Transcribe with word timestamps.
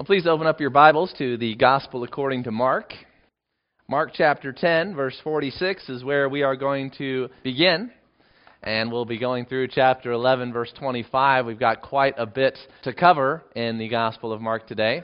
Well, 0.00 0.06
please 0.06 0.26
open 0.26 0.46
up 0.46 0.62
your 0.62 0.70
Bibles 0.70 1.12
to 1.18 1.36
the 1.36 1.54
Gospel 1.56 2.04
according 2.04 2.44
to 2.44 2.50
Mark. 2.50 2.94
Mark 3.86 4.12
chapter 4.14 4.50
10, 4.50 4.94
verse 4.94 5.14
46 5.22 5.90
is 5.90 6.02
where 6.02 6.26
we 6.30 6.42
are 6.42 6.56
going 6.56 6.90
to 6.96 7.28
begin. 7.42 7.90
And 8.62 8.90
we'll 8.90 9.04
be 9.04 9.18
going 9.18 9.44
through 9.44 9.68
chapter 9.68 10.12
11, 10.12 10.54
verse 10.54 10.72
25. 10.78 11.44
We've 11.44 11.58
got 11.58 11.82
quite 11.82 12.14
a 12.16 12.24
bit 12.24 12.56
to 12.84 12.94
cover 12.94 13.42
in 13.54 13.76
the 13.76 13.90
Gospel 13.90 14.32
of 14.32 14.40
Mark 14.40 14.66
today. 14.66 15.02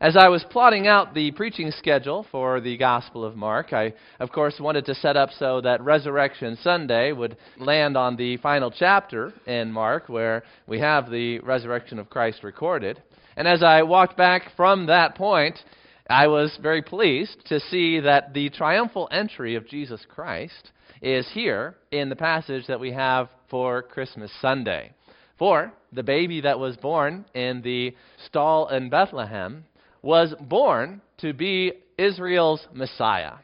As 0.00 0.16
I 0.16 0.28
was 0.28 0.42
plotting 0.48 0.86
out 0.86 1.12
the 1.12 1.32
preaching 1.32 1.70
schedule 1.72 2.24
for 2.32 2.62
the 2.62 2.78
Gospel 2.78 3.26
of 3.26 3.36
Mark, 3.36 3.74
I, 3.74 3.92
of 4.20 4.32
course, 4.32 4.54
wanted 4.58 4.86
to 4.86 4.94
set 4.94 5.18
up 5.18 5.28
so 5.38 5.60
that 5.60 5.82
Resurrection 5.82 6.56
Sunday 6.62 7.12
would 7.12 7.36
land 7.58 7.94
on 7.94 8.16
the 8.16 8.38
final 8.38 8.70
chapter 8.70 9.34
in 9.46 9.70
Mark, 9.70 10.08
where 10.08 10.44
we 10.66 10.80
have 10.80 11.10
the 11.10 11.40
resurrection 11.40 11.98
of 11.98 12.08
Christ 12.08 12.42
recorded. 12.42 13.02
And 13.40 13.48
as 13.48 13.62
I 13.62 13.84
walked 13.84 14.18
back 14.18 14.54
from 14.54 14.84
that 14.88 15.14
point, 15.14 15.58
I 16.10 16.26
was 16.26 16.58
very 16.60 16.82
pleased 16.82 17.38
to 17.46 17.58
see 17.58 17.98
that 18.00 18.34
the 18.34 18.50
triumphal 18.50 19.08
entry 19.10 19.54
of 19.54 19.66
Jesus 19.66 20.04
Christ 20.06 20.72
is 21.00 21.26
here 21.32 21.76
in 21.90 22.10
the 22.10 22.16
passage 22.16 22.66
that 22.66 22.80
we 22.80 22.92
have 22.92 23.30
for 23.48 23.80
Christmas 23.80 24.30
Sunday. 24.42 24.92
For 25.38 25.72
the 25.90 26.02
baby 26.02 26.42
that 26.42 26.58
was 26.58 26.76
born 26.76 27.24
in 27.32 27.62
the 27.62 27.96
stall 28.26 28.68
in 28.68 28.90
Bethlehem 28.90 29.64
was 30.02 30.34
born 30.38 31.00
to 31.22 31.32
be 31.32 31.72
Israel's 31.96 32.66
Messiah. 32.74 33.36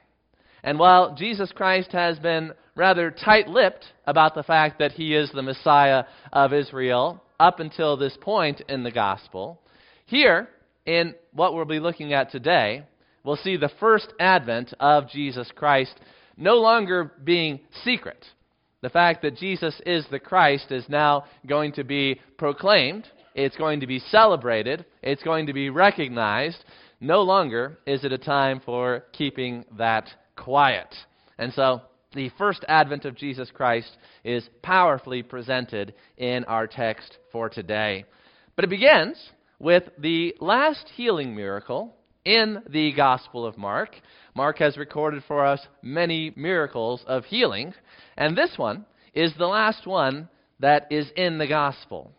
And 0.62 0.78
while 0.78 1.15
Jesus 1.15 1.52
Christ 1.52 1.92
has 1.92 2.18
been 2.18 2.52
rather 2.74 3.10
tight 3.10 3.48
lipped 3.48 3.87
about 4.06 4.34
the 4.34 4.42
fact 4.42 4.78
that 4.78 4.92
he 4.92 5.15
is 5.15 5.30
the 5.32 5.40
Messiah 5.40 6.04
of 6.34 6.52
Israel 6.52 7.23
up 7.40 7.60
until 7.60 7.96
this 7.96 8.18
point 8.20 8.60
in 8.68 8.82
the 8.82 8.92
gospel, 8.92 9.62
here, 10.06 10.48
in 10.87 11.15
what 11.33 11.55
we'll 11.55 11.65
be 11.65 11.80
looking 11.80 12.12
at 12.12 12.30
today, 12.30 12.84
we'll 13.24 13.37
see 13.37 13.57
the 13.57 13.73
first 13.80 14.12
advent 14.21 14.73
of 14.79 15.10
Jesus 15.10 15.51
Christ 15.54 15.99
no 16.37 16.54
longer 16.54 17.12
being 17.24 17.60
secret. 17.85 18.24
The 18.82 18.90
fact 18.90 19.23
that 19.23 19.37
Jesus 19.37 19.80
is 19.84 20.07
the 20.10 20.21
Christ 20.21 20.71
is 20.71 20.88
now 20.88 21.24
going 21.46 21.73
to 21.73 21.82
be 21.82 22.21
proclaimed, 22.38 23.09
it's 23.34 23.57
going 23.57 23.80
to 23.80 23.87
be 23.87 23.99
celebrated, 23.99 24.84
it's 25.02 25.24
going 25.24 25.46
to 25.46 25.52
be 25.52 25.71
recognized. 25.71 26.65
No 27.01 27.23
longer 27.23 27.79
is 27.84 28.04
it 28.04 28.12
a 28.12 28.18
time 28.18 28.60
for 28.65 29.04
keeping 29.12 29.65
that 29.77 30.09
quiet. 30.37 30.95
And 31.37 31.52
so, 31.52 31.82
the 32.15 32.30
first 32.38 32.65
advent 32.68 33.04
of 33.04 33.16
Jesus 33.16 33.51
Christ 33.52 33.99
is 34.24 34.49
powerfully 34.62 35.23
presented 35.23 35.95
in 36.16 36.45
our 36.45 36.66
text 36.66 37.18
for 37.32 37.51
today. 37.51 38.04
But 38.54 38.65
it 38.65 38.71
begins 38.71 39.18
with 39.59 39.85
the 39.99 40.35
last 40.40 40.88
healing 40.95 41.35
miracle 41.35 41.95
in 42.24 42.62
the 42.68 42.93
Gospel 42.93 43.46
of 43.46 43.57
Mark. 43.57 43.96
Mark 44.35 44.59
has 44.59 44.76
recorded 44.76 45.23
for 45.26 45.46
us 45.46 45.60
many 45.82 46.32
miracles 46.37 47.02
of 47.07 47.24
healing, 47.24 47.73
and 48.16 48.37
this 48.37 48.52
one 48.57 48.84
is 49.15 49.32
the 49.38 49.46
last 49.46 49.87
one 49.87 50.29
that 50.60 50.87
is 50.90 51.10
in 51.16 51.38
the 51.38 51.46
Gospel. 51.46 52.12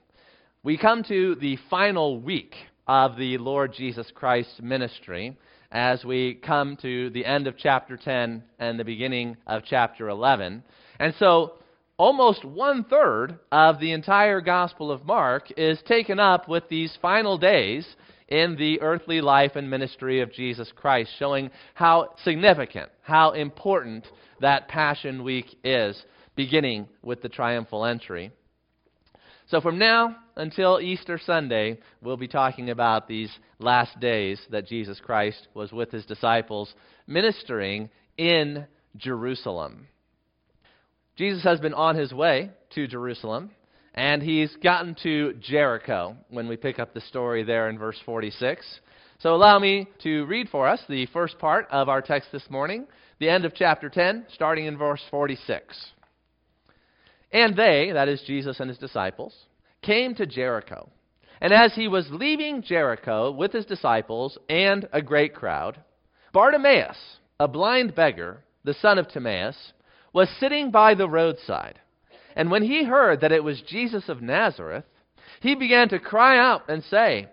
We 0.64 0.78
come 0.78 1.04
to 1.04 1.36
the 1.36 1.58
final 1.70 2.20
week 2.20 2.56
of 2.88 3.18
the 3.18 3.38
Lord 3.38 3.74
Jesus 3.74 4.12
Christ's 4.14 4.60
ministry 4.62 5.38
as 5.72 6.06
we 6.06 6.36
come 6.36 6.78
to 6.82 7.10
the 7.10 7.26
end 7.26 7.48
of 7.48 7.58
chapter 7.58 7.98
10 7.98 8.44
and 8.60 8.80
the 8.80 8.86
beginning 8.86 9.36
of 9.46 9.64
chapter 9.66 10.10
11. 10.10 10.64
And 11.00 11.14
so 11.20 11.54
almost 11.98 12.46
one 12.46 12.84
third 12.84 13.40
of 13.52 13.80
the 13.80 13.92
entire 13.92 14.40
Gospel 14.40 14.92
of 14.92 15.06
Mark 15.06 15.52
is 15.58 15.80
taken 15.88 16.20
up 16.20 16.48
with 16.48 16.64
these 16.70 16.98
final 17.02 17.38
days 17.38 17.88
in 18.28 18.56
the 18.56 18.82
earthly 18.82 19.22
life 19.22 19.56
and 19.56 19.70
ministry 19.70 20.22
of 20.22 20.32
Jesus 20.32 20.72
Christ, 20.76 21.12
showing 21.18 21.50
how 21.74 22.10
significant, 22.24 22.90
how 23.02 23.32
important 23.32 24.06
that 24.42 24.68
Passion 24.68 25.24
Week 25.24 25.58
is, 25.64 26.02
beginning 26.36 26.88
with 27.02 27.22
the 27.22 27.30
triumphal 27.30 27.86
entry. 27.86 28.32
So, 29.48 29.62
from 29.62 29.80
now 29.80 30.18
until 30.36 30.82
Easter 30.82 31.18
Sunday, 31.18 31.80
we'll 32.02 32.18
be 32.18 32.28
talking 32.28 32.70
about 32.70 33.08
these 33.08 33.32
last 33.60 33.98
days 34.00 34.40
that 34.52 34.68
Jesus 34.68 35.00
Christ 35.00 35.48
was 35.54 35.72
with 35.72 35.90
his 35.90 36.06
disciples 36.06 36.74
ministering 37.08 37.90
in 38.18 38.68
Jerusalem. 38.98 39.88
Jesus 41.18 41.44
has 41.44 41.60
been 41.60 41.74
on 41.74 41.96
his 41.96 42.14
way 42.14 42.52
to 42.76 42.88
Jerusalem, 42.88 43.50
and 43.96 44.22
he's 44.22 44.56
gotten 44.58 44.96
to 45.02 45.34
Jericho 45.42 46.16
when 46.30 46.48
we 46.48 46.58
pick 46.58 46.78
up 46.78 46.94
the 46.94 47.02
story 47.02 47.44
there 47.44 47.70
in 47.70 47.80
verse 47.80 48.00
46. 48.06 48.64
So 49.18 49.34
allow 49.34 49.58
me 49.58 49.88
to 50.04 50.28
read 50.28 50.48
for 50.50 50.68
us 50.68 50.80
the 50.88 51.08
first 51.08 51.40
part 51.40 51.68
of 51.72 51.90
our 51.90 52.04
text 52.04 52.32
this 52.32 52.48
morning, 52.52 52.86
the 53.20 53.30
end 53.30 53.46
of 53.46 53.56
chapter 53.56 53.90
10, 53.90 54.28
starting 54.32 54.66
in 54.68 54.78
verse 54.78 55.02
46. 55.10 55.88
And 57.32 57.56
they, 57.56 57.90
that 57.94 58.10
is 58.10 58.22
Jesus 58.28 58.60
and 58.60 58.70
his 58.70 58.78
disciples, 58.78 59.34
came 59.82 60.14
to 60.16 60.28
Jericho. 60.28 60.88
And 61.42 61.52
as 61.52 61.74
he 61.74 61.88
was 61.88 62.08
leaving 62.12 62.62
Jericho 62.62 63.32
with 63.32 63.54
his 63.54 63.66
disciples 63.66 64.38
and 64.50 64.88
a 64.94 65.02
great 65.02 65.34
crowd, 65.34 65.80
Bartimaeus, 66.32 67.18
a 67.40 67.48
blind 67.48 67.96
beggar, 67.96 68.44
the 68.64 68.76
son 68.76 69.00
of 69.00 69.08
Timaeus, 69.08 69.74
was 70.14 70.30
sitting 70.40 70.72
by 70.72 70.94
the 70.94 71.10
roadside. 71.10 71.80
And 72.36 72.52
when 72.52 72.64
he 72.64 72.84
heard 72.84 73.22
that 73.22 73.32
it 73.32 73.44
was 73.44 73.62
Jesus 73.62 74.10
of 74.10 74.22
Nazareth, 74.22 74.86
he 75.42 75.56
began 75.56 75.90
to 75.90 76.00
cry 76.00 76.38
out 76.38 76.70
and 76.70 76.84
say, 76.84 77.28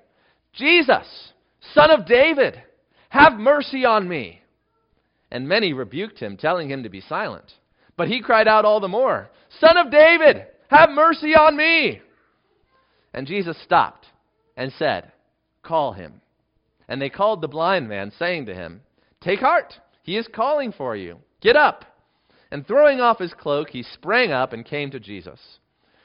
Jesus, 0.52 1.32
son 1.74 1.90
of 1.90 2.06
David, 2.06 2.60
have 3.08 3.34
mercy 3.34 3.84
on 3.84 4.08
me. 4.08 4.40
And 5.30 5.48
many 5.48 5.72
rebuked 5.72 6.18
him, 6.18 6.36
telling 6.36 6.70
him 6.70 6.82
to 6.82 6.88
be 6.88 7.00
silent. 7.00 7.52
But 7.96 8.08
he 8.08 8.20
cried 8.20 8.48
out 8.48 8.64
all 8.64 8.80
the 8.80 8.88
more, 8.88 9.30
Son 9.60 9.76
of 9.76 9.90
David, 9.90 10.46
have 10.68 10.90
mercy 10.90 11.34
on 11.34 11.56
me. 11.56 12.00
And 13.12 13.26
Jesus 13.26 13.56
stopped 13.62 14.06
and 14.56 14.72
said, 14.78 15.12
Call 15.62 15.92
him. 15.92 16.20
And 16.88 17.00
they 17.00 17.08
called 17.08 17.40
the 17.40 17.48
blind 17.48 17.88
man, 17.88 18.12
saying 18.18 18.46
to 18.46 18.54
him, 18.54 18.82
Take 19.20 19.40
heart, 19.40 19.74
he 20.02 20.16
is 20.16 20.28
calling 20.34 20.72
for 20.72 20.96
you. 20.96 21.18
Get 21.40 21.56
up. 21.56 21.84
And 22.50 22.66
throwing 22.66 23.00
off 23.00 23.18
his 23.18 23.34
cloak, 23.34 23.70
he 23.70 23.82
sprang 23.82 24.32
up 24.32 24.52
and 24.52 24.64
came 24.64 24.90
to 24.90 25.00
Jesus. 25.00 25.40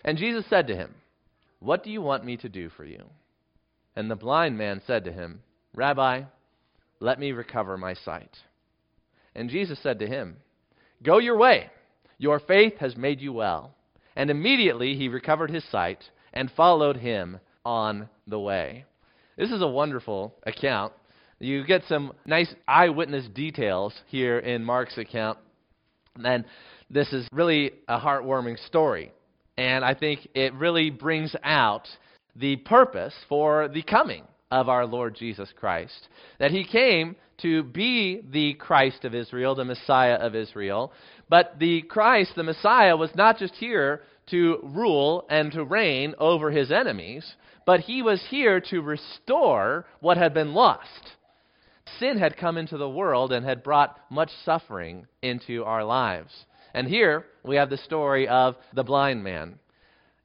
And 0.04 0.18
Jesus 0.18 0.46
said 0.50 0.68
to 0.68 0.76
him, 0.76 0.96
What 1.60 1.84
do 1.84 1.92
you 1.92 2.02
want 2.02 2.26
me 2.26 2.38
to 2.38 2.50
do 2.50 2.70
for 2.70 2.86
you? 2.86 3.04
And 3.96 4.10
the 4.10 4.16
blind 4.16 4.58
man 4.58 4.82
said 4.86 5.04
to 5.06 5.12
him, 5.12 5.42
Rabbi, 5.76 6.24
let 7.00 7.20
me 7.20 7.32
recover 7.32 7.78
my 7.78 7.94
sight. 7.94 8.38
And 9.36 9.50
Jesus 9.50 9.80
said 9.82 10.00
to 10.00 10.08
him, 10.08 10.38
Go 11.04 11.20
your 11.20 11.38
way. 11.38 11.70
Your 12.18 12.40
faith 12.40 12.78
has 12.80 12.98
made 12.98 13.22
you 13.22 13.34
well. 13.34 13.76
And 14.16 14.30
immediately 14.30 14.96
he 14.96 15.08
recovered 15.08 15.50
his 15.50 15.64
sight 15.70 16.04
and 16.34 16.52
followed 16.52 16.98
him 16.98 17.40
on 17.66 18.10
the 18.28 18.40
way. 18.40 18.86
This 19.38 19.52
is 19.52 19.62
a 19.62 19.68
wonderful 19.68 20.36
account. 20.44 20.94
You 21.40 21.66
get 21.66 21.84
some 21.88 22.12
nice 22.26 22.54
eyewitness 22.68 23.28
details 23.34 23.94
here 24.08 24.40
in 24.40 24.66
Mark's 24.66 24.98
account 24.98 25.38
and 26.24 26.46
this 26.90 27.12
is 27.14 27.28
really 27.32 27.72
a 27.88 28.00
heartwarming 28.00 28.64
story. 28.68 29.12
And 29.58 29.84
I 29.84 29.94
think 29.94 30.28
it 30.34 30.54
really 30.54 30.90
brings 30.90 31.36
out 31.44 31.88
the 32.36 32.56
purpose 32.58 33.14
for 33.28 33.68
the 33.68 33.84
coming 33.84 34.24
of 34.52 34.70
our 34.70 34.86
Lord 34.86 35.16
Jesus 35.16 35.50
Christ. 35.56 36.08
That 36.40 36.52
he 36.52 36.64
came 36.64 37.16
to 37.42 37.64
be 37.64 38.22
the 38.32 38.54
Christ 38.56 39.06
of 39.06 39.14
Israel, 39.14 39.56
the 39.56 39.66
Messiah 39.66 40.16
of 40.16 40.36
Israel. 40.36 40.92
But 41.30 41.60
the 41.60 41.82
Christ, 41.84 42.32
the 42.36 42.44
Messiah, 42.44 42.98
was 42.98 43.12
not 43.16 43.38
just 43.38 43.54
here 43.56 44.02
to 44.32 44.60
rule 44.64 45.26
and 45.30 45.52
to 45.52 45.64
reign 45.64 46.16
over 46.20 46.52
his 46.52 46.72
enemies, 46.72 47.36
but 47.66 47.82
he 47.82 48.02
was 48.02 48.24
here 48.30 48.62
to 48.70 48.82
restore 48.82 49.86
what 50.00 50.18
had 50.18 50.34
been 50.34 50.54
lost 50.54 51.18
sin 52.00 52.18
had 52.18 52.38
come 52.38 52.58
into 52.58 52.78
the 52.78 52.90
world 52.90 53.32
and 53.32 53.46
had 53.46 53.64
brought 53.64 54.00
much 54.10 54.30
suffering 54.44 55.08
into 55.22 55.64
our 55.64 55.84
lives. 55.84 56.32
And 56.74 56.88
here 56.88 57.26
we 57.44 57.56
have 57.56 57.70
the 57.70 57.78
story 57.78 58.28
of 58.28 58.56
the 58.74 58.84
blind 58.84 59.24
man. 59.24 59.60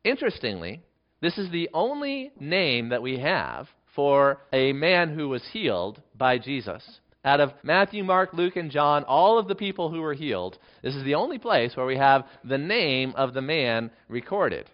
Interestingly, 0.05 0.83
this 1.21 1.39
is 1.39 1.51
the 1.51 1.71
only 1.73 2.33
name 2.39 2.91
that 2.91 3.03
we 3.03 3.19
have 3.19 3.69
for 3.95 4.41
a 4.53 4.73
man 4.73 5.15
who 5.15 5.29
was 5.29 5.43
healed 5.53 6.03
by 6.17 6.39
Jesus. 6.39 6.83
Out 7.25 7.41
of 7.41 7.53
Matthew, 7.63 8.05
Mark, 8.05 8.35
Luke, 8.35 8.57
and 8.57 8.71
John, 8.71 9.05
all 9.05 9.39
of 9.39 9.49
the 9.49 9.55
people 9.55 9.91
who 9.91 10.03
were 10.03 10.13
healed, 10.13 10.59
this 10.83 10.95
is 10.95 11.05
the 11.05 11.15
only 11.15 11.39
place 11.39 11.75
where 11.75 11.87
we 11.87 11.97
have 11.97 12.27
the 12.45 12.59
name 12.59 13.15
of 13.17 13.33
the 13.33 13.41
man 13.41 13.91
recorded. 14.09 14.69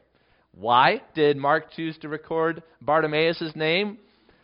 Why 0.52 1.02
did 1.14 1.36
Mark 1.36 1.70
choose 1.70 1.96
to 1.98 2.08
record 2.08 2.64
Bartimaeus' 2.80 3.54
name? 3.54 3.98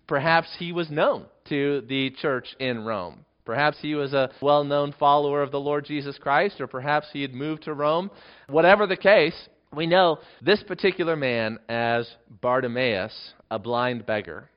Perhaps 0.06 0.48
he 0.58 0.70
was 0.70 0.88
known 0.88 1.26
to 1.48 1.82
the 1.88 2.10
church 2.10 2.54
in 2.58 2.84
Rome. 2.84 3.25
Perhaps 3.44 3.78
he 3.81 3.94
was 3.94 4.12
a 4.12 4.31
well 4.43 4.64
known 4.64 4.93
follower 4.98 5.43
of 5.43 5.52
the 5.52 5.60
Lord 5.60 5.84
Jesus 5.84 6.19
Christ, 6.19 6.60
or 6.60 6.66
perhaps 6.66 7.06
he 7.12 7.22
had 7.22 7.32
moved 7.32 7.62
to 7.62 7.75
Rome. 7.75 8.10
Whatever 8.48 8.87
the 8.87 8.96
case, 8.96 9.48
we 9.72 9.87
know 9.87 10.19
this 10.43 10.62
particular 10.64 11.16
man 11.16 11.58
as 11.69 12.10
Bartimaeus, 12.40 13.34
a 13.50 13.58
blind 13.58 14.04
beggar. 14.04 14.50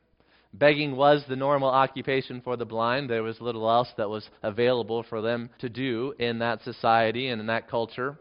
Begging 0.53 0.95
was 0.95 1.23
the 1.27 1.35
normal 1.35 1.69
occupation 1.69 2.41
for 2.41 2.57
the 2.57 2.65
blind. 2.65 3.09
There 3.09 3.21
was 3.21 3.39
little 3.39 3.69
else 3.69 3.89
that 3.97 4.09
was 4.09 4.27
available 4.41 5.03
for 5.03 5.21
them 5.21 5.51
to 5.59 5.69
do 5.69 6.15
in 6.17 6.39
that 6.39 6.63
society 6.63 7.29
and 7.29 7.39
in 7.39 7.47
that 7.47 7.69
culture. 7.69 8.17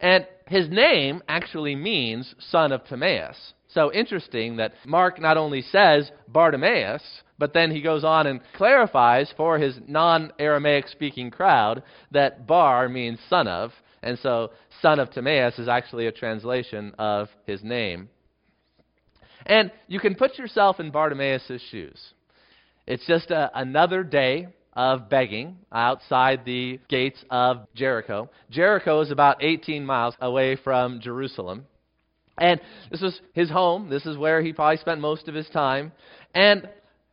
And 0.00 0.26
his 0.46 0.68
name 0.70 1.22
actually 1.28 1.76
means 1.76 2.34
son 2.38 2.72
of 2.72 2.84
Timaeus. 2.86 3.52
So 3.76 3.92
interesting 3.92 4.56
that 4.56 4.72
Mark 4.86 5.20
not 5.20 5.36
only 5.36 5.60
says 5.60 6.10
Bartimaeus, 6.28 7.02
but 7.38 7.52
then 7.52 7.70
he 7.70 7.82
goes 7.82 8.04
on 8.04 8.26
and 8.26 8.40
clarifies 8.56 9.30
for 9.36 9.58
his 9.58 9.78
non 9.86 10.32
Aramaic 10.38 10.88
speaking 10.88 11.30
crowd 11.30 11.82
that 12.10 12.46
Bar 12.46 12.88
means 12.88 13.18
son 13.28 13.46
of, 13.46 13.72
and 14.02 14.18
so 14.20 14.52
son 14.80 14.98
of 14.98 15.10
Timaeus 15.10 15.58
is 15.58 15.68
actually 15.68 16.06
a 16.06 16.12
translation 16.12 16.94
of 16.98 17.28
his 17.46 17.62
name. 17.62 18.08
And 19.44 19.70
you 19.88 20.00
can 20.00 20.14
put 20.14 20.38
yourself 20.38 20.80
in 20.80 20.90
Bartimaeus' 20.90 21.60
shoes. 21.70 22.14
It's 22.86 23.06
just 23.06 23.30
a, 23.30 23.50
another 23.54 24.02
day 24.02 24.48
of 24.72 25.10
begging 25.10 25.58
outside 25.70 26.46
the 26.46 26.80
gates 26.88 27.22
of 27.28 27.66
Jericho. 27.74 28.30
Jericho 28.48 29.02
is 29.02 29.10
about 29.10 29.42
18 29.44 29.84
miles 29.84 30.14
away 30.22 30.56
from 30.56 30.98
Jerusalem. 30.98 31.66
And 32.38 32.60
this 32.90 33.00
was 33.00 33.20
his 33.32 33.50
home. 33.50 33.88
This 33.88 34.06
is 34.06 34.16
where 34.16 34.42
he 34.42 34.52
probably 34.52 34.76
spent 34.78 35.00
most 35.00 35.28
of 35.28 35.34
his 35.34 35.48
time. 35.48 35.92
And 36.34 36.68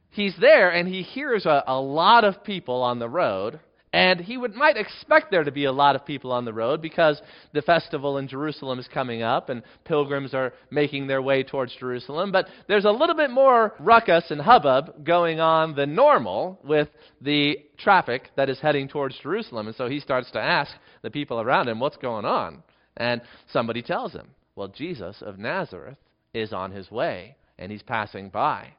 he's 0.09 0.35
there 0.39 0.69
and 0.69 0.87
he 0.87 1.01
hears 1.01 1.45
a, 1.45 1.63
a 1.67 1.79
lot 1.79 2.23
of 2.23 2.43
people 2.43 2.81
on 2.81 2.99
the 2.99 3.09
road 3.09 3.59
and 3.93 4.19
he 4.19 4.37
would, 4.37 4.55
might 4.55 4.75
expect 4.75 5.29
there 5.29 5.43
to 5.43 5.51
be 5.51 5.65
a 5.65 5.71
lot 5.71 5.95
of 5.95 6.03
people 6.03 6.31
on 6.31 6.45
the 6.45 6.53
road 6.53 6.81
because 6.81 7.21
the 7.53 7.61
festival 7.61 8.17
in 8.17 8.27
Jerusalem 8.27 8.79
is 8.79 8.87
coming 8.91 9.21
up 9.21 9.49
and 9.49 9.61
pilgrims 9.85 10.33
are 10.33 10.53
making 10.71 11.05
their 11.05 11.21
way 11.21 11.43
towards 11.43 11.75
Jerusalem. 11.75 12.31
But 12.31 12.47
there's 12.67 12.85
a 12.85 12.91
little 12.91 13.15
bit 13.15 13.29
more 13.29 13.75
ruckus 13.79 14.31
and 14.31 14.41
hubbub 14.41 15.05
going 15.05 15.39
on 15.39 15.75
than 15.75 15.93
normal 15.93 16.59
with 16.63 16.89
the 17.21 17.59
traffic 17.77 18.31
that 18.35 18.49
is 18.49 18.59
heading 18.59 18.87
towards 18.87 19.15
Jerusalem. 19.21 19.67
And 19.67 19.75
so 19.75 19.87
he 19.87 19.99
starts 19.99 20.31
to 20.31 20.41
ask 20.41 20.71
the 21.03 21.11
people 21.11 21.39
around 21.39 21.69
him, 21.69 21.79
What's 21.79 21.97
going 21.97 22.25
on? 22.25 22.63
And 22.97 23.21
somebody 23.51 23.83
tells 23.83 24.11
him, 24.11 24.27
Well, 24.55 24.67
Jesus 24.67 25.21
of 25.21 25.39
Nazareth 25.39 25.97
is 26.33 26.53
on 26.53 26.71
his 26.71 26.89
way 26.91 27.35
and 27.57 27.71
he's 27.71 27.83
passing 27.83 28.29
by. 28.29 28.73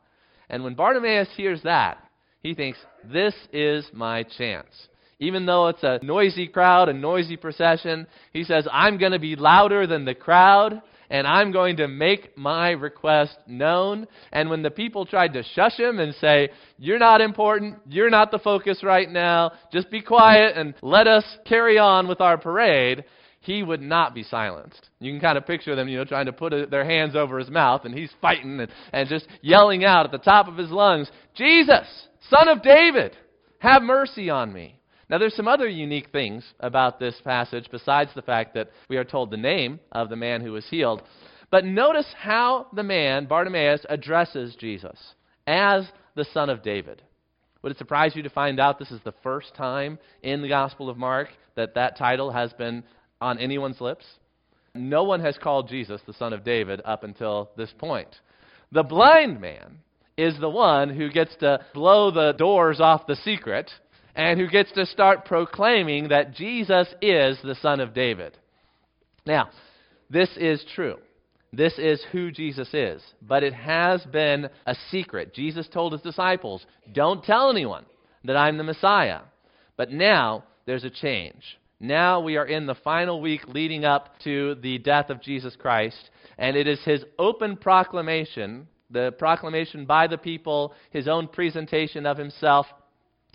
And 0.48 0.62
when 0.62 0.74
Bartimaeus 0.74 1.30
hears 1.36 1.62
that, 1.62 1.98
he 2.40 2.54
thinks, 2.54 2.78
This 3.04 3.34
is 3.52 3.86
my 3.92 4.24
chance. 4.38 4.88
Even 5.18 5.46
though 5.46 5.68
it's 5.68 5.82
a 5.82 6.00
noisy 6.02 6.46
crowd, 6.46 6.88
a 6.88 6.92
noisy 6.92 7.36
procession, 7.36 8.06
he 8.32 8.44
says, 8.44 8.66
I'm 8.70 8.98
going 8.98 9.12
to 9.12 9.18
be 9.18 9.36
louder 9.36 9.86
than 9.86 10.04
the 10.04 10.14
crowd, 10.14 10.82
and 11.08 11.26
I'm 11.26 11.52
going 11.52 11.76
to 11.76 11.88
make 11.88 12.36
my 12.36 12.70
request 12.70 13.36
known. 13.46 14.06
And 14.32 14.50
when 14.50 14.62
the 14.62 14.70
people 14.70 15.06
tried 15.06 15.32
to 15.34 15.42
shush 15.54 15.78
him 15.78 15.98
and 15.98 16.14
say, 16.16 16.50
You're 16.78 16.98
not 16.98 17.20
important, 17.20 17.76
you're 17.88 18.10
not 18.10 18.30
the 18.30 18.38
focus 18.38 18.82
right 18.82 19.10
now, 19.10 19.52
just 19.72 19.90
be 19.90 20.02
quiet 20.02 20.56
and 20.56 20.74
let 20.82 21.06
us 21.06 21.24
carry 21.46 21.78
on 21.78 22.08
with 22.08 22.20
our 22.20 22.36
parade, 22.36 23.04
he 23.44 23.62
would 23.62 23.80
not 23.80 24.14
be 24.14 24.22
silenced. 24.22 24.88
You 25.00 25.12
can 25.12 25.20
kind 25.20 25.38
of 25.38 25.46
picture 25.46 25.76
them, 25.76 25.88
you 25.88 25.98
know, 25.98 26.04
trying 26.04 26.26
to 26.26 26.32
put 26.32 26.52
a, 26.52 26.66
their 26.66 26.84
hands 26.84 27.14
over 27.14 27.38
his 27.38 27.50
mouth, 27.50 27.84
and 27.84 27.94
he's 27.94 28.10
fighting 28.20 28.58
and, 28.58 28.70
and 28.92 29.08
just 29.08 29.26
yelling 29.42 29.84
out 29.84 30.06
at 30.06 30.12
the 30.12 30.18
top 30.18 30.48
of 30.48 30.56
his 30.56 30.70
lungs, 30.70 31.10
Jesus, 31.34 32.08
son 32.30 32.48
of 32.48 32.62
David, 32.62 33.16
have 33.58 33.82
mercy 33.82 34.30
on 34.30 34.52
me. 34.52 34.80
Now, 35.08 35.18
there's 35.18 35.36
some 35.36 35.48
other 35.48 35.68
unique 35.68 36.08
things 36.10 36.44
about 36.60 36.98
this 36.98 37.20
passage 37.22 37.68
besides 37.70 38.10
the 38.14 38.22
fact 38.22 38.54
that 38.54 38.70
we 38.88 38.96
are 38.96 39.04
told 39.04 39.30
the 39.30 39.36
name 39.36 39.78
of 39.92 40.08
the 40.08 40.16
man 40.16 40.40
who 40.40 40.52
was 40.52 40.66
healed. 40.68 41.02
But 41.50 41.64
notice 41.64 42.12
how 42.18 42.66
the 42.72 42.82
man, 42.82 43.26
Bartimaeus, 43.26 43.84
addresses 43.88 44.56
Jesus 44.56 44.98
as 45.46 45.86
the 46.14 46.24
son 46.32 46.48
of 46.48 46.62
David. 46.62 47.02
Would 47.62 47.72
it 47.72 47.78
surprise 47.78 48.14
you 48.14 48.22
to 48.22 48.30
find 48.30 48.60
out 48.60 48.78
this 48.78 48.90
is 48.90 49.00
the 49.04 49.14
first 49.22 49.54
time 49.54 49.98
in 50.22 50.42
the 50.42 50.48
Gospel 50.48 50.90
of 50.90 50.98
Mark 50.98 51.28
that 51.54 51.74
that 51.74 51.96
title 51.96 52.30
has 52.30 52.52
been 52.54 52.84
on 53.24 53.38
anyone's 53.38 53.80
lips? 53.80 54.04
No 54.74 55.04
one 55.04 55.20
has 55.20 55.38
called 55.38 55.68
Jesus 55.68 56.00
the 56.06 56.12
son 56.12 56.32
of 56.32 56.44
David 56.44 56.82
up 56.84 57.04
until 57.04 57.50
this 57.56 57.72
point. 57.78 58.08
The 58.70 58.82
blind 58.82 59.40
man 59.40 59.78
is 60.16 60.38
the 60.38 60.50
one 60.50 60.90
who 60.90 61.10
gets 61.10 61.34
to 61.36 61.64
blow 61.72 62.10
the 62.10 62.32
doors 62.32 62.80
off 62.80 63.06
the 63.06 63.16
secret 63.16 63.70
and 64.14 64.38
who 64.38 64.46
gets 64.46 64.70
to 64.72 64.86
start 64.86 65.24
proclaiming 65.24 66.08
that 66.08 66.34
Jesus 66.34 66.86
is 67.00 67.38
the 67.42 67.56
Son 67.60 67.80
of 67.80 67.94
David. 67.94 68.36
Now, 69.26 69.48
this 70.10 70.30
is 70.36 70.64
true. 70.74 70.98
This 71.52 71.78
is 71.78 72.04
who 72.12 72.30
Jesus 72.30 72.68
is. 72.72 73.02
But 73.22 73.42
it 73.42 73.54
has 73.54 74.04
been 74.04 74.48
a 74.66 74.76
secret. 74.90 75.34
Jesus 75.34 75.66
told 75.72 75.92
his 75.92 76.02
disciples, 76.02 76.64
Don't 76.92 77.24
tell 77.24 77.50
anyone 77.50 77.86
that 78.24 78.36
I'm 78.36 78.56
the 78.56 78.64
Messiah. 78.64 79.20
But 79.76 79.90
now 79.90 80.44
there's 80.66 80.84
a 80.84 80.90
change. 80.90 81.58
Now 81.84 82.20
we 82.20 82.38
are 82.38 82.46
in 82.46 82.64
the 82.64 82.74
final 82.76 83.20
week 83.20 83.46
leading 83.46 83.84
up 83.84 84.18
to 84.20 84.54
the 84.62 84.78
death 84.78 85.10
of 85.10 85.20
Jesus 85.20 85.54
Christ, 85.54 85.98
and 86.38 86.56
it 86.56 86.66
is 86.66 86.82
his 86.82 87.04
open 87.18 87.58
proclamation, 87.58 88.68
the 88.90 89.12
proclamation 89.18 89.84
by 89.84 90.06
the 90.06 90.16
people, 90.16 90.72
his 90.92 91.08
own 91.08 91.28
presentation 91.28 92.06
of 92.06 92.16
himself 92.16 92.64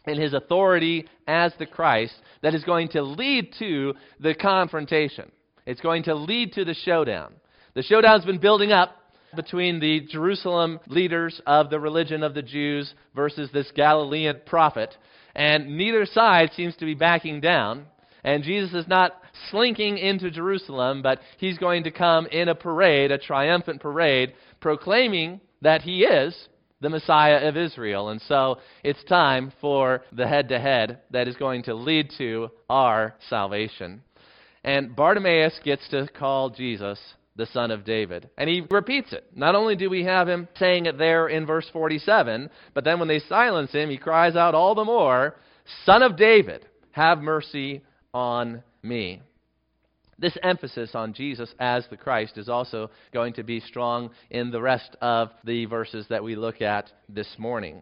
and 0.05 0.19
his 0.19 0.33
authority 0.33 1.07
as 1.27 1.53
the 1.59 1.67
Christ 1.67 2.15
that 2.41 2.55
is 2.55 2.63
going 2.63 2.87
to 2.89 3.03
lead 3.03 3.53
to 3.59 3.93
the 4.19 4.33
confrontation. 4.33 5.31
It's 5.67 5.81
going 5.81 6.01
to 6.03 6.15
lead 6.15 6.53
to 6.53 6.65
the 6.65 6.73
showdown. 6.73 7.33
The 7.75 7.83
showdown's 7.83 8.25
been 8.25 8.39
building 8.39 8.71
up 8.71 8.95
between 9.35 9.79
the 9.79 9.99
Jerusalem 10.09 10.79
leaders 10.87 11.39
of 11.45 11.69
the 11.69 11.79
religion 11.79 12.23
of 12.23 12.33
the 12.33 12.41
Jews 12.41 12.91
versus 13.13 13.51
this 13.53 13.69
Galilean 13.75 14.41
prophet, 14.47 14.97
and 15.35 15.77
neither 15.77 16.07
side 16.07 16.49
seems 16.55 16.75
to 16.77 16.85
be 16.85 16.95
backing 16.95 17.41
down. 17.41 17.85
And 18.23 18.43
Jesus 18.43 18.73
is 18.73 18.87
not 18.87 19.13
slinking 19.49 19.97
into 19.97 20.31
Jerusalem, 20.31 21.01
but 21.01 21.19
he's 21.37 21.57
going 21.57 21.83
to 21.83 21.91
come 21.91 22.25
in 22.27 22.49
a 22.49 22.55
parade, 22.55 23.11
a 23.11 23.17
triumphant 23.17 23.81
parade, 23.81 24.33
proclaiming 24.59 25.41
that 25.61 25.81
he 25.81 26.03
is 26.03 26.35
the 26.81 26.89
Messiah 26.89 27.47
of 27.47 27.57
Israel. 27.57 28.09
And 28.09 28.21
so 28.21 28.59
it's 28.83 29.03
time 29.05 29.51
for 29.61 30.03
the 30.11 30.27
head 30.27 30.49
to 30.49 30.59
head 30.59 30.99
that 31.11 31.27
is 31.27 31.35
going 31.35 31.63
to 31.63 31.73
lead 31.73 32.11
to 32.17 32.49
our 32.69 33.15
salvation. 33.29 34.01
And 34.63 34.95
Bartimaeus 34.95 35.59
gets 35.63 35.87
to 35.89 36.07
call 36.07 36.49
Jesus 36.49 36.99
the 37.35 37.45
son 37.47 37.71
of 37.71 37.85
David. 37.85 38.29
And 38.37 38.49
he 38.49 38.65
repeats 38.69 39.13
it. 39.13 39.25
Not 39.33 39.55
only 39.55 39.75
do 39.75 39.89
we 39.89 40.03
have 40.03 40.27
him 40.27 40.47
saying 40.57 40.85
it 40.85 40.97
there 40.97 41.27
in 41.27 41.45
verse 41.45 41.67
47, 41.71 42.49
but 42.73 42.83
then 42.83 42.99
when 42.99 43.07
they 43.07 43.19
silence 43.19 43.71
him, 43.71 43.89
he 43.89 43.97
cries 43.97 44.35
out 44.35 44.55
all 44.55 44.75
the 44.75 44.83
more, 44.83 45.37
Son 45.85 46.01
of 46.01 46.17
David, 46.17 46.65
have 46.91 47.19
mercy 47.19 47.81
on 48.13 48.63
me. 48.83 49.21
This 50.17 50.37
emphasis 50.43 50.91
on 50.95 51.13
Jesus 51.13 51.53
as 51.59 51.85
the 51.89 51.97
Christ 51.97 52.37
is 52.37 52.49
also 52.49 52.91
going 53.13 53.33
to 53.33 53.43
be 53.43 53.61
strong 53.61 54.09
in 54.29 54.51
the 54.51 54.61
rest 54.61 54.95
of 55.01 55.29
the 55.45 55.65
verses 55.65 56.05
that 56.09 56.23
we 56.23 56.35
look 56.35 56.61
at 56.61 56.91
this 57.07 57.35
morning. 57.37 57.81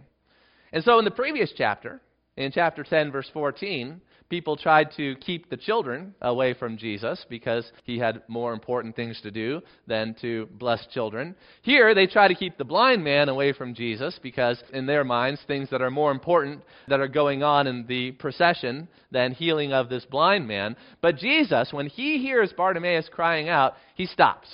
And 0.71 0.83
so, 0.83 0.99
in 0.99 1.05
the 1.05 1.11
previous 1.11 1.51
chapter, 1.57 1.99
in 2.35 2.51
chapter 2.51 2.83
10, 2.83 3.11
verse 3.11 3.29
14, 3.33 4.01
people 4.29 4.57
tried 4.57 4.89
to 4.97 5.15
keep 5.15 5.49
the 5.49 5.57
children 5.57 6.13
away 6.21 6.53
from 6.53 6.77
Jesus 6.77 7.25
because 7.29 7.71
he 7.83 7.97
had 7.97 8.23
more 8.27 8.53
important 8.53 8.95
things 8.95 9.19
to 9.21 9.31
do 9.31 9.61
than 9.87 10.15
to 10.21 10.47
bless 10.53 10.85
children. 10.87 11.35
Here, 11.61 11.95
they 11.95 12.07
try 12.07 12.27
to 12.27 12.35
keep 12.35 12.57
the 12.57 12.65
blind 12.65 13.03
man 13.03 13.29
away 13.29 13.53
from 13.53 13.73
Jesus 13.73 14.19
because, 14.21 14.61
in 14.73 14.85
their 14.85 15.03
minds, 15.03 15.41
things 15.47 15.69
that 15.69 15.81
are 15.81 15.91
more 15.91 16.11
important 16.11 16.63
that 16.87 16.99
are 16.99 17.07
going 17.07 17.43
on 17.43 17.67
in 17.67 17.85
the 17.87 18.11
procession 18.13 18.87
than 19.11 19.31
healing 19.31 19.73
of 19.73 19.89
this 19.89 20.05
blind 20.05 20.47
man. 20.47 20.75
But 21.01 21.17
Jesus, 21.17 21.69
when 21.71 21.87
he 21.87 22.17
hears 22.17 22.53
Bartimaeus 22.53 23.09
crying 23.11 23.49
out, 23.49 23.75
he 23.95 24.05
stops. 24.05 24.47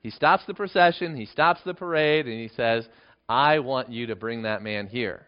He 0.00 0.10
stops 0.10 0.44
the 0.46 0.54
procession, 0.54 1.14
he 1.14 1.26
stops 1.26 1.60
the 1.64 1.74
parade, 1.74 2.26
and 2.26 2.40
he 2.40 2.50
says, 2.56 2.88
I 3.28 3.60
want 3.60 3.90
you 3.90 4.06
to 4.08 4.16
bring 4.16 4.42
that 4.42 4.62
man 4.62 4.88
here. 4.88 5.26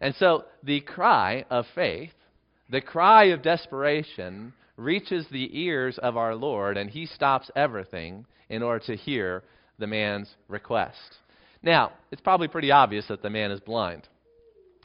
And 0.00 0.12
so 0.16 0.46
the 0.64 0.80
cry 0.80 1.44
of 1.48 1.64
faith 1.76 2.10
the 2.72 2.80
cry 2.80 3.24
of 3.26 3.42
desperation 3.42 4.54
reaches 4.78 5.26
the 5.30 5.60
ears 5.60 5.98
of 5.98 6.16
our 6.16 6.34
Lord, 6.34 6.78
and 6.78 6.88
he 6.88 7.04
stops 7.04 7.50
everything 7.54 8.24
in 8.48 8.62
order 8.62 8.82
to 8.86 8.96
hear 8.96 9.44
the 9.78 9.86
man's 9.86 10.34
request. 10.48 11.18
Now, 11.62 11.92
it's 12.10 12.22
probably 12.22 12.48
pretty 12.48 12.70
obvious 12.70 13.06
that 13.08 13.22
the 13.22 13.28
man 13.28 13.50
is 13.50 13.60
blind. 13.60 14.08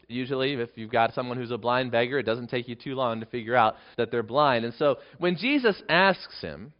Usually, 0.09 0.53
if 0.53 0.69
you've 0.75 0.91
got 0.91 1.13
someone 1.13 1.37
who's 1.37 1.51
a 1.51 1.57
blind 1.57 1.91
beggar, 1.91 2.19
it 2.19 2.25
doesn't 2.25 2.49
take 2.49 2.67
you 2.67 2.75
too 2.75 2.93
long 2.93 3.21
to 3.21 3.25
figure 3.25 3.55
out 3.55 3.77
that 3.95 4.11
they're 4.11 4.21
blind. 4.21 4.65
And 4.65 4.73
so, 4.73 4.97
when 5.17 5.37
Jesus 5.37 5.81
asks 5.87 6.41
him, 6.41 6.73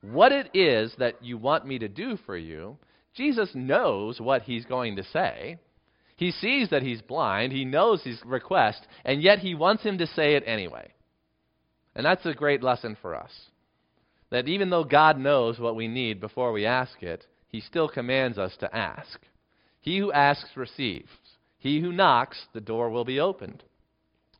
What 0.00 0.30
it 0.30 0.54
is 0.54 0.94
that 0.98 1.24
you 1.24 1.38
want 1.38 1.66
me 1.66 1.80
to 1.80 1.88
do 1.88 2.16
for 2.24 2.36
you, 2.36 2.78
Jesus 3.14 3.50
knows 3.54 4.20
what 4.20 4.42
he's 4.42 4.64
going 4.64 4.94
to 4.94 5.04
say. 5.04 5.58
He 6.16 6.30
sees 6.30 6.70
that 6.70 6.82
he's 6.82 7.02
blind, 7.02 7.52
he 7.52 7.64
knows 7.64 8.02
his 8.02 8.20
request, 8.24 8.86
and 9.04 9.22
yet 9.22 9.38
he 9.38 9.54
wants 9.54 9.82
him 9.82 9.98
to 9.98 10.06
say 10.06 10.34
it 10.34 10.44
anyway. 10.46 10.92
And 11.94 12.06
that's 12.06 12.24
a 12.26 12.34
great 12.34 12.62
lesson 12.62 12.96
for 13.00 13.14
us. 13.14 13.32
That 14.30 14.48
even 14.48 14.70
though 14.70 14.84
God 14.84 15.18
knows 15.18 15.58
what 15.58 15.76
we 15.76 15.88
need 15.88 16.20
before 16.20 16.52
we 16.52 16.64
ask 16.64 17.02
it, 17.02 17.26
he 17.48 17.60
still 17.60 17.88
commands 17.88 18.38
us 18.38 18.56
to 18.60 18.74
ask. 18.74 19.20
He 19.80 19.98
who 19.98 20.12
asks 20.12 20.56
receives. 20.56 21.10
He 21.58 21.80
who 21.80 21.92
knocks, 21.92 22.46
the 22.54 22.60
door 22.60 22.88
will 22.90 23.04
be 23.04 23.20
opened. 23.20 23.62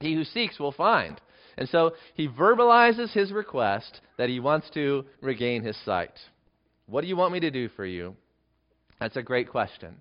He 0.00 0.14
who 0.14 0.24
seeks 0.24 0.58
will 0.58 0.72
find. 0.72 1.20
And 1.58 1.68
so 1.68 1.92
he 2.14 2.28
verbalizes 2.28 3.12
his 3.12 3.32
request 3.32 4.00
that 4.16 4.28
he 4.28 4.40
wants 4.40 4.70
to 4.70 5.04
regain 5.20 5.62
his 5.62 5.76
sight. 5.84 6.18
What 6.86 7.02
do 7.02 7.06
you 7.08 7.16
want 7.16 7.32
me 7.32 7.40
to 7.40 7.50
do 7.50 7.68
for 7.68 7.84
you? 7.84 8.16
That's 8.98 9.16
a 9.16 9.22
great 9.22 9.48
question. 9.48 10.00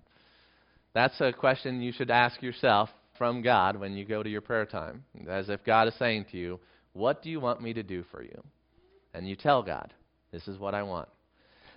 That's 0.94 1.20
a 1.20 1.32
question 1.32 1.80
you 1.80 1.92
should 1.92 2.10
ask 2.10 2.42
yourself 2.42 2.90
from 3.16 3.42
God 3.42 3.78
when 3.78 3.94
you 3.94 4.04
go 4.04 4.22
to 4.22 4.28
your 4.28 4.40
prayer 4.40 4.66
time. 4.66 5.04
As 5.28 5.48
if 5.48 5.64
God 5.64 5.88
is 5.88 5.94
saying 5.98 6.26
to 6.32 6.38
you, 6.38 6.60
What 6.92 7.22
do 7.22 7.30
you 7.30 7.40
want 7.40 7.62
me 7.62 7.72
to 7.72 7.82
do 7.82 8.04
for 8.10 8.22
you? 8.22 8.42
And 9.14 9.28
you 9.28 9.36
tell 9.36 9.62
God, 9.62 9.92
This 10.32 10.46
is 10.48 10.58
what 10.58 10.74
I 10.74 10.82
want. 10.82 11.08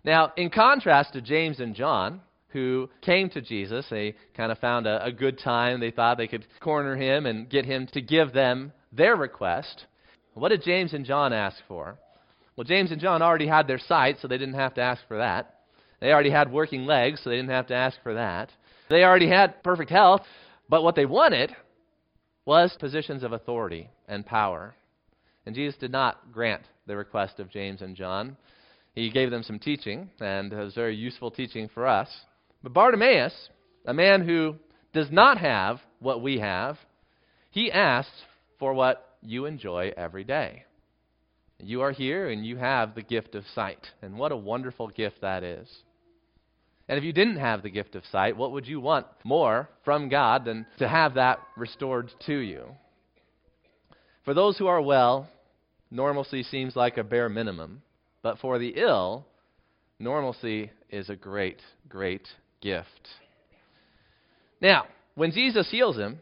Now, 0.04 0.34
in 0.38 0.50
contrast 0.50 1.14
to 1.14 1.22
James 1.22 1.60
and 1.60 1.76
John, 1.76 2.22
who 2.50 2.90
came 3.02 3.30
to 3.32 3.42
Jesus, 3.42 3.86
they 3.90 4.16
kind 4.36 4.52
of 4.52 4.60
found 4.60 4.88
a, 4.88 5.04
a 5.04 5.12
good 5.12 5.40
time. 5.40 5.80
They 5.80 5.92
thought 5.92 6.18
they 6.18 6.28
could 6.28 6.46
corner 6.62 6.96
him 6.96 7.26
and 7.26 7.50
get 7.50 7.66
him 7.66 7.88
to 7.94 8.02
give 8.02 8.34
them 8.34 8.72
their 8.94 9.16
request. 9.16 9.86
What 10.36 10.50
did 10.50 10.64
James 10.64 10.94
and 10.94 11.06
John 11.06 11.34
ask 11.34 11.58
for? 11.68 11.98
Well, 12.56 12.64
James 12.64 12.92
and 12.92 13.02
John 13.02 13.22
already 13.22 13.48
had 13.48 13.68
their 13.68 13.80
sight, 13.80 14.18
so 14.22 14.28
they 14.28 14.38
didn't 14.38 14.56
have 14.56 14.76
to 14.76 14.82
ask 14.82 15.02
for 15.08 15.18
that. 15.18 15.56
They 16.00 16.12
already 16.12 16.30
had 16.30 16.52
working 16.52 16.86
legs, 16.86 17.22
so 17.24 17.30
they 17.30 17.36
didn't 17.36 17.50
have 17.50 17.68
to 17.68 17.76
ask 17.76 17.98
for 18.04 18.14
that. 18.14 18.52
They 18.89 19.04
already 19.04 19.27
had 19.27 19.63
perfect 19.63 19.89
health, 19.89 20.22
but 20.70 20.84
what 20.84 20.96
they 20.96 21.06
wanted 21.06 21.56
was 22.46 22.75
positions 22.80 23.24
of 23.24 23.34
authority 23.34 23.89
and 24.08 24.25
power. 24.25 24.75
And 25.46 25.56
Jesus 25.56 25.80
did 25.80 25.92
not 25.92 26.32
grant 26.32 26.63
the 26.88 26.96
request 26.96 27.39
of 27.39 27.50
James 27.50 27.82
and 27.82 27.96
John. 27.96 28.38
He 28.94 29.10
gave 29.10 29.32
them 29.32 29.44
some 29.44 29.60
teaching, 29.60 30.10
and 30.20 30.54
it 30.54 30.56
was 30.56 30.74
very 30.74 30.96
useful 30.96 31.32
teaching 31.32 31.70
for 31.74 31.86
us. 31.88 32.10
But 32.63 32.74
Bartimaeus, 32.74 33.50
a 33.86 33.94
man 33.94 34.25
who 34.25 34.56
does 34.94 35.12
not 35.12 35.38
have 35.39 35.80
what 36.00 36.22
we 36.22 36.39
have, 36.39 36.77
he 37.50 37.72
asks 37.72 38.24
for 38.60 38.74
what 38.74 39.18
you 39.22 39.46
enjoy 39.46 39.92
every 39.98 40.24
day. 40.24 40.63
You 41.60 41.82
are 41.82 41.92
here 41.92 42.30
and 42.30 42.46
you 42.46 42.58
have 42.58 42.96
the 42.96 43.01
gift 43.01 43.36
of 43.36 43.44
sight. 43.54 43.80
And 44.01 44.18
what 44.18 44.32
a 44.32 44.38
wonderful 44.38 44.89
gift 44.89 45.22
that 45.22 45.44
is. 45.44 45.68
And 46.88 46.98
if 46.98 47.04
you 47.04 47.13
didn't 47.13 47.38
have 47.38 47.63
the 47.63 47.70
gift 47.70 47.96
of 47.96 48.04
sight, 48.12 48.38
what 48.38 48.51
would 48.51 48.68
you 48.68 48.80
want 48.80 49.08
more 49.24 49.70
from 49.84 50.10
God 50.10 50.46
than 50.46 50.68
to 50.77 50.88
have 50.88 51.15
that 51.15 51.39
restored 51.58 52.12
to 52.27 52.38
you? 52.38 52.65
For 54.24 54.34
those 54.34 54.58
who 54.58 54.68
are 54.68 54.82
well, 54.82 55.27
normalcy 55.89 56.44
seems 56.44 56.75
like 56.75 56.98
a 56.98 57.04
bare 57.04 57.30
minimum. 57.30 57.82
But 58.22 58.39
for 58.39 58.60
the 58.60 58.74
ill, 58.75 59.25
normalcy 60.00 60.72
is 60.89 61.10
a 61.10 61.15
great, 61.15 61.62
great 61.88 62.27
gift. 62.62 62.88
Now, 64.62 64.86
when 65.15 65.32
Jesus 65.32 65.70
heals 65.70 65.96
him, 65.96 66.20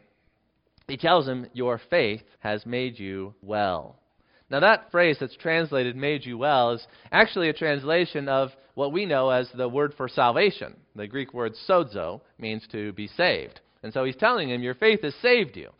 he 0.86 0.96
tells 0.96 1.26
him, 1.26 1.46
Your 1.52 1.80
faith 1.90 2.22
has 2.40 2.66
made 2.66 2.98
you 2.98 3.34
well. 3.42 3.96
Now, 4.50 4.60
that 4.60 4.90
phrase 4.90 5.16
that's 5.18 5.36
translated, 5.36 5.96
made 5.96 6.24
you 6.26 6.38
well, 6.38 6.72
is 6.72 6.86
actually 7.10 7.48
a 7.48 7.54
translation 7.54 8.28
of 8.28 8.50
what 8.74 8.92
we 8.92 9.06
know 9.06 9.30
as 9.30 9.48
the 9.54 9.68
word 9.68 9.94
for 9.96 10.08
salvation. 10.08 10.76
The 10.94 11.06
Greek 11.06 11.32
word 11.32 11.54
sozo 11.68 12.20
means 12.38 12.66
to 12.72 12.92
be 12.92 13.08
saved. 13.08 13.60
And 13.82 13.92
so 13.92 14.04
he's 14.04 14.16
telling 14.16 14.50
him, 14.50 14.62
Your 14.62 14.74
faith 14.74 15.02
has 15.02 15.14
saved 15.16 15.56
you. 15.56 15.70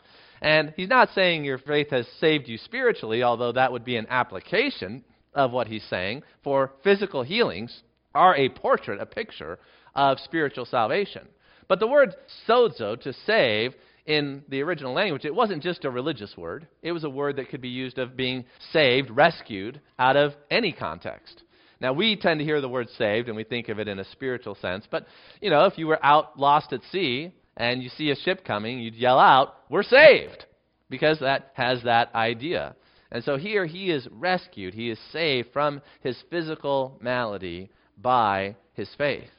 And 0.44 0.74
he's 0.76 0.88
not 0.88 1.08
saying 1.14 1.44
your 1.44 1.56
faith 1.56 1.90
has 1.90 2.06
saved 2.20 2.48
you 2.48 2.58
spiritually, 2.58 3.22
although 3.22 3.52
that 3.52 3.72
would 3.72 3.84
be 3.84 3.96
an 3.96 4.06
application 4.10 5.02
of 5.32 5.52
what 5.52 5.68
he's 5.68 5.84
saying, 5.84 6.22
for 6.42 6.72
physical 6.82 7.22
healings 7.22 7.82
are 8.14 8.36
a 8.36 8.50
portrait, 8.50 9.00
a 9.00 9.06
picture 9.06 9.58
of 9.94 10.18
spiritual 10.20 10.66
salvation. 10.66 11.26
But 11.66 11.80
the 11.80 11.86
word 11.86 12.14
sozo, 12.46 13.00
to 13.00 13.12
save, 13.24 13.74
in 14.06 14.42
the 14.48 14.62
original 14.62 14.92
language, 14.92 15.24
it 15.24 15.34
wasn't 15.34 15.62
just 15.62 15.84
a 15.84 15.90
religious 15.90 16.36
word. 16.36 16.68
It 16.82 16.92
was 16.92 17.04
a 17.04 17.10
word 17.10 17.36
that 17.36 17.48
could 17.48 17.62
be 17.62 17.68
used 17.68 17.98
of 17.98 18.16
being 18.16 18.44
saved, 18.72 19.10
rescued 19.10 19.80
out 19.98 20.16
of 20.16 20.34
any 20.50 20.72
context. 20.72 21.42
Now, 21.80 21.92
we 21.92 22.16
tend 22.16 22.38
to 22.38 22.44
hear 22.44 22.60
the 22.60 22.68
word 22.68 22.88
saved 22.96 23.28
and 23.28 23.36
we 23.36 23.44
think 23.44 23.68
of 23.68 23.78
it 23.78 23.88
in 23.88 23.98
a 23.98 24.04
spiritual 24.12 24.56
sense. 24.56 24.86
But, 24.90 25.06
you 25.40 25.50
know, 25.50 25.64
if 25.64 25.78
you 25.78 25.86
were 25.86 26.04
out 26.04 26.38
lost 26.38 26.72
at 26.72 26.80
sea 26.92 27.32
and 27.56 27.82
you 27.82 27.88
see 27.90 28.10
a 28.10 28.16
ship 28.16 28.44
coming, 28.44 28.78
you'd 28.78 28.94
yell 28.94 29.18
out, 29.18 29.54
We're 29.70 29.82
saved! 29.82 30.44
Because 30.90 31.18
that 31.20 31.52
has 31.54 31.82
that 31.84 32.14
idea. 32.14 32.76
And 33.10 33.24
so 33.24 33.36
here 33.36 33.64
he 33.64 33.90
is 33.90 34.06
rescued. 34.10 34.74
He 34.74 34.90
is 34.90 34.98
saved 35.12 35.48
from 35.52 35.80
his 36.02 36.16
physical 36.30 36.98
malady 37.00 37.70
by 37.96 38.56
his 38.74 38.88
faith. 38.96 39.30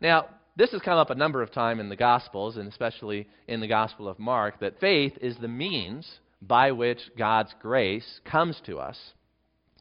Now, 0.00 0.26
this 0.56 0.70
has 0.72 0.80
come 0.82 0.98
up 0.98 1.10
a 1.10 1.14
number 1.14 1.42
of 1.42 1.52
times 1.52 1.80
in 1.80 1.88
the 1.88 1.96
Gospels, 1.96 2.56
and 2.56 2.68
especially 2.68 3.26
in 3.48 3.60
the 3.60 3.66
Gospel 3.66 4.08
of 4.08 4.18
Mark, 4.18 4.60
that 4.60 4.78
faith 4.80 5.16
is 5.20 5.36
the 5.36 5.48
means 5.48 6.08
by 6.40 6.72
which 6.72 7.00
God's 7.18 7.54
grace 7.60 8.20
comes 8.24 8.60
to 8.66 8.78
us. 8.78 8.98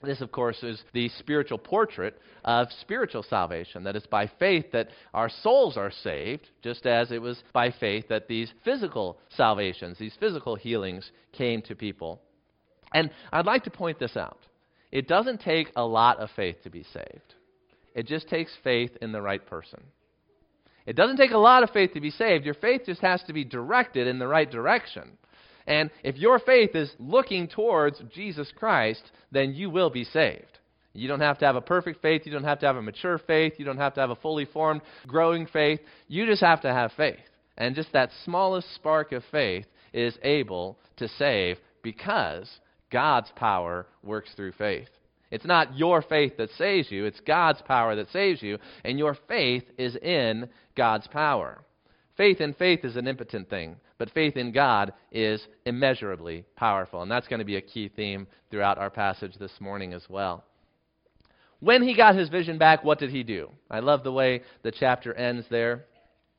This, 0.02 0.20
of 0.20 0.32
course, 0.32 0.62
is 0.64 0.82
the 0.94 1.08
spiritual 1.20 1.58
portrait 1.58 2.20
of 2.44 2.68
spiritual 2.82 3.24
salvation. 3.24 3.84
That 3.84 3.96
it's 3.96 4.08
by 4.08 4.30
faith 4.40 4.66
that 4.74 4.90
our 5.14 5.30
souls 5.30 5.78
are 5.78 5.92
saved, 5.92 6.50
just 6.62 6.86
as 6.86 7.12
it 7.12 7.22
was 7.22 7.42
by 7.54 7.72
faith 7.72 8.10
that 8.10 8.28
these 8.28 8.52
physical 8.66 9.18
salvations, 9.30 9.98
these 9.98 10.16
physical 10.20 10.56
healings 10.56 11.10
came 11.32 11.62
to 11.64 11.76
people. 11.76 12.22
And 12.94 13.12
I'd 13.32 13.46
like 13.46 13.64
to 13.64 13.72
point 13.72 13.98
this 13.98 14.18
out. 14.18 14.40
It 14.92 15.08
doesn't 15.08 15.42
take 15.42 15.72
a 15.76 15.86
lot 15.86 16.20
of 16.20 16.30
faith 16.36 16.58
to 16.64 16.70
be 16.70 16.84
saved, 16.94 17.36
it 17.96 18.06
just 18.08 18.28
takes 18.28 18.52
faith 18.64 18.92
in 19.02 19.12
the 19.12 19.22
right 19.22 19.46
person. 19.46 19.84
It 20.86 20.96
doesn't 20.96 21.18
take 21.18 21.32
a 21.32 21.38
lot 21.38 21.64
of 21.64 21.70
faith 21.70 21.94
to 21.94 22.02
be 22.02 22.12
saved. 22.12 22.46
Your 22.46 22.54
faith 22.56 22.82
just 22.86 23.02
has 23.02 23.24
to 23.24 23.34
be 23.34 23.44
directed 23.44 24.08
in 24.08 24.20
the 24.20 24.28
right 24.28 24.50
direction. 24.50 25.18
And 25.66 25.90
if 26.04 26.18
your 26.18 26.40
faith 26.40 26.76
is 26.76 26.92
looking 27.00 27.48
towards 27.48 28.02
Jesus 28.14 28.52
Christ, 28.56 29.12
then 29.32 29.54
you 29.54 29.70
will 29.70 29.90
be 29.90 30.04
saved. 30.04 30.60
You 30.94 31.08
don't 31.08 31.22
have 31.22 31.40
to 31.40 31.46
have 31.46 31.56
a 31.56 31.62
perfect 31.62 32.02
faith. 32.02 32.24
You 32.26 32.32
don't 32.32 32.44
have 32.44 32.60
to 32.60 32.68
have 32.68 32.76
a 32.76 32.82
mature 32.82 33.18
faith. 33.18 33.54
You 33.58 33.66
don't 33.66 33.78
have 33.78 33.94
to 33.96 34.02
have 34.02 34.12
a 34.12 34.16
fully 34.16 34.46
formed, 34.46 34.82
growing 35.08 35.48
faith. 35.48 35.80
You 36.08 36.26
just 36.26 36.42
have 36.42 36.62
to 36.62 36.74
have 36.74 36.92
faith. 36.98 37.18
And 37.58 37.76
just 37.76 37.92
that 37.94 38.12
smallest 38.26 38.74
spark 38.76 39.12
of 39.12 39.24
faith 39.32 39.66
is 39.94 40.18
able 40.22 40.78
to 40.98 41.08
save 41.08 41.58
because 41.82 42.50
God's 42.92 43.32
power 43.36 43.88
works 44.04 44.32
through 44.36 44.54
faith. 44.54 44.90
It's 45.34 45.46
not 45.46 45.76
your 45.76 46.04
faith 46.04 46.38
that 46.38 46.52
saves 46.52 46.92
you, 46.92 47.06
it's 47.06 47.20
God's 47.20 47.60
power 47.64 47.96
that 47.96 48.12
saves 48.12 48.44
you, 48.44 48.60
and 48.84 49.00
your 49.00 49.18
faith 49.28 49.64
is 49.80 49.96
in 49.96 50.48
God's 50.78 51.08
power. 51.08 51.64
Faith 52.16 52.40
in 52.40 52.54
faith 52.54 52.86
is 52.86 52.98
an 52.98 53.08
impotent 53.08 53.50
thing, 53.50 53.78
but 53.98 54.12
faith 54.12 54.38
in 54.38 54.52
God 54.52 54.94
is 55.12 55.44
immeasurably 55.66 56.46
powerful. 56.56 57.02
And 57.02 57.10
that's 57.10 57.28
going 57.28 57.40
to 57.40 57.46
be 57.46 57.56
a 57.56 57.62
key 57.62 57.90
theme 57.90 58.28
throughout 58.52 58.78
our 58.78 58.92
passage 58.92 59.34
this 59.40 59.60
morning 59.60 59.92
as 59.92 60.04
well. 60.08 60.44
When 61.62 61.82
he 61.82 61.98
got 61.98 62.14
his 62.14 62.30
vision 62.30 62.60
back, 62.60 62.84
what 62.84 63.00
did 63.00 63.10
he 63.10 63.24
do? 63.24 63.50
I 63.72 63.80
love 63.80 64.04
the 64.04 64.12
way 64.12 64.44
the 64.62 64.72
chapter 64.72 65.16
ends 65.16 65.48
there. 65.50 65.86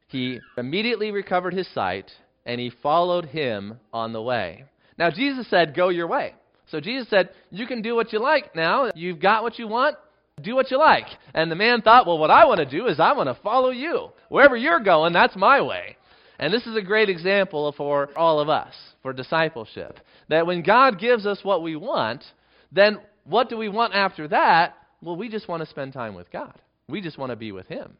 He 0.06 0.38
immediately 0.56 1.10
recovered 1.10 1.54
his 1.54 1.66
sight, 1.74 2.12
and 2.46 2.60
he 2.60 2.70
followed 2.70 3.24
him 3.24 3.80
on 3.92 4.12
the 4.12 4.22
way. 4.22 4.66
Now, 4.96 5.10
Jesus 5.10 5.50
said, 5.50 5.74
Go 5.74 5.88
your 5.88 6.06
way. 6.06 6.36
So 6.70 6.80
Jesus 6.80 7.08
said, 7.08 7.30
You 7.50 7.66
can 7.66 7.82
do 7.82 7.94
what 7.94 8.12
you 8.12 8.20
like 8.20 8.54
now. 8.54 8.90
You've 8.94 9.20
got 9.20 9.42
what 9.42 9.58
you 9.58 9.68
want. 9.68 9.96
Do 10.42 10.56
what 10.56 10.70
you 10.70 10.78
like. 10.78 11.06
And 11.32 11.50
the 11.50 11.56
man 11.56 11.82
thought, 11.82 12.06
Well, 12.06 12.18
what 12.18 12.30
I 12.30 12.44
want 12.44 12.58
to 12.58 12.66
do 12.66 12.86
is 12.86 13.00
I 13.00 13.12
want 13.12 13.28
to 13.28 13.42
follow 13.42 13.70
you. 13.70 14.10
Wherever 14.28 14.56
you're 14.56 14.80
going, 14.80 15.12
that's 15.12 15.36
my 15.36 15.60
way. 15.60 15.96
And 16.38 16.52
this 16.52 16.66
is 16.66 16.76
a 16.76 16.82
great 16.82 17.08
example 17.08 17.72
for 17.76 18.10
all 18.16 18.40
of 18.40 18.48
us, 18.48 18.74
for 19.02 19.12
discipleship. 19.12 20.00
That 20.28 20.46
when 20.46 20.62
God 20.62 20.98
gives 20.98 21.26
us 21.26 21.38
what 21.42 21.62
we 21.62 21.76
want, 21.76 22.24
then 22.72 22.98
what 23.24 23.48
do 23.48 23.56
we 23.56 23.68
want 23.68 23.94
after 23.94 24.26
that? 24.28 24.76
Well, 25.00 25.16
we 25.16 25.28
just 25.28 25.48
want 25.48 25.62
to 25.62 25.68
spend 25.68 25.92
time 25.92 26.14
with 26.14 26.30
God. 26.32 26.58
We 26.88 27.00
just 27.00 27.18
want 27.18 27.30
to 27.30 27.36
be 27.36 27.52
with 27.52 27.66
Him. 27.68 27.96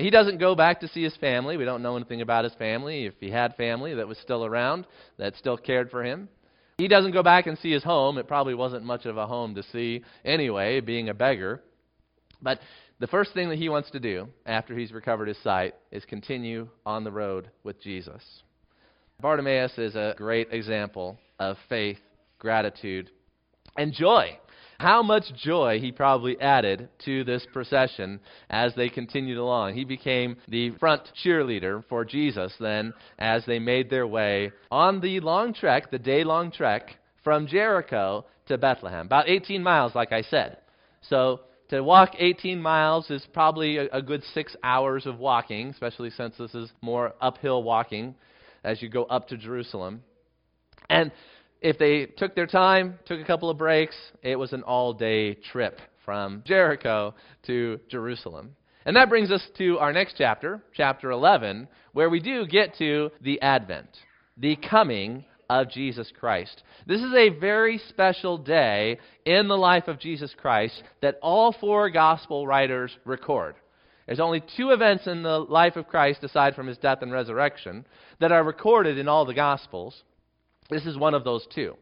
He 0.00 0.10
doesn't 0.10 0.38
go 0.38 0.54
back 0.54 0.80
to 0.80 0.88
see 0.88 1.02
his 1.02 1.16
family. 1.16 1.56
We 1.56 1.64
don't 1.64 1.82
know 1.82 1.96
anything 1.96 2.22
about 2.22 2.44
his 2.44 2.54
family. 2.54 3.04
If 3.04 3.14
he 3.20 3.30
had 3.30 3.54
family 3.56 3.94
that 3.94 4.08
was 4.08 4.18
still 4.18 4.44
around, 4.44 4.86
that 5.18 5.36
still 5.36 5.56
cared 5.56 5.90
for 5.90 6.02
him. 6.02 6.28
He 6.80 6.88
doesn't 6.88 7.12
go 7.12 7.22
back 7.22 7.46
and 7.46 7.58
see 7.58 7.70
his 7.70 7.84
home. 7.84 8.16
It 8.16 8.26
probably 8.26 8.54
wasn't 8.54 8.84
much 8.84 9.04
of 9.04 9.18
a 9.18 9.26
home 9.26 9.54
to 9.54 9.62
see 9.64 10.02
anyway, 10.24 10.80
being 10.80 11.10
a 11.10 11.14
beggar. 11.14 11.60
But 12.40 12.58
the 13.00 13.06
first 13.06 13.34
thing 13.34 13.50
that 13.50 13.58
he 13.58 13.68
wants 13.68 13.90
to 13.90 14.00
do 14.00 14.28
after 14.46 14.74
he's 14.74 14.90
recovered 14.90 15.28
his 15.28 15.36
sight 15.42 15.74
is 15.92 16.06
continue 16.06 16.68
on 16.86 17.04
the 17.04 17.12
road 17.12 17.50
with 17.64 17.82
Jesus. 17.82 18.22
Bartimaeus 19.20 19.76
is 19.76 19.94
a 19.94 20.14
great 20.16 20.48
example 20.52 21.18
of 21.38 21.58
faith, 21.68 21.98
gratitude, 22.38 23.10
and 23.76 23.92
joy 23.92 24.38
how 24.80 25.02
much 25.02 25.24
joy 25.34 25.78
he 25.78 25.92
probably 25.92 26.40
added 26.40 26.88
to 27.04 27.22
this 27.22 27.46
procession 27.52 28.18
as 28.48 28.74
they 28.74 28.88
continued 28.88 29.36
along. 29.36 29.74
He 29.74 29.84
became 29.84 30.38
the 30.48 30.70
front 30.78 31.02
cheerleader 31.22 31.84
for 31.86 32.02
Jesus 32.02 32.54
then 32.58 32.94
as 33.18 33.44
they 33.44 33.58
made 33.58 33.90
their 33.90 34.06
way 34.06 34.52
on 34.70 35.02
the 35.02 35.20
long 35.20 35.52
trek, 35.52 35.90
the 35.90 35.98
day 35.98 36.24
long 36.24 36.50
trek 36.50 36.96
from 37.22 37.46
Jericho 37.46 38.24
to 38.46 38.56
Bethlehem. 38.56 39.04
About 39.04 39.28
18 39.28 39.62
miles, 39.62 39.94
like 39.94 40.12
I 40.12 40.22
said. 40.22 40.56
So 41.02 41.40
To 41.68 41.82
walk 41.82 42.14
18 42.18 42.62
miles 42.62 43.10
is 43.10 43.26
probably 43.34 43.76
a, 43.76 43.88
a 43.92 44.00
good 44.00 44.22
six 44.32 44.56
hours 44.64 45.04
of 45.04 45.18
walking, 45.18 45.68
especially 45.68 46.08
since 46.08 46.38
this 46.38 46.54
is 46.54 46.72
more 46.80 47.12
uphill 47.20 47.62
walking 47.62 48.14
as 48.64 48.80
you 48.80 48.88
go 48.88 49.04
up 49.04 49.28
to 49.28 49.36
Jerusalem. 49.36 50.02
And 50.88 51.12
if 51.60 51.78
they 51.78 52.06
took 52.06 52.34
their 52.34 52.46
time, 52.46 52.98
took 53.06 53.20
a 53.20 53.24
couple 53.24 53.50
of 53.50 53.58
breaks, 53.58 53.96
it 54.22 54.36
was 54.36 54.52
an 54.52 54.62
all 54.62 54.92
day 54.92 55.34
trip 55.34 55.78
from 56.04 56.42
Jericho 56.46 57.14
to 57.46 57.78
Jerusalem. 57.88 58.56
And 58.86 58.96
that 58.96 59.10
brings 59.10 59.30
us 59.30 59.46
to 59.58 59.78
our 59.78 59.92
next 59.92 60.14
chapter, 60.16 60.62
chapter 60.74 61.10
11, 61.10 61.68
where 61.92 62.08
we 62.08 62.20
do 62.20 62.46
get 62.46 62.76
to 62.78 63.10
the 63.20 63.40
Advent, 63.42 63.90
the 64.38 64.56
coming 64.56 65.24
of 65.50 65.68
Jesus 65.68 66.10
Christ. 66.18 66.62
This 66.86 67.02
is 67.02 67.12
a 67.12 67.28
very 67.28 67.78
special 67.88 68.38
day 68.38 68.98
in 69.26 69.48
the 69.48 69.58
life 69.58 69.88
of 69.88 69.98
Jesus 69.98 70.34
Christ 70.40 70.82
that 71.02 71.18
all 71.20 71.54
four 71.60 71.90
gospel 71.90 72.46
writers 72.46 72.96
record. 73.04 73.56
There's 74.06 74.20
only 74.20 74.42
two 74.56 74.70
events 74.70 75.06
in 75.06 75.22
the 75.22 75.38
life 75.38 75.76
of 75.76 75.88
Christ, 75.88 76.24
aside 76.24 76.54
from 76.54 76.66
his 76.66 76.78
death 76.78 77.02
and 77.02 77.12
resurrection, 77.12 77.84
that 78.18 78.32
are 78.32 78.42
recorded 78.42 78.96
in 78.96 79.08
all 79.08 79.24
the 79.24 79.34
gospels. 79.34 80.02
This 80.70 80.86
is 80.86 80.96
one 80.96 81.14
of 81.14 81.24
those 81.24 81.46
two. 81.54 81.76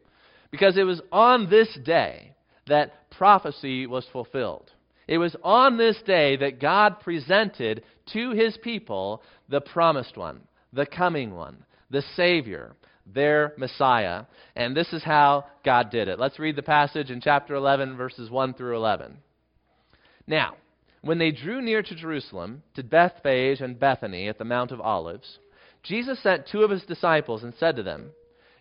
Because 0.51 0.77
it 0.77 0.83
was 0.83 1.01
on 1.11 1.49
this 1.49 1.77
day 1.85 2.33
that 2.67 3.09
prophecy 3.11 3.85
was 3.87 4.05
fulfilled. 4.11 4.71
It 5.07 5.17
was 5.17 5.35
on 5.43 5.77
this 5.77 5.97
day 6.05 6.37
that 6.37 6.59
God 6.59 6.99
presented 6.99 7.83
to 8.13 8.31
his 8.31 8.57
people 8.57 9.23
the 9.47 9.61
promised 9.61 10.17
one, 10.17 10.41
the 10.71 10.85
coming 10.85 11.33
one, 11.33 11.65
the 11.89 12.03
Savior, 12.15 12.75
their 13.05 13.53
Messiah. 13.57 14.25
And 14.55 14.75
this 14.75 14.93
is 14.93 15.03
how 15.03 15.45
God 15.65 15.89
did 15.89 16.07
it. 16.07 16.19
Let's 16.19 16.39
read 16.39 16.55
the 16.55 16.63
passage 16.63 17.09
in 17.09 17.21
chapter 17.21 17.55
11, 17.55 17.97
verses 17.97 18.29
1 18.29 18.53
through 18.53 18.75
11. 18.75 19.17
Now, 20.27 20.57
when 21.01 21.17
they 21.17 21.31
drew 21.31 21.61
near 21.61 21.81
to 21.81 21.95
Jerusalem, 21.95 22.61
to 22.75 22.83
Bethphage 22.83 23.61
and 23.61 23.79
Bethany 23.79 24.27
at 24.27 24.37
the 24.37 24.45
Mount 24.45 24.71
of 24.71 24.81
Olives, 24.81 25.39
Jesus 25.81 26.21
sent 26.21 26.47
two 26.47 26.61
of 26.61 26.69
his 26.69 26.83
disciples 26.83 27.43
and 27.43 27.53
said 27.59 27.77
to 27.77 27.83
them, 27.83 28.11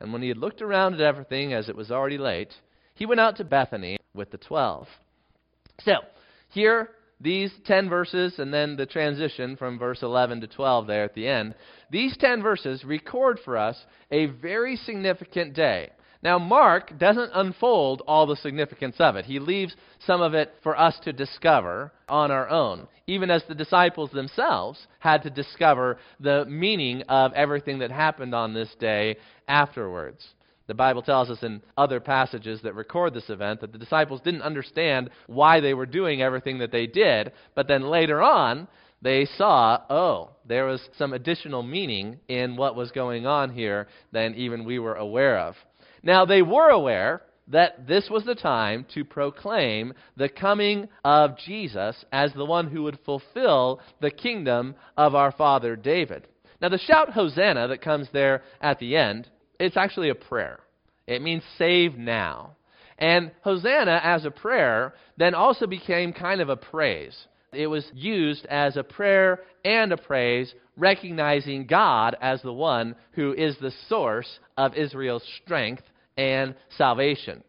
And 0.00 0.12
when 0.12 0.22
he 0.22 0.28
had 0.28 0.38
looked 0.38 0.62
around 0.62 0.94
at 0.94 1.00
everything, 1.00 1.52
as 1.52 1.68
it 1.68 1.76
was 1.76 1.90
already 1.90 2.18
late, 2.18 2.52
he 2.94 3.06
went 3.06 3.20
out 3.20 3.36
to 3.36 3.44
Bethany 3.44 3.98
with 4.14 4.30
the 4.30 4.38
twelve. 4.38 4.86
So, 5.84 5.94
here 6.48 6.90
these 7.20 7.52
10 7.66 7.88
verses 7.88 8.38
and 8.38 8.54
then 8.54 8.76
the 8.76 8.86
transition 8.86 9.56
from 9.56 9.78
verse 9.78 10.02
11 10.02 10.40
to 10.40 10.46
12 10.46 10.86
there 10.86 11.04
at 11.04 11.14
the 11.14 11.26
end, 11.26 11.54
these 11.90 12.16
10 12.16 12.42
verses 12.42 12.84
record 12.84 13.40
for 13.44 13.56
us 13.56 13.76
a 14.10 14.26
very 14.26 14.76
significant 14.76 15.54
day. 15.54 15.90
Now, 16.20 16.38
Mark 16.38 16.98
doesn't 16.98 17.30
unfold 17.32 18.02
all 18.06 18.26
the 18.26 18.34
significance 18.36 18.96
of 18.98 19.14
it. 19.14 19.24
He 19.24 19.38
leaves 19.38 19.76
some 20.04 20.20
of 20.20 20.34
it 20.34 20.52
for 20.64 20.78
us 20.78 20.98
to 21.04 21.12
discover 21.12 21.92
on 22.08 22.32
our 22.32 22.48
own, 22.48 22.88
even 23.06 23.30
as 23.30 23.44
the 23.44 23.54
disciples 23.54 24.10
themselves 24.10 24.84
had 24.98 25.22
to 25.22 25.30
discover 25.30 25.98
the 26.18 26.44
meaning 26.46 27.02
of 27.02 27.32
everything 27.34 27.78
that 27.78 27.92
happened 27.92 28.34
on 28.34 28.52
this 28.52 28.74
day 28.80 29.16
afterwards. 29.46 30.26
The 30.66 30.74
Bible 30.74 31.02
tells 31.02 31.30
us 31.30 31.42
in 31.42 31.62
other 31.76 32.00
passages 32.00 32.60
that 32.62 32.74
record 32.74 33.14
this 33.14 33.30
event 33.30 33.60
that 33.60 33.72
the 33.72 33.78
disciples 33.78 34.20
didn't 34.20 34.42
understand 34.42 35.10
why 35.26 35.60
they 35.60 35.72
were 35.72 35.86
doing 35.86 36.20
everything 36.20 36.58
that 36.58 36.72
they 36.72 36.86
did, 36.86 37.32
but 37.54 37.68
then 37.68 37.88
later 37.88 38.20
on, 38.22 38.66
they 39.00 39.24
saw, 39.24 39.80
oh, 39.88 40.30
there 40.44 40.66
was 40.66 40.80
some 40.98 41.12
additional 41.12 41.62
meaning 41.62 42.18
in 42.26 42.56
what 42.56 42.74
was 42.74 42.90
going 42.90 43.24
on 43.24 43.50
here 43.50 43.86
than 44.10 44.34
even 44.34 44.64
we 44.64 44.80
were 44.80 44.96
aware 44.96 45.38
of. 45.38 45.54
Now, 46.02 46.24
they 46.24 46.42
were 46.42 46.70
aware 46.70 47.22
that 47.48 47.86
this 47.86 48.08
was 48.10 48.24
the 48.24 48.34
time 48.34 48.86
to 48.94 49.04
proclaim 49.04 49.94
the 50.16 50.28
coming 50.28 50.88
of 51.04 51.38
Jesus 51.38 52.04
as 52.12 52.32
the 52.34 52.44
one 52.44 52.68
who 52.68 52.82
would 52.82 52.98
fulfill 53.04 53.80
the 54.00 54.10
kingdom 54.10 54.74
of 54.96 55.14
our 55.14 55.32
father 55.32 55.74
David. 55.76 56.28
Now, 56.60 56.68
the 56.68 56.78
shout 56.78 57.10
Hosanna 57.12 57.68
that 57.68 57.80
comes 57.80 58.08
there 58.12 58.42
at 58.60 58.78
the 58.78 58.96
end 58.96 59.28
it's 59.58 59.76
actually 59.76 60.10
a 60.10 60.14
prayer. 60.14 60.60
It 61.06 61.22
means 61.22 61.42
save 61.56 61.96
now. 61.96 62.56
And 62.98 63.30
Hosanna 63.42 64.00
as 64.02 64.24
a 64.24 64.30
prayer 64.30 64.94
then 65.16 65.34
also 65.34 65.66
became 65.66 66.12
kind 66.12 66.40
of 66.40 66.48
a 66.48 66.56
praise. 66.56 67.26
It 67.52 67.66
was 67.66 67.90
used 67.94 68.46
as 68.46 68.76
a 68.76 68.82
prayer 68.82 69.40
and 69.64 69.92
a 69.92 69.96
praise, 69.96 70.54
recognizing 70.76 71.66
God 71.66 72.16
as 72.20 72.42
the 72.42 72.52
one 72.52 72.94
who 73.12 73.32
is 73.32 73.56
the 73.58 73.72
source 73.88 74.38
of 74.56 74.74
Israel's 74.74 75.24
strength 75.42 75.82
and 76.16 76.54
salvation. 76.76 77.42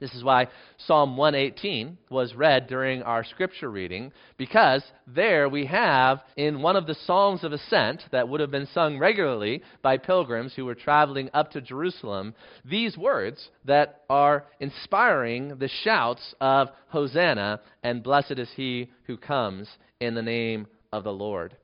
This 0.00 0.14
is 0.14 0.22
why 0.22 0.46
Psalm 0.86 1.16
118 1.16 1.98
was 2.08 2.34
read 2.34 2.68
during 2.68 3.02
our 3.02 3.24
scripture 3.24 3.68
reading, 3.68 4.12
because 4.36 4.84
there 5.08 5.48
we 5.48 5.66
have 5.66 6.20
in 6.36 6.62
one 6.62 6.76
of 6.76 6.86
the 6.86 6.94
Psalms 6.94 7.42
of 7.42 7.52
Ascent 7.52 8.04
that 8.12 8.28
would 8.28 8.40
have 8.40 8.52
been 8.52 8.68
sung 8.72 8.98
regularly 8.98 9.60
by 9.82 9.96
pilgrims 9.96 10.54
who 10.54 10.64
were 10.64 10.76
traveling 10.76 11.30
up 11.34 11.50
to 11.50 11.60
Jerusalem, 11.60 12.34
these 12.64 12.96
words 12.96 13.48
that 13.64 14.02
are 14.08 14.46
inspiring 14.60 15.58
the 15.58 15.70
shouts 15.82 16.32
of 16.40 16.68
Hosanna 16.88 17.60
and 17.82 18.02
blessed 18.02 18.38
is 18.38 18.50
he 18.54 18.90
who 19.04 19.16
comes 19.16 19.68
in 19.98 20.14
the 20.14 20.22
name 20.22 20.68
of 20.92 21.02
the 21.02 21.12
Lord. 21.12 21.56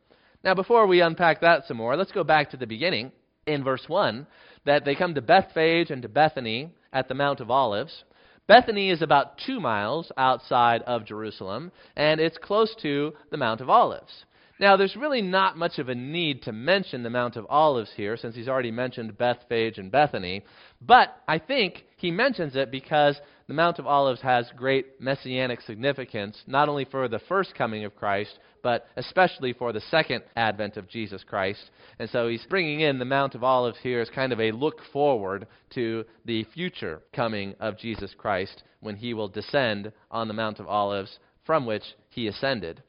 Now, 0.42 0.54
before 0.54 0.88
we 0.88 1.00
unpack 1.00 1.40
that 1.40 1.66
some 1.66 1.76
more, 1.76 1.96
let's 1.96 2.12
go 2.12 2.24
back 2.24 2.50
to 2.50 2.56
the 2.56 2.66
beginning 2.66 3.12
in 3.46 3.62
verse 3.62 3.84
1 3.86 4.26
that 4.64 4.84
they 4.84 4.96
come 4.96 5.14
to 5.14 5.22
Bethphage 5.22 5.90
and 5.90 6.02
to 6.02 6.08
Bethany 6.08 6.70
at 6.92 7.06
the 7.08 7.14
Mount 7.14 7.40
of 7.40 7.50
Olives. 7.50 8.04
Bethany 8.46 8.90
is 8.90 9.00
about 9.00 9.38
two 9.38 9.58
miles 9.58 10.12
outside 10.18 10.82
of 10.82 11.06
Jerusalem, 11.06 11.72
and 11.96 12.20
it's 12.20 12.36
close 12.36 12.74
to 12.82 13.14
the 13.30 13.38
Mount 13.38 13.62
of 13.62 13.70
Olives. 13.70 14.26
Now, 14.60 14.76
there's 14.76 14.96
really 14.96 15.22
not 15.22 15.56
much 15.56 15.78
of 15.78 15.88
a 15.88 15.94
need 15.94 16.42
to 16.42 16.52
mention 16.52 17.02
the 17.02 17.10
Mount 17.10 17.36
of 17.36 17.46
Olives 17.48 17.90
here, 17.96 18.16
since 18.16 18.36
he's 18.36 18.48
already 18.48 18.70
mentioned 18.70 19.16
Bethphage 19.16 19.78
and 19.78 19.90
Bethany. 19.90 20.44
But 20.80 21.16
I 21.26 21.38
think 21.38 21.86
he 21.96 22.10
mentions 22.10 22.54
it 22.54 22.70
because 22.70 23.18
the 23.48 23.54
Mount 23.54 23.78
of 23.78 23.86
Olives 23.86 24.20
has 24.20 24.46
great 24.56 25.00
messianic 25.00 25.62
significance, 25.62 26.40
not 26.46 26.68
only 26.68 26.84
for 26.84 27.08
the 27.08 27.18
first 27.20 27.54
coming 27.54 27.84
of 27.84 27.96
Christ, 27.96 28.38
but 28.64 28.86
especially 28.96 29.52
for 29.52 29.74
the 29.74 29.82
second 29.90 30.24
advent 30.36 30.78
of 30.78 30.88
Jesus 30.88 31.22
Christ. 31.22 31.70
And 31.98 32.08
so 32.08 32.28
he's 32.28 32.46
bringing 32.48 32.80
in 32.80 32.98
the 32.98 33.04
Mount 33.04 33.34
of 33.34 33.44
Olives 33.44 33.76
here 33.82 34.00
as 34.00 34.08
kind 34.08 34.32
of 34.32 34.40
a 34.40 34.52
look 34.52 34.80
forward 34.90 35.46
to 35.74 36.04
the 36.24 36.44
future 36.54 37.02
coming 37.14 37.54
of 37.60 37.78
Jesus 37.78 38.14
Christ 38.16 38.62
when 38.80 38.96
he 38.96 39.12
will 39.12 39.28
descend 39.28 39.92
on 40.10 40.28
the 40.28 40.34
Mount 40.34 40.60
of 40.60 40.66
Olives 40.66 41.18
from 41.44 41.66
which 41.66 41.84
he 42.08 42.26
ascended. 42.26 42.82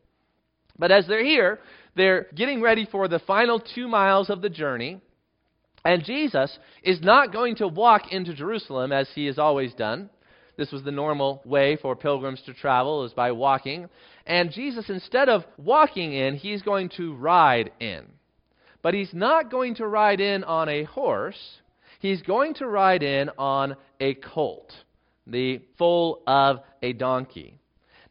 But 0.80 0.92
as 0.92 1.08
they're 1.08 1.26
here, 1.26 1.60
they're 1.96 2.28
getting 2.34 2.62
ready 2.62 2.88
for 2.90 3.10
the 3.10 3.20
final 3.20 3.60
two 3.60 3.90
miles 3.90 4.30
of 4.30 4.42
the 4.42 4.50
journey. 4.50 5.02
And 5.84 6.06
Jesus 6.06 6.58
is 6.84 7.02
not 7.02 7.34
going 7.34 7.58
to 7.58 7.68
walk 7.68 8.14
into 8.14 8.34
Jerusalem 8.34 8.94
as 8.94 9.10
he 9.14 9.26
has 9.26 9.38
always 9.38 9.74
done. 9.74 10.10
This 10.58 10.72
was 10.72 10.84
the 10.84 10.92
normal 10.92 11.42
way 11.46 11.76
for 11.76 11.98
pilgrims 11.98 12.42
to 12.46 12.54
travel, 12.54 13.04
is 13.04 13.12
by 13.12 13.34
walking. 13.34 13.90
And 14.26 14.52
Jesus, 14.52 14.90
instead 14.90 15.30
of 15.30 15.44
walking 15.58 16.14
in, 16.14 16.36
he's 16.36 16.62
going 16.62 16.90
to 16.98 17.14
ride 17.16 17.72
in. 17.80 18.06
But 18.82 18.94
he's 18.94 19.14
not 19.14 19.52
going 19.52 19.76
to 19.76 19.88
ride 19.88 20.20
in 20.20 20.44
on 20.44 20.70
a 20.70 20.84
horse. 20.84 21.40
He's 22.00 22.22
going 22.22 22.56
to 22.56 22.68
ride 22.68 23.04
in 23.04 23.30
on 23.38 23.76
a 24.00 24.16
colt, 24.16 24.72
the 25.26 25.62
foal 25.78 26.22
of 26.28 26.60
a 26.82 26.94
donkey. 26.94 27.60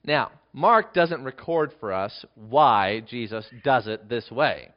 Now, 0.05 0.33
Mark 0.53 0.95
doesn't 0.95 1.25
record 1.25 1.73
for 1.81 1.93
us 1.93 2.25
why 2.35 3.01
Jesus 3.09 3.45
does 3.65 3.87
it 3.87 4.09
this 4.09 4.31
way. 4.31 4.71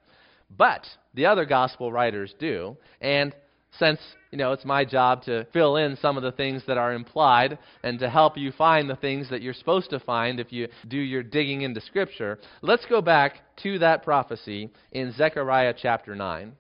But 0.56 0.86
the 1.14 1.26
other 1.26 1.46
gospel 1.46 1.92
writers 1.92 2.34
do. 2.40 2.78
And 3.02 3.36
since, 3.78 4.00
you 4.32 4.38
know, 4.38 4.52
it's 4.52 4.66
my 4.66 4.84
job 4.84 5.24
to 5.24 5.46
fill 5.54 5.78
in 5.78 5.98
some 6.02 6.18
of 6.18 6.24
the 6.24 6.32
things 6.32 6.62
that 6.68 6.78
are 6.78 6.94
implied 6.94 7.58
and 7.84 8.00
to 8.00 8.10
help 8.10 8.38
you 8.38 8.52
find 8.52 8.90
the 8.90 8.96
things 8.96 9.30
that 9.30 9.42
you're 9.42 9.54
supposed 9.54 9.90
to 9.92 10.00
find 10.00 10.40
if 10.40 10.52
you 10.52 10.68
do 10.88 10.98
your 10.98 11.24
digging 11.24 11.62
into 11.62 11.82
Scripture, 11.82 12.38
let's 12.62 12.86
go 12.86 13.02
back 13.02 13.42
to 13.64 13.80
that 13.80 14.04
prophecy 14.04 14.70
in 14.92 15.14
Zechariah 15.14 15.74
chapter 15.80 16.16
9. 16.16 16.54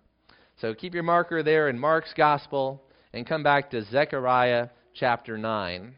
So 0.61 0.73
keep 0.73 0.93
your 0.93 1.03
marker 1.03 1.43
there 1.43 1.69
in 1.69 1.77
Mark's 1.77 2.13
gospel 2.15 2.81
and 3.13 3.27
come 3.27 3.43
back 3.43 3.69
to 3.71 3.83
Zechariah 3.85 4.69
chapter 4.93 5.37
9. 5.37 5.93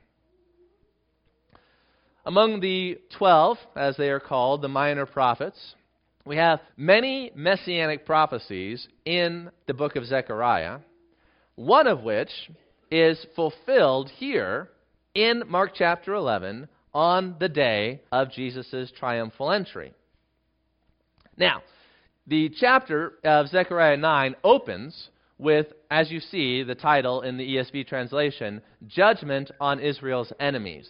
Among 2.25 2.59
the 2.59 2.99
twelve, 3.17 3.57
as 3.75 3.95
they 3.97 4.09
are 4.09 4.19
called, 4.19 4.61
the 4.61 4.67
minor 4.67 5.05
prophets, 5.05 5.75
we 6.25 6.35
have 6.35 6.59
many 6.77 7.31
messianic 7.33 8.05
prophecies 8.05 8.87
in 9.05 9.49
the 9.67 9.73
book 9.73 9.95
of 9.95 10.05
Zechariah, 10.05 10.79
one 11.59 11.87
of 11.87 12.03
which 12.03 12.31
is 12.89 13.25
fulfilled 13.35 14.09
here 14.15 14.69
in 15.13 15.43
Mark 15.45 15.71
chapter 15.75 16.13
11 16.13 16.69
on 16.93 17.35
the 17.37 17.49
day 17.49 17.99
of 18.13 18.31
Jesus' 18.31 18.89
triumphal 18.97 19.51
entry. 19.51 19.91
Now, 21.35 21.61
the 22.27 22.49
chapter 22.57 23.15
of 23.25 23.49
Zechariah 23.49 23.97
9 23.97 24.35
opens 24.41 25.09
with, 25.37 25.67
as 25.91 26.09
you 26.09 26.21
see, 26.21 26.63
the 26.63 26.75
title 26.75 27.23
in 27.23 27.35
the 27.35 27.55
ESV 27.57 27.87
translation, 27.87 28.61
Judgment 28.87 29.51
on 29.59 29.81
Israel's 29.81 30.31
Enemies. 30.39 30.87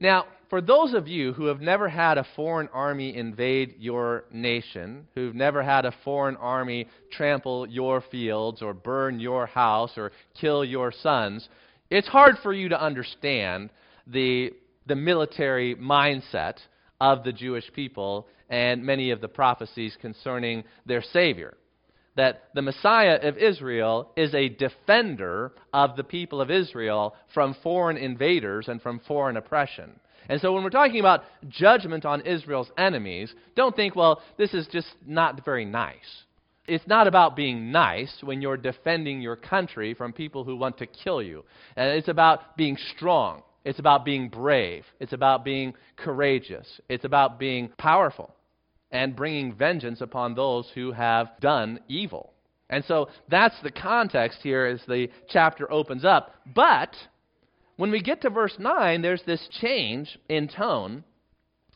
Now, 0.00 0.26
for 0.54 0.60
those 0.60 0.94
of 0.94 1.08
you 1.08 1.32
who 1.32 1.46
have 1.46 1.60
never 1.60 1.88
had 1.88 2.16
a 2.16 2.24
foreign 2.36 2.68
army 2.72 3.16
invade 3.16 3.74
your 3.80 4.22
nation, 4.30 5.04
who've 5.16 5.34
never 5.34 5.64
had 5.64 5.84
a 5.84 5.92
foreign 6.04 6.36
army 6.36 6.86
trample 7.10 7.66
your 7.66 8.00
fields 8.00 8.62
or 8.62 8.72
burn 8.72 9.18
your 9.18 9.46
house 9.46 9.90
or 9.96 10.12
kill 10.40 10.64
your 10.64 10.92
sons, 10.92 11.48
it's 11.90 12.06
hard 12.06 12.36
for 12.40 12.52
you 12.52 12.68
to 12.68 12.80
understand 12.80 13.68
the, 14.06 14.52
the 14.86 14.94
military 14.94 15.74
mindset 15.74 16.58
of 17.00 17.24
the 17.24 17.32
Jewish 17.32 17.68
people 17.72 18.28
and 18.48 18.80
many 18.84 19.10
of 19.10 19.20
the 19.20 19.26
prophecies 19.26 19.96
concerning 20.00 20.62
their 20.86 21.02
Savior. 21.02 21.56
That 22.14 22.44
the 22.54 22.62
Messiah 22.62 23.18
of 23.20 23.36
Israel 23.38 24.12
is 24.16 24.32
a 24.36 24.50
defender 24.50 25.50
of 25.72 25.96
the 25.96 26.04
people 26.04 26.40
of 26.40 26.48
Israel 26.48 27.16
from 27.34 27.56
foreign 27.60 27.96
invaders 27.96 28.68
and 28.68 28.80
from 28.80 29.00
foreign 29.00 29.36
oppression. 29.36 29.98
And 30.28 30.40
so 30.40 30.52
when 30.52 30.64
we're 30.64 30.70
talking 30.70 31.00
about 31.00 31.24
judgment 31.48 32.04
on 32.04 32.22
Israel's 32.22 32.70
enemies, 32.78 33.34
don't 33.56 33.74
think, 33.76 33.94
well, 33.94 34.22
this 34.38 34.54
is 34.54 34.66
just 34.68 34.88
not 35.06 35.44
very 35.44 35.64
nice. 35.64 36.24
It's 36.66 36.86
not 36.86 37.06
about 37.06 37.36
being 37.36 37.70
nice 37.70 38.16
when 38.22 38.40
you're 38.40 38.56
defending 38.56 39.20
your 39.20 39.36
country 39.36 39.92
from 39.92 40.12
people 40.12 40.44
who 40.44 40.56
want 40.56 40.78
to 40.78 40.86
kill 40.86 41.22
you. 41.22 41.44
And 41.76 41.90
it's 41.90 42.08
about 42.08 42.56
being 42.56 42.78
strong. 42.96 43.42
It's 43.64 43.78
about 43.78 44.04
being 44.04 44.28
brave. 44.28 44.84
It's 45.00 45.12
about 45.12 45.44
being 45.44 45.74
courageous. 45.96 46.80
It's 46.88 47.04
about 47.04 47.38
being 47.38 47.70
powerful 47.78 48.34
and 48.90 49.16
bringing 49.16 49.52
vengeance 49.52 50.00
upon 50.00 50.34
those 50.34 50.70
who 50.74 50.92
have 50.92 51.28
done 51.40 51.80
evil. 51.88 52.32
And 52.70 52.84
so 52.86 53.08
that's 53.28 53.60
the 53.62 53.70
context 53.70 54.38
here 54.42 54.64
as 54.64 54.80
the 54.86 55.08
chapter 55.28 55.70
opens 55.70 56.04
up. 56.04 56.34
But 56.54 56.94
when 57.76 57.90
we 57.90 58.00
get 58.00 58.22
to 58.22 58.30
verse 58.30 58.54
9, 58.58 59.02
there's 59.02 59.22
this 59.26 59.46
change 59.60 60.18
in 60.28 60.48
tone 60.48 61.04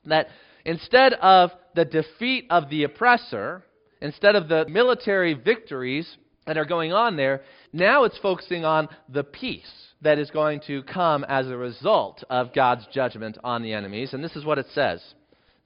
that 0.05 0.29
instead 0.65 1.15
of 1.15 1.51
the 1.75 1.85
defeat 1.85 2.47
of 2.51 2.71
the 2.71 2.85
oppressor, 2.85 3.65
instead 4.01 4.37
of 4.37 4.49
the 4.49 4.67
military 4.69 5.35
victories 5.35 6.17
that 6.47 6.57
are 6.57 6.65
going 6.65 6.93
on 6.93 7.17
there, 7.17 7.43
now 7.73 8.05
it's 8.05 8.19
focusing 8.19 8.65
on 8.65 8.89
the 9.09 9.25
peace 9.25 9.89
that 10.01 10.19
is 10.19 10.31
going 10.31 10.61
to 10.67 10.83
come 10.85 11.25
as 11.25 11.49
a 11.49 11.57
result 11.57 12.23
of 12.31 12.55
God's 12.55 12.87
judgment 12.93 13.37
on 13.43 13.63
the 13.63 13.73
enemies. 13.73 14.13
And 14.13 14.23
this 14.23 14.37
is 14.37 14.45
what 14.45 14.59
it 14.59 14.67
says 14.73 15.03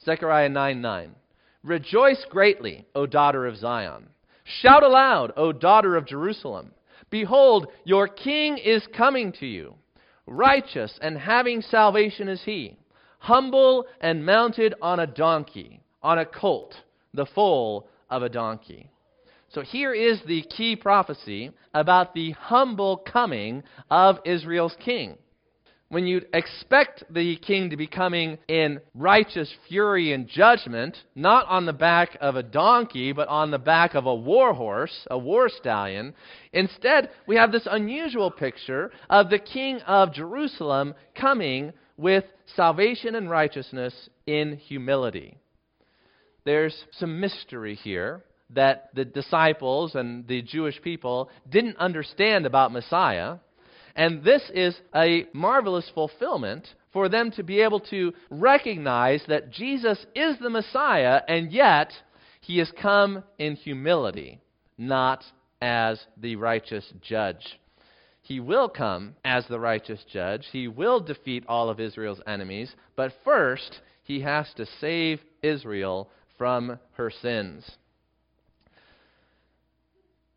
Zechariah 0.05 0.49
9 0.49 0.81
9. 0.81 1.15
Rejoice 1.63 2.25
greatly, 2.29 2.87
O 2.95 3.07
daughter 3.07 3.47
of 3.47 3.57
Zion. 3.57 4.09
Shout 4.45 4.83
aloud, 4.83 5.33
O 5.37 5.53
daughter 5.53 5.97
of 5.97 6.07
Jerusalem. 6.07 6.73
Behold, 7.11 7.69
your 7.85 8.09
king 8.09 8.59
is 8.59 8.85
coming 8.97 9.33
to 9.33 9.47
you. 9.47 9.75
Righteous 10.27 10.99
and 11.03 11.19
having 11.19 11.63
salvation 11.63 12.29
is 12.29 12.43
he, 12.43 12.77
humble 13.19 13.87
and 14.01 14.25
mounted 14.25 14.75
on 14.81 15.01
a 15.01 15.07
donkey, 15.07 15.81
on 16.03 16.19
a 16.19 16.27
colt, 16.27 16.75
the 17.13 17.27
foal 17.27 17.89
of 18.09 18.23
a 18.23 18.29
donkey. 18.29 18.91
So 19.49 19.63
here 19.63 19.93
is 19.93 20.23
the 20.23 20.43
key 20.43 20.77
prophecy 20.77 21.51
about 21.75 22.15
the 22.15 22.31
humble 22.33 22.97
coming 22.99 23.63
of 23.91 24.19
Israel's 24.25 24.77
king 24.83 25.19
when 25.93 26.07
you'd 26.07 26.27
expect 26.33 27.05
the 27.13 27.37
king 27.37 27.69
to 27.69 27.77
be 27.77 27.87
coming 27.87 28.39
in 28.49 28.81
righteous 28.95 29.53
fury 29.69 30.15
and 30.15 30.27
judgment, 30.27 30.97
not 31.15 31.47
on 31.49 31.67
the 31.67 31.73
back 31.75 32.17
of 32.19 32.35
a 32.35 32.43
donkey, 32.43 33.13
but 33.13 33.29
on 33.29 33.51
the 33.51 33.59
back 33.59 33.95
of 33.95 34.07
a 34.07 34.15
war 34.15 34.55
horse, 34.55 35.07
a 35.11 35.19
war 35.19 35.51
stallion, 35.51 36.15
instead 36.55 37.11
we 37.27 37.37
have 37.37 37.53
this 37.53 37.69
unusual 37.71 38.31
picture 38.31 38.91
of 39.11 39.29
the 39.29 39.39
king 39.39 39.81
of 39.81 40.15
Jerusalem 40.15 40.95
coming 41.15 41.75
with 41.99 42.25
salvation 42.57 43.15
and 43.15 43.29
righteousness 43.29 44.09
in 44.27 44.57
humility. 44.57 45.37
There's 46.47 46.87
some 46.93 47.21
mystery 47.21 47.75
here 47.75 48.25
that 48.49 48.89
the 48.95 49.05
disciples 49.05 49.95
and 49.95 50.27
the 50.27 50.41
Jewish 50.41 50.81
people 50.81 51.29
didn't 51.51 51.77
understand 51.77 52.47
about 52.47 52.73
Messiah 52.73 53.37
and 53.97 54.23
this 54.23 54.43
is 54.55 54.75
a 54.95 55.27
marvelous 55.33 55.91
fulfillment 55.95 56.67
for 56.93 57.09
them 57.09 57.31
to 57.33 57.43
be 57.43 57.61
able 57.61 57.81
to 57.81 58.13
recognize 58.31 59.23
that 59.29 59.51
Jesus 59.51 60.05
is 60.15 60.39
the 60.39 60.51
Messiah, 60.51 61.23
and 61.29 61.53
yet 61.53 61.93
he 62.41 62.59
has 62.59 62.71
come 62.81 63.23
in 63.39 63.57
humility, 63.57 64.41
not 64.77 65.25
as 65.61 66.05
the 66.17 66.37
righteous 66.37 66.93
judge. 67.01 67.59
He 68.23 68.41
will 68.41 68.69
come 68.69 69.17
as 69.25 69.47
the 69.47 69.59
righteous 69.59 70.05
judge. 70.11 70.47
He 70.53 70.69
will 70.69 71.01
defeat 71.01 71.45
all 71.49 71.69
of 71.69 71.81
Israel's 71.81 72.21
enemies. 72.27 72.75
But 72.95 73.13
first, 73.25 73.81
he 74.05 74.21
has 74.21 74.53
to 74.55 74.67
save 74.81 75.21
Israel 75.43 76.09
from 76.39 76.79
her 76.93 77.11
sins. 77.11 77.79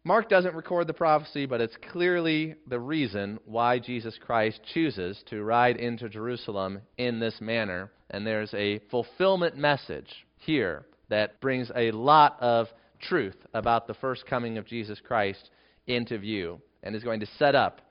Mark 0.07 0.29
doesn't 0.29 0.53
record 0.53 0.85
the 0.85 0.93
prophecy, 0.93 1.47
but 1.47 1.61
it's 1.61 1.75
clearly 1.91 2.53
the 2.67 2.79
reason 2.79 3.39
why 3.43 3.79
Jesus 3.79 4.15
Christ 4.23 4.61
chooses 4.71 5.19
to 5.31 5.43
ride 5.43 5.77
into 5.77 6.07
Jerusalem 6.09 6.81
in 6.99 7.19
this 7.19 7.41
manner. 7.41 7.91
And 8.11 8.25
there's 8.25 8.53
a 8.53 8.77
fulfillment 8.91 9.57
message 9.57 10.27
here 10.37 10.85
that 11.09 11.41
brings 11.41 11.71
a 11.75 11.89
lot 11.89 12.37
of 12.39 12.67
truth 13.01 13.35
about 13.55 13.87
the 13.87 13.95
first 13.95 14.27
coming 14.27 14.59
of 14.59 14.67
Jesus 14.67 14.99
Christ 15.03 15.49
into 15.87 16.19
view 16.19 16.61
and 16.83 16.95
is 16.95 17.03
going 17.03 17.21
to 17.21 17.27
set 17.39 17.55
up 17.55 17.81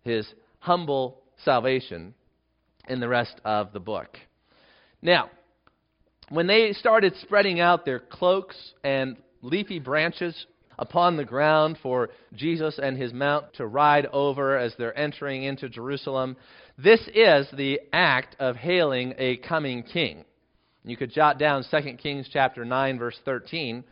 his 0.00 0.26
humble 0.60 1.20
salvation 1.44 2.14
in 2.88 2.98
the 2.98 3.08
rest 3.08 3.42
of 3.44 3.74
the 3.74 3.80
book. 3.80 4.16
Now, 5.02 5.28
when 6.30 6.46
they 6.46 6.72
started 6.72 7.12
spreading 7.20 7.60
out 7.60 7.84
their 7.84 8.00
cloaks 8.00 8.56
and 8.82 9.18
leafy 9.42 9.80
branches 9.80 10.46
upon 10.78 11.16
the 11.16 11.24
ground 11.24 11.78
for 11.82 12.10
Jesus 12.34 12.78
and 12.82 12.96
his 12.96 13.12
mount 13.12 13.52
to 13.54 13.66
ride 13.66 14.06
over 14.06 14.56
as 14.56 14.74
they're 14.78 14.96
entering 14.98 15.42
into 15.42 15.68
Jerusalem. 15.68 16.36
This 16.76 17.00
is 17.14 17.48
the 17.56 17.80
act 17.92 18.36
of 18.38 18.56
hailing 18.56 19.14
a 19.18 19.36
coming 19.38 19.82
king. 19.82 20.24
You 20.84 20.96
could 20.96 21.12
jot 21.12 21.38
down 21.38 21.64
2 21.70 21.94
Kings 21.94 22.28
chapter 22.32 22.64
9 22.64 22.98
verse 22.98 23.18
13. 23.24 23.84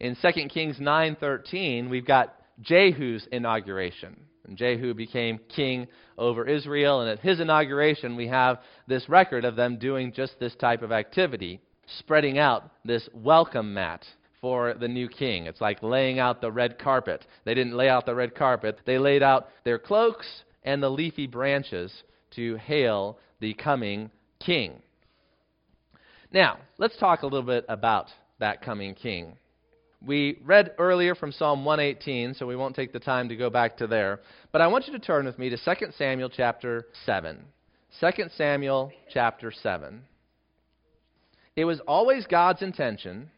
In 0.00 0.16
2 0.16 0.48
Kings 0.48 0.78
9:13, 0.78 1.88
we've 1.88 2.06
got 2.06 2.34
Jehu's 2.60 3.26
inauguration. 3.30 4.16
And 4.46 4.56
Jehu 4.56 4.94
became 4.94 5.38
king 5.54 5.86
over 6.18 6.44
Israel, 6.44 7.00
and 7.00 7.08
at 7.08 7.20
his 7.20 7.38
inauguration, 7.38 8.16
we 8.16 8.26
have 8.26 8.58
this 8.88 9.08
record 9.08 9.44
of 9.44 9.54
them 9.54 9.78
doing 9.78 10.12
just 10.12 10.38
this 10.40 10.54
type 10.56 10.82
of 10.82 10.90
activity, 10.90 11.60
spreading 11.98 12.38
out 12.38 12.70
this 12.84 13.08
welcome 13.14 13.74
mat 13.74 14.04
for 14.42 14.74
the 14.74 14.88
new 14.88 15.08
king. 15.08 15.46
It's 15.46 15.60
like 15.60 15.82
laying 15.82 16.18
out 16.18 16.42
the 16.42 16.50
red 16.50 16.78
carpet. 16.78 17.24
They 17.44 17.54
didn't 17.54 17.76
lay 17.76 17.88
out 17.88 18.04
the 18.04 18.14
red 18.14 18.34
carpet, 18.34 18.80
they 18.84 18.98
laid 18.98 19.22
out 19.22 19.48
their 19.64 19.78
cloaks 19.78 20.26
and 20.64 20.82
the 20.82 20.90
leafy 20.90 21.26
branches 21.26 21.90
to 22.32 22.56
hail 22.56 23.18
the 23.40 23.54
coming 23.54 24.10
king. 24.44 24.74
Now, 26.32 26.58
let's 26.78 26.96
talk 26.98 27.22
a 27.22 27.26
little 27.26 27.42
bit 27.42 27.64
about 27.68 28.08
that 28.40 28.62
coming 28.62 28.94
king. 28.94 29.36
We 30.04 30.40
read 30.44 30.72
earlier 30.78 31.14
from 31.14 31.30
Psalm 31.30 31.64
118, 31.64 32.34
so 32.34 32.46
we 32.46 32.56
won't 32.56 32.74
take 32.74 32.92
the 32.92 32.98
time 32.98 33.28
to 33.28 33.36
go 33.36 33.50
back 33.50 33.76
to 33.76 33.86
there. 33.86 34.20
But 34.50 34.60
I 34.60 34.66
want 34.66 34.88
you 34.88 34.92
to 34.94 34.98
turn 34.98 35.26
with 35.26 35.38
me 35.38 35.50
to 35.50 35.56
2 35.56 35.86
Samuel 35.96 36.28
chapter 36.28 36.86
7. 37.06 37.38
2 38.00 38.10
Samuel 38.36 38.90
chapter 39.12 39.52
7. 39.52 40.02
It 41.54 41.64
was 41.64 41.80
always 41.86 42.26
God's 42.26 42.62
intention 42.62 43.30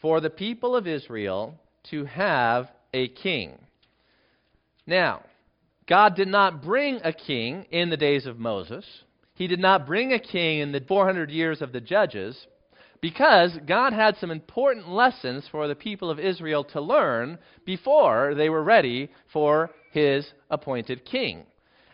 for 0.00 0.20
the 0.20 0.30
people 0.30 0.74
of 0.74 0.86
Israel 0.86 1.58
to 1.90 2.04
have 2.04 2.68
a 2.92 3.08
king. 3.08 3.58
Now, 4.86 5.22
God 5.88 6.14
did 6.14 6.28
not 6.28 6.62
bring 6.62 7.00
a 7.02 7.12
king 7.12 7.66
in 7.70 7.90
the 7.90 7.96
days 7.96 8.26
of 8.26 8.38
Moses. 8.38 8.84
He 9.34 9.46
did 9.46 9.60
not 9.60 9.86
bring 9.86 10.12
a 10.12 10.18
king 10.18 10.60
in 10.60 10.72
the 10.72 10.80
400 10.80 11.30
years 11.30 11.62
of 11.62 11.72
the 11.72 11.80
judges 11.80 12.46
because 13.00 13.56
God 13.66 13.92
had 13.92 14.16
some 14.16 14.30
important 14.30 14.88
lessons 14.88 15.46
for 15.50 15.66
the 15.66 15.74
people 15.74 16.10
of 16.10 16.18
Israel 16.18 16.64
to 16.64 16.80
learn 16.80 17.38
before 17.64 18.34
they 18.34 18.50
were 18.50 18.62
ready 18.62 19.10
for 19.32 19.70
his 19.92 20.30
appointed 20.50 21.04
king. 21.04 21.44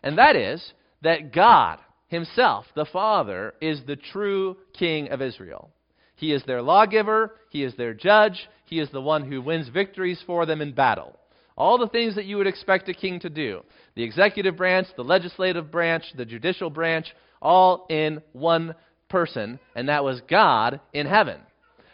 And 0.02 0.18
that 0.18 0.36
is 0.36 0.72
that 1.02 1.32
God 1.32 1.78
himself, 2.08 2.66
the 2.74 2.84
Father, 2.84 3.54
is 3.60 3.80
the 3.86 3.96
true 3.96 4.56
king 4.72 5.08
of 5.10 5.22
Israel. 5.22 5.70
He 6.16 6.32
is 6.32 6.42
their 6.44 6.62
lawgiver, 6.62 7.36
he 7.50 7.62
is 7.62 7.74
their 7.76 7.94
judge, 7.94 8.48
he 8.64 8.80
is 8.80 8.90
the 8.90 9.00
one 9.00 9.30
who 9.30 9.40
wins 9.40 9.68
victories 9.68 10.22
for 10.26 10.46
them 10.46 10.60
in 10.60 10.72
battle. 10.72 11.16
All 11.56 11.78
the 11.78 11.88
things 11.88 12.14
that 12.16 12.26
you 12.26 12.36
would 12.36 12.46
expect 12.46 12.88
a 12.88 12.94
king 12.94 13.20
to 13.20 13.30
do 13.30 13.62
the 13.94 14.02
executive 14.02 14.56
branch, 14.56 14.88
the 14.96 15.04
legislative 15.04 15.70
branch, 15.70 16.04
the 16.16 16.24
judicial 16.24 16.68
branch, 16.68 17.14
all 17.40 17.86
in 17.88 18.20
one 18.32 18.74
person, 19.08 19.58
and 19.74 19.88
that 19.88 20.04
was 20.04 20.20
God 20.28 20.80
in 20.92 21.06
heaven. 21.06 21.40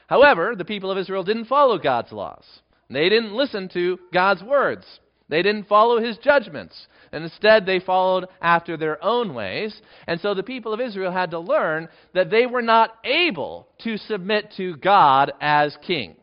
However, 0.09 0.55
the 0.57 0.65
people 0.65 0.91
of 0.91 0.99
Israel 0.99 1.23
didn't 1.23 1.45
follow 1.45 1.79
God's 1.79 2.13
laws. 2.13 2.45
They 2.91 3.09
didn't 3.09 3.35
listen 3.35 3.69
to 3.71 3.99
God's 4.13 4.43
words. 4.43 4.85
They 5.33 5.41
didn't 5.41 5.67
follow 5.67 5.99
his 5.99 6.19
judgments. 6.19 6.89
And 7.11 7.25
instead, 7.25 7.65
they 7.65 7.81
followed 7.81 8.27
after 8.43 8.77
their 8.77 9.03
own 9.03 9.33
ways. 9.33 9.75
And 10.07 10.21
so 10.21 10.35
the 10.35 10.43
people 10.43 10.75
of 10.75 10.81
Israel 10.81 11.11
had 11.11 11.31
to 11.31 11.39
learn 11.39 11.89
that 12.13 12.29
they 12.29 12.45
were 12.45 12.61
not 12.61 12.99
able 13.03 13.67
to 13.83 13.97
submit 13.97 14.53
to 14.59 14.77
God 14.77 15.33
as 15.41 15.75
king. 15.87 16.17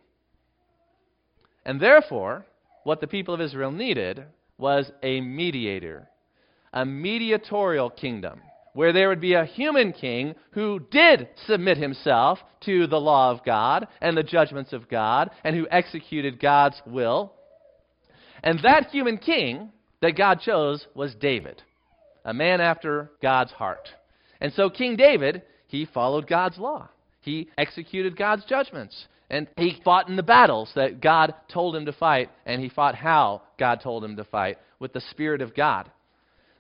And 1.65 1.81
therefore, 1.81 2.45
what 2.83 3.01
the 3.01 3.07
people 3.07 3.33
of 3.33 3.41
Israel 3.41 3.71
needed 3.71 4.25
was 4.59 4.91
a 5.01 5.21
mediator, 5.21 6.07
a 6.71 6.85
mediatorial 6.85 7.89
kingdom, 7.89 8.41
where 8.73 8.93
there 8.93 9.09
would 9.09 9.21
be 9.21 9.33
a 9.33 9.43
human 9.43 9.91
king 9.91 10.35
who 10.51 10.81
did 10.91 11.29
submit 11.47 11.77
himself 11.77 12.37
to 12.61 12.85
the 12.85 13.01
law 13.01 13.31
of 13.31 13.43
God 13.43 13.87
and 14.01 14.15
the 14.15 14.21
judgments 14.21 14.71
of 14.71 14.87
God 14.87 15.31
and 15.43 15.55
who 15.55 15.67
executed 15.71 16.39
God's 16.39 16.79
will. 16.85 17.33
And 18.43 18.59
that 18.63 18.89
human 18.89 19.17
king 19.17 19.71
that 20.01 20.17
God 20.17 20.39
chose 20.41 20.85
was 20.93 21.15
David, 21.15 21.61
a 22.23 22.33
man 22.33 22.61
after 22.61 23.11
God's 23.21 23.51
heart. 23.51 23.89
And 24.39 24.53
so 24.53 24.69
King 24.69 24.95
David, 24.95 25.43
he 25.67 25.85
followed 25.85 26.27
God's 26.27 26.57
law. 26.57 26.89
He 27.21 27.49
executed 27.57 28.17
God's 28.17 28.45
judgments. 28.45 29.07
And 29.29 29.47
he 29.57 29.79
fought 29.83 30.09
in 30.09 30.15
the 30.15 30.23
battles 30.23 30.71
that 30.75 31.01
God 31.01 31.33
told 31.51 31.75
him 31.75 31.85
to 31.85 31.93
fight, 31.93 32.31
and 32.45 32.61
he 32.61 32.69
fought 32.69 32.95
how 32.95 33.43
God 33.59 33.81
told 33.81 34.03
him 34.03 34.15
to 34.15 34.23
fight 34.23 34.57
with 34.79 34.93
the 34.93 35.01
Spirit 35.11 35.41
of 35.41 35.55
God. 35.55 35.91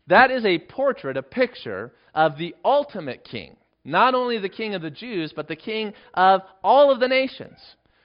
That 0.07 0.29
is 0.29 0.45
a 0.45 0.59
portrait, 0.59 1.17
a 1.17 1.23
picture 1.23 1.91
of 2.13 2.37
the 2.37 2.55
ultimate 2.63 3.23
king. 3.23 3.55
Not 3.83 4.13
only 4.13 4.37
the 4.37 4.49
king 4.49 4.75
of 4.75 4.81
the 4.81 4.91
Jews, 4.91 5.33
but 5.35 5.47
the 5.47 5.55
king 5.55 5.93
of 6.13 6.41
all 6.63 6.91
of 6.91 6.99
the 6.99 7.07
nations, 7.07 7.57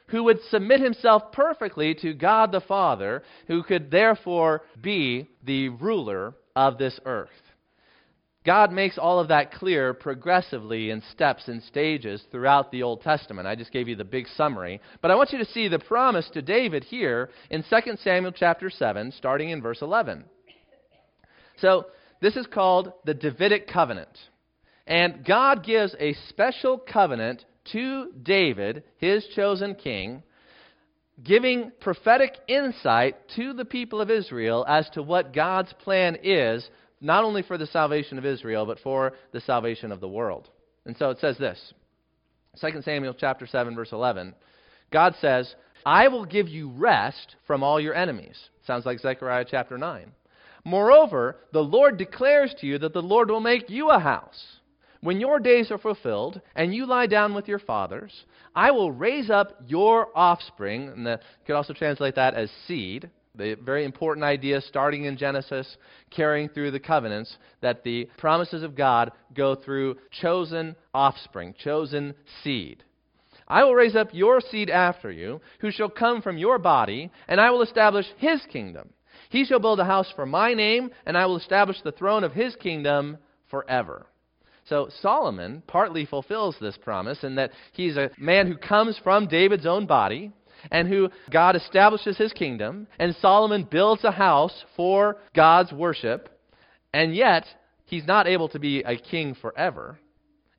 who 0.08 0.24
would 0.24 0.40
submit 0.50 0.80
himself 0.80 1.32
perfectly 1.32 1.94
to 1.94 2.12
God 2.14 2.52
the 2.52 2.60
Father, 2.60 3.22
who 3.46 3.62
could 3.62 3.90
therefore 3.90 4.62
be 4.80 5.28
the 5.44 5.70
ruler 5.70 6.34
of 6.54 6.78
this 6.78 6.98
earth. 7.04 7.30
God 8.44 8.72
makes 8.72 8.98
all 8.98 9.18
of 9.18 9.28
that 9.28 9.52
clear 9.52 9.94
progressively 9.94 10.90
in 10.90 11.02
steps 11.12 11.48
and 11.48 11.62
stages 11.62 12.22
throughout 12.30 12.70
the 12.70 12.82
Old 12.82 13.00
Testament. 13.00 13.48
I 13.48 13.54
just 13.54 13.72
gave 13.72 13.88
you 13.88 13.96
the 13.96 14.04
big 14.04 14.26
summary. 14.36 14.82
But 15.00 15.10
I 15.10 15.14
want 15.14 15.32
you 15.32 15.38
to 15.38 15.46
see 15.46 15.68
the 15.68 15.78
promise 15.78 16.28
to 16.34 16.42
David 16.42 16.84
here 16.84 17.30
in 17.48 17.62
2 17.62 17.96
Samuel 18.02 18.32
chapter 18.32 18.68
7, 18.68 19.12
starting 19.12 19.48
in 19.48 19.62
verse 19.62 19.80
11. 19.80 20.24
So, 21.56 21.86
this 22.20 22.36
is 22.36 22.46
called 22.46 22.92
the 23.04 23.14
Davidic 23.14 23.66
covenant. 23.66 24.18
And 24.86 25.24
God 25.24 25.64
gives 25.64 25.94
a 25.98 26.14
special 26.28 26.78
covenant 26.78 27.44
to 27.72 28.12
David, 28.22 28.84
his 28.98 29.26
chosen 29.34 29.74
king, 29.74 30.22
giving 31.22 31.72
prophetic 31.80 32.36
insight 32.48 33.16
to 33.36 33.52
the 33.52 33.64
people 33.64 34.00
of 34.00 34.10
Israel 34.10 34.64
as 34.68 34.88
to 34.90 35.02
what 35.02 35.32
God's 35.32 35.72
plan 35.74 36.18
is 36.22 36.68
not 37.00 37.24
only 37.24 37.42
for 37.42 37.58
the 37.58 37.66
salvation 37.66 38.18
of 38.18 38.24
Israel, 38.24 38.66
but 38.66 38.80
for 38.80 39.12
the 39.32 39.40
salvation 39.40 39.92
of 39.92 40.00
the 40.00 40.08
world. 40.08 40.48
And 40.86 40.96
so 40.96 41.10
it 41.10 41.18
says 41.20 41.38
this 41.38 41.72
2 42.60 42.82
Samuel 42.82 43.14
chapter 43.14 43.46
7, 43.46 43.74
verse 43.74 43.92
11. 43.92 44.34
God 44.90 45.14
says, 45.20 45.54
I 45.84 46.08
will 46.08 46.24
give 46.24 46.48
you 46.48 46.70
rest 46.70 47.36
from 47.46 47.62
all 47.62 47.80
your 47.80 47.94
enemies. 47.94 48.38
Sounds 48.66 48.86
like 48.86 49.00
Zechariah 49.00 49.44
chapter 49.48 49.76
9. 49.76 50.12
Moreover, 50.64 51.36
the 51.52 51.60
Lord 51.60 51.98
declares 51.98 52.54
to 52.60 52.66
you 52.66 52.78
that 52.78 52.94
the 52.94 53.02
Lord 53.02 53.30
will 53.30 53.40
make 53.40 53.68
you 53.68 53.90
a 53.90 53.98
house. 53.98 54.42
When 55.04 55.20
your 55.20 55.38
days 55.38 55.70
are 55.70 55.76
fulfilled 55.76 56.40
and 56.56 56.74
you 56.74 56.86
lie 56.86 57.06
down 57.06 57.34
with 57.34 57.46
your 57.46 57.58
fathers, 57.58 58.24
I 58.56 58.70
will 58.70 58.90
raise 58.90 59.28
up 59.28 59.52
your 59.66 60.08
offspring, 60.16 60.88
and 60.88 61.04
the, 61.04 61.20
you 61.20 61.46
could 61.46 61.56
also 61.56 61.74
translate 61.74 62.14
that 62.14 62.32
as 62.32 62.50
seed, 62.66 63.10
the 63.34 63.58
very 63.62 63.84
important 63.84 64.24
idea 64.24 64.62
starting 64.62 65.04
in 65.04 65.18
Genesis, 65.18 65.76
carrying 66.08 66.48
through 66.48 66.70
the 66.70 66.80
covenants, 66.80 67.36
that 67.60 67.84
the 67.84 68.08
promises 68.16 68.62
of 68.62 68.74
God 68.74 69.12
go 69.34 69.54
through 69.54 69.98
chosen 70.22 70.74
offspring, 70.94 71.54
chosen 71.62 72.14
seed. 72.42 72.82
I 73.46 73.62
will 73.62 73.74
raise 73.74 73.96
up 73.96 74.08
your 74.14 74.40
seed 74.40 74.70
after 74.70 75.10
you, 75.10 75.42
who 75.58 75.70
shall 75.70 75.90
come 75.90 76.22
from 76.22 76.38
your 76.38 76.58
body, 76.58 77.10
and 77.28 77.42
I 77.42 77.50
will 77.50 77.60
establish 77.60 78.06
his 78.16 78.40
kingdom. 78.50 78.88
He 79.28 79.44
shall 79.44 79.60
build 79.60 79.80
a 79.80 79.84
house 79.84 80.10
for 80.16 80.24
my 80.24 80.54
name, 80.54 80.92
and 81.04 81.18
I 81.18 81.26
will 81.26 81.36
establish 81.36 81.76
the 81.82 81.92
throne 81.92 82.24
of 82.24 82.32
his 82.32 82.56
kingdom 82.56 83.18
forever. 83.50 84.06
So 84.68 84.88
Solomon 85.02 85.62
partly 85.66 86.06
fulfills 86.06 86.56
this 86.60 86.76
promise 86.76 87.22
in 87.22 87.34
that 87.34 87.50
he's 87.72 87.96
a 87.96 88.10
man 88.18 88.46
who 88.46 88.56
comes 88.56 88.98
from 89.02 89.26
David's 89.26 89.66
own 89.66 89.86
body 89.86 90.32
and 90.70 90.88
who 90.88 91.10
God 91.30 91.56
establishes 91.56 92.16
his 92.16 92.32
kingdom, 92.32 92.86
and 92.98 93.14
Solomon 93.16 93.68
builds 93.70 94.04
a 94.04 94.10
house 94.10 94.64
for 94.76 95.18
God's 95.34 95.72
worship, 95.72 96.30
and 96.94 97.14
yet 97.14 97.44
he's 97.84 98.06
not 98.06 98.26
able 98.26 98.48
to 98.48 98.58
be 98.58 98.82
a 98.82 98.96
king 98.96 99.34
forever. 99.34 99.98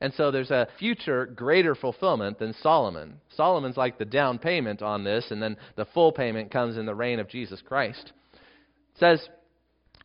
And 0.00 0.12
so 0.14 0.30
there's 0.30 0.50
a 0.50 0.68
future 0.78 1.26
greater 1.26 1.74
fulfillment 1.74 2.38
than 2.38 2.54
Solomon. 2.62 3.20
Solomon's 3.34 3.76
like 3.76 3.98
the 3.98 4.04
down 4.04 4.38
payment 4.38 4.82
on 4.82 5.02
this, 5.02 5.30
and 5.30 5.42
then 5.42 5.56
the 5.74 5.86
full 5.86 6.12
payment 6.12 6.52
comes 6.52 6.76
in 6.76 6.86
the 6.86 6.94
reign 6.94 7.18
of 7.18 7.28
Jesus 7.28 7.60
Christ. 7.62 8.12
It 8.34 9.00
says, 9.00 9.28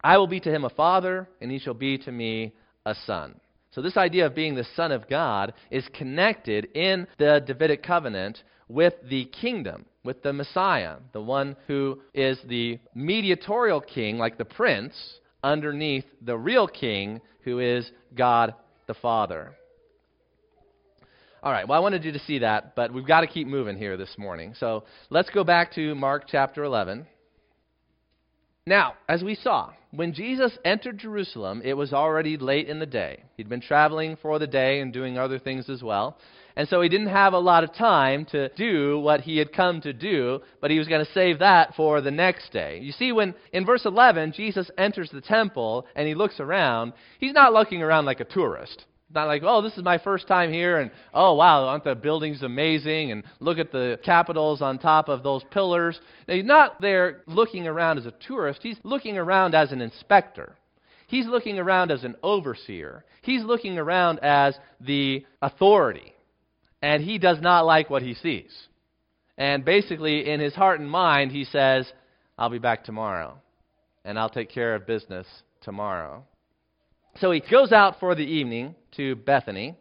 I 0.03 0.17
will 0.17 0.27
be 0.27 0.39
to 0.39 0.51
him 0.51 0.65
a 0.65 0.69
father, 0.69 1.27
and 1.41 1.51
he 1.51 1.59
shall 1.59 1.75
be 1.75 1.97
to 1.99 2.11
me 2.11 2.53
a 2.85 2.95
son. 3.05 3.39
So, 3.71 3.81
this 3.81 3.97
idea 3.97 4.25
of 4.25 4.35
being 4.35 4.55
the 4.55 4.67
Son 4.75 4.91
of 4.91 5.07
God 5.09 5.53
is 5.69 5.87
connected 5.93 6.65
in 6.75 7.07
the 7.17 7.41
Davidic 7.45 7.83
covenant 7.83 8.43
with 8.67 8.93
the 9.09 9.25
kingdom, 9.25 9.85
with 10.03 10.21
the 10.23 10.33
Messiah, 10.33 10.97
the 11.13 11.21
one 11.21 11.55
who 11.67 12.01
is 12.13 12.37
the 12.47 12.79
mediatorial 12.93 13.79
king, 13.79 14.17
like 14.17 14.37
the 14.37 14.45
prince, 14.45 14.93
underneath 15.43 16.05
the 16.21 16.37
real 16.37 16.67
king, 16.67 17.21
who 17.43 17.59
is 17.59 17.89
God 18.13 18.53
the 18.87 18.93
Father. 18.93 19.53
All 21.43 21.51
right, 21.51 21.67
well, 21.67 21.77
I 21.77 21.81
wanted 21.81 22.03
you 22.03 22.11
to 22.11 22.19
see 22.19 22.39
that, 22.39 22.75
but 22.75 22.93
we've 22.93 23.07
got 23.07 23.21
to 23.21 23.27
keep 23.27 23.47
moving 23.47 23.77
here 23.77 23.97
this 23.97 24.15
morning. 24.17 24.53
So 24.59 24.83
let's 25.09 25.29
go 25.29 25.43
back 25.43 25.73
to 25.73 25.95
Mark 25.95 26.25
chapter 26.27 26.63
11. 26.63 27.07
Now, 28.67 28.93
as 29.09 29.23
we 29.23 29.33
saw, 29.33 29.71
when 29.89 30.13
Jesus 30.13 30.55
entered 30.63 30.99
Jerusalem, 30.99 31.63
it 31.65 31.73
was 31.73 31.93
already 31.93 32.37
late 32.37 32.69
in 32.69 32.77
the 32.77 32.85
day. 32.85 33.23
He'd 33.35 33.49
been 33.49 33.59
traveling 33.59 34.17
for 34.21 34.37
the 34.37 34.45
day 34.45 34.81
and 34.81 34.93
doing 34.93 35.17
other 35.17 35.39
things 35.39 35.67
as 35.67 35.81
well. 35.81 36.17
And 36.55 36.67
so 36.67 36.79
he 36.81 36.89
didn't 36.89 37.07
have 37.07 37.33
a 37.33 37.39
lot 37.39 37.63
of 37.63 37.73
time 37.73 38.25
to 38.25 38.49
do 38.49 38.99
what 38.99 39.21
he 39.21 39.37
had 39.37 39.51
come 39.51 39.81
to 39.81 39.93
do, 39.93 40.41
but 40.59 40.69
he 40.69 40.77
was 40.77 40.87
going 40.87 41.03
to 41.03 41.11
save 41.11 41.39
that 41.39 41.73
for 41.75 42.01
the 42.01 42.11
next 42.11 42.51
day. 42.51 42.79
You 42.79 42.91
see, 42.91 43.11
when 43.11 43.33
in 43.51 43.65
verse 43.65 43.85
11, 43.85 44.33
Jesus 44.33 44.69
enters 44.77 45.09
the 45.09 45.21
temple 45.21 45.87
and 45.95 46.07
he 46.07 46.13
looks 46.13 46.39
around, 46.39 46.93
he's 47.19 47.33
not 47.33 47.53
looking 47.53 47.81
around 47.81 48.05
like 48.05 48.19
a 48.19 48.25
tourist. 48.25 48.85
Not 49.13 49.27
like, 49.27 49.41
oh, 49.45 49.61
this 49.61 49.73
is 49.77 49.83
my 49.83 49.97
first 49.97 50.27
time 50.27 50.53
here, 50.53 50.79
and 50.79 50.91
oh, 51.13 51.35
wow, 51.35 51.65
aren't 51.65 51.83
the 51.83 51.95
buildings 51.95 52.43
amazing? 52.43 53.11
And 53.11 53.23
look 53.39 53.57
at 53.57 53.71
the 53.71 53.99
capitals 54.03 54.61
on 54.61 54.79
top 54.79 55.09
of 55.09 55.23
those 55.23 55.43
pillars. 55.51 55.99
Now, 56.27 56.35
he's 56.35 56.45
not 56.45 56.79
there 56.79 57.21
looking 57.27 57.67
around 57.67 57.97
as 57.97 58.05
a 58.05 58.13
tourist, 58.25 58.61
he's 58.63 58.77
looking 58.83 59.17
around 59.17 59.55
as 59.55 59.71
an 59.71 59.81
inspector. 59.81 60.55
He's 61.07 61.27
looking 61.27 61.59
around 61.59 61.91
as 61.91 62.05
an 62.05 62.15
overseer. 62.23 63.03
He's 63.21 63.43
looking 63.43 63.77
around 63.77 64.19
as 64.19 64.57
the 64.79 65.25
authority. 65.41 66.13
And 66.81 67.03
he 67.03 67.17
does 67.17 67.41
not 67.41 67.65
like 67.65 67.89
what 67.89 68.01
he 68.01 68.13
sees. 68.13 68.49
And 69.37 69.65
basically, 69.65 70.29
in 70.29 70.39
his 70.39 70.55
heart 70.55 70.79
and 70.79 70.89
mind, 70.89 71.33
he 71.33 71.43
says, 71.43 71.91
I'll 72.37 72.49
be 72.49 72.59
back 72.59 72.85
tomorrow. 72.85 73.37
And 74.05 74.17
I'll 74.17 74.29
take 74.29 74.51
care 74.51 74.73
of 74.73 74.87
business 74.87 75.27
tomorrow. 75.63 76.23
So 77.17 77.31
he 77.31 77.41
goes 77.41 77.73
out 77.73 77.99
for 77.99 78.15
the 78.15 78.23
evening 78.23 78.75
to 78.97 79.15
Bethany, 79.15 79.75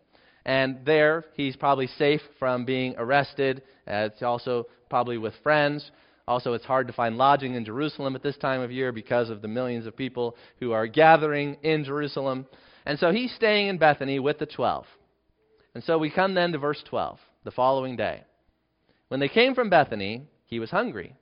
and 0.44 0.78
there 0.84 1.24
he's 1.34 1.56
probably 1.56 1.86
safe 1.86 2.20
from 2.38 2.64
being 2.64 2.94
arrested. 2.96 3.62
Uh, 3.86 4.08
it's 4.12 4.22
also 4.22 4.66
probably 4.88 5.18
with 5.18 5.34
friends. 5.42 5.90
Also, 6.28 6.52
it's 6.52 6.64
hard 6.64 6.86
to 6.86 6.92
find 6.92 7.16
lodging 7.16 7.54
in 7.54 7.64
Jerusalem 7.64 8.14
at 8.14 8.22
this 8.22 8.36
time 8.36 8.60
of 8.60 8.70
year 8.70 8.92
because 8.92 9.30
of 9.30 9.42
the 9.42 9.48
millions 9.48 9.86
of 9.86 9.96
people 9.96 10.36
who 10.60 10.72
are 10.72 10.86
gathering 10.86 11.56
in 11.62 11.84
Jerusalem. 11.84 12.46
And 12.86 12.98
so 12.98 13.10
he's 13.10 13.34
staying 13.34 13.68
in 13.68 13.78
Bethany 13.78 14.20
with 14.20 14.38
the 14.38 14.46
twelve. 14.46 14.86
And 15.74 15.84
so 15.84 15.98
we 15.98 16.10
come 16.10 16.34
then 16.34 16.52
to 16.52 16.58
verse 16.58 16.82
12, 16.88 17.18
the 17.44 17.50
following 17.50 17.96
day. 17.96 18.24
When 19.08 19.20
they 19.20 19.28
came 19.28 19.54
from 19.54 19.70
Bethany, 19.70 20.22
he 20.46 20.58
was 20.58 20.70
hungry. 20.70 21.14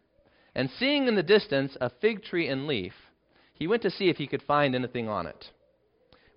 And 0.55 0.70
seeing 0.79 1.07
in 1.07 1.14
the 1.14 1.22
distance 1.22 1.77
a 1.81 1.90
fig 2.01 2.22
tree 2.22 2.48
in 2.48 2.66
leaf, 2.66 2.94
he 3.53 3.66
went 3.66 3.83
to 3.83 3.90
see 3.90 4.09
if 4.09 4.16
he 4.16 4.27
could 4.27 4.42
find 4.42 4.74
anything 4.74 5.09
on 5.09 5.27
it. 5.27 5.51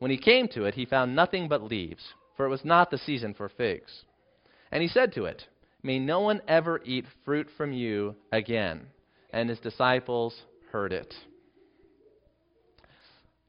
When 0.01 0.09
he 0.09 0.17
came 0.17 0.47
to 0.47 0.63
it, 0.63 0.73
he 0.73 0.85
found 0.87 1.15
nothing 1.15 1.47
but 1.47 1.61
leaves, 1.61 2.01
for 2.35 2.47
it 2.47 2.49
was 2.49 2.65
not 2.65 2.89
the 2.89 2.97
season 2.97 3.35
for 3.35 3.49
figs. 3.49 3.91
And 4.71 4.81
he 4.81 4.89
said 4.89 5.13
to 5.13 5.25
it, 5.25 5.43
May 5.83 5.99
no 5.99 6.21
one 6.21 6.41
ever 6.47 6.81
eat 6.83 7.05
fruit 7.23 7.47
from 7.55 7.71
you 7.71 8.15
again. 8.31 8.87
And 9.31 9.47
his 9.47 9.59
disciples 9.59 10.35
heard 10.71 10.91
it. 10.91 11.13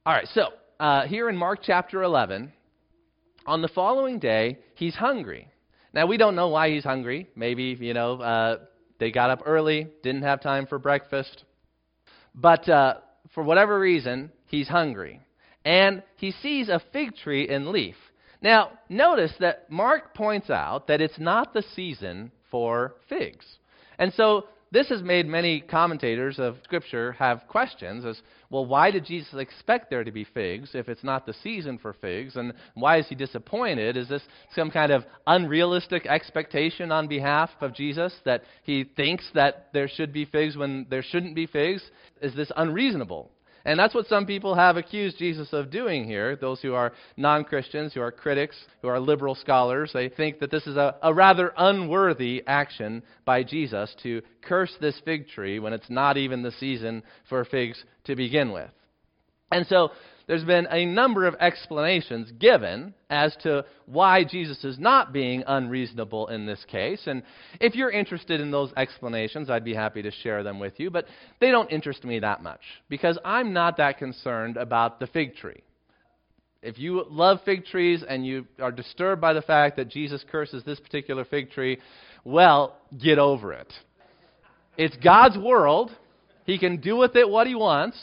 All 0.05 0.13
right, 0.13 0.29
so 0.35 0.49
uh, 0.79 1.07
here 1.07 1.31
in 1.31 1.39
Mark 1.39 1.61
chapter 1.63 2.03
11, 2.03 2.53
on 3.47 3.63
the 3.63 3.69
following 3.69 4.19
day, 4.19 4.59
he's 4.75 4.95
hungry. 4.95 5.49
Now, 5.95 6.05
we 6.05 6.19
don't 6.19 6.37
know 6.37 6.49
why 6.49 6.69
he's 6.69 6.85
hungry. 6.85 7.31
Maybe, 7.35 7.79
you 7.81 7.95
know, 7.95 8.21
uh, 8.21 8.59
they 9.01 9.11
got 9.11 9.31
up 9.31 9.41
early, 9.47 9.89
didn't 10.03 10.25
have 10.25 10.43
time 10.43 10.67
for 10.67 10.79
breakfast. 10.79 11.45
But 12.35 12.69
uh, 12.69 12.97
for 13.35 13.43
whatever 13.43 13.81
reason, 13.81 14.31
he's 14.49 14.69
hungry. 14.69 15.23
And 15.65 16.03
he 16.17 16.33
sees 16.33 16.69
a 16.69 16.83
fig 16.93 17.17
tree 17.17 17.49
in 17.49 17.73
leaf. 17.73 17.97
Now, 18.41 18.71
notice 18.89 19.33
that 19.41 19.71
Mark 19.71 20.15
points 20.15 20.51
out 20.51 20.89
that 20.89 21.01
it's 21.01 21.19
not 21.19 21.55
the 21.55 21.63
season 21.75 22.33
for 22.51 22.97
figs. 23.09 23.47
And 23.99 24.13
so 24.15 24.47
this 24.73 24.89
has 24.89 25.03
made 25.03 25.27
many 25.27 25.61
commentators 25.61 26.39
of 26.39 26.57
Scripture 26.65 27.13
have 27.13 27.47
questions 27.47 28.05
as 28.05 28.21
well, 28.53 28.67
why 28.67 28.91
did 28.91 29.07
Jesus 29.07 29.33
expect 29.35 29.89
there 29.89 30.05
to 30.05 30.13
be 30.13 30.25
figs 30.25 30.71
if 30.75 30.89
it's 30.89 31.03
not 31.03 31.25
the 31.25 31.33
season 31.43 31.79
for 31.79 31.95
figs? 31.95 32.37
And 32.37 32.53
why 32.75 32.99
is 32.99 33.07
he 33.09 33.15
disappointed? 33.15 33.97
Is 33.97 34.09
this 34.09 34.23
some 34.55 34.71
kind 34.71 34.93
of 34.93 35.05
unrealistic 35.27 36.05
expectation 36.05 36.93
on 36.93 37.09
behalf 37.09 37.49
of 37.63 37.75
Jesus 37.75 38.15
that 38.27 38.43
he 38.63 38.85
thinks 38.85 39.25
that 39.35 39.69
there 39.73 39.89
should 39.89 40.13
be 40.13 40.27
figs 40.27 40.57
when 40.57 40.87
there 40.91 41.03
shouldn't 41.03 41.35
be 41.35 41.47
figs? 41.47 41.83
Is 42.21 42.35
this 42.35 42.53
unreasonable? 42.57 43.31
And 43.65 43.79
that's 43.79 43.95
what 43.95 44.07
some 44.07 44.27
people 44.27 44.55
have 44.55 44.77
accused 44.77 45.19
Jesus 45.19 45.53
of 45.53 45.71
doing 45.71 46.05
here. 46.05 46.37
Those 46.37 46.61
who 46.61 46.75
are 46.75 46.93
non 47.17 47.45
Christians, 47.45 47.95
who 47.95 48.01
are 48.01 48.11
critics, 48.11 48.57
who 48.81 48.89
are 48.89 48.99
liberal 48.99 49.35
scholars, 49.35 49.93
they 49.93 50.09
think 50.09 50.41
that 50.41 50.51
this 50.51 50.67
is 50.67 50.77
a, 50.77 50.97
a, 51.03 51.15
rather 51.15 51.53
unworthy 51.57 52.43
action 52.47 53.03
by 53.25 53.43
Jesus 53.45 53.95
to 54.03 54.23
curse 54.43 54.75
this 54.81 55.01
fig 55.05 55.29
tree 55.29 55.59
when 55.59 55.73
it's 55.73 55.91
not 55.91 56.17
even 56.17 56.43
the 56.43 56.53
season 56.53 57.03
for 57.29 57.45
figs 57.45 57.83
to 58.05 58.17
begin 58.17 58.51
with. 58.53 58.71
And 59.53 59.67
so 59.67 59.91
there's 60.27 60.45
been 60.45 60.67
a 60.71 60.87
number 60.87 61.27
of 61.27 61.35
explanations 61.41 62.31
given 62.33 62.95
as 63.11 63.37
to 63.43 63.65
why 63.87 64.25
Jesus 64.25 64.65
is 64.65 64.79
not 64.79 65.13
being 65.13 65.43
unreasonable 65.47 66.29
in 66.29 66.47
this 66.47 66.65
case. 66.71 67.03
And 67.07 67.23
if 67.61 67.75
you're 67.75 67.91
interested 67.91 68.41
in 68.41 68.51
those 68.51 68.73
explanations, 68.77 69.51
I'd 69.51 69.65
be 69.65 69.75
happy 69.75 70.03
to 70.03 70.11
share 70.11 70.43
them 70.43 70.59
with 70.59 70.79
you. 70.79 70.91
But 70.91 71.07
they 71.41 71.51
don't 71.51 71.71
interest 71.71 72.05
me 72.05 72.19
that 72.21 72.43
much 72.43 72.61
because 72.89 73.19
I'm 73.25 73.53
not 73.53 73.77
that 73.79 73.99
concerned 73.99 74.57
about 74.57 75.01
the 75.01 75.07
fig 75.09 75.37
tree. 75.37 75.63
If 76.63 76.79
you 76.79 77.05
love 77.11 77.41
fig 77.45 77.65
trees 77.65 78.05
and 78.09 78.25
you 78.25 78.47
are 78.61 78.71
disturbed 78.71 79.21
by 79.21 79.33
the 79.33 79.43
fact 79.43 79.77
that 79.77 79.89
Jesus 79.89 80.25
curses 80.31 80.63
this 80.65 80.79
particular 80.79 81.25
fig 81.25 81.51
tree, 81.51 81.79
well, 82.25 82.77
get 83.03 83.19
over 83.19 83.53
it. 83.53 83.73
It's 84.79 84.97
God's 84.99 85.37
world. 85.37 85.91
He 86.45 86.59
can 86.59 86.81
do 86.81 86.97
with 86.97 87.17
it 87.17 87.29
what 87.29 87.49
he 87.49 87.57
wants. 87.57 87.99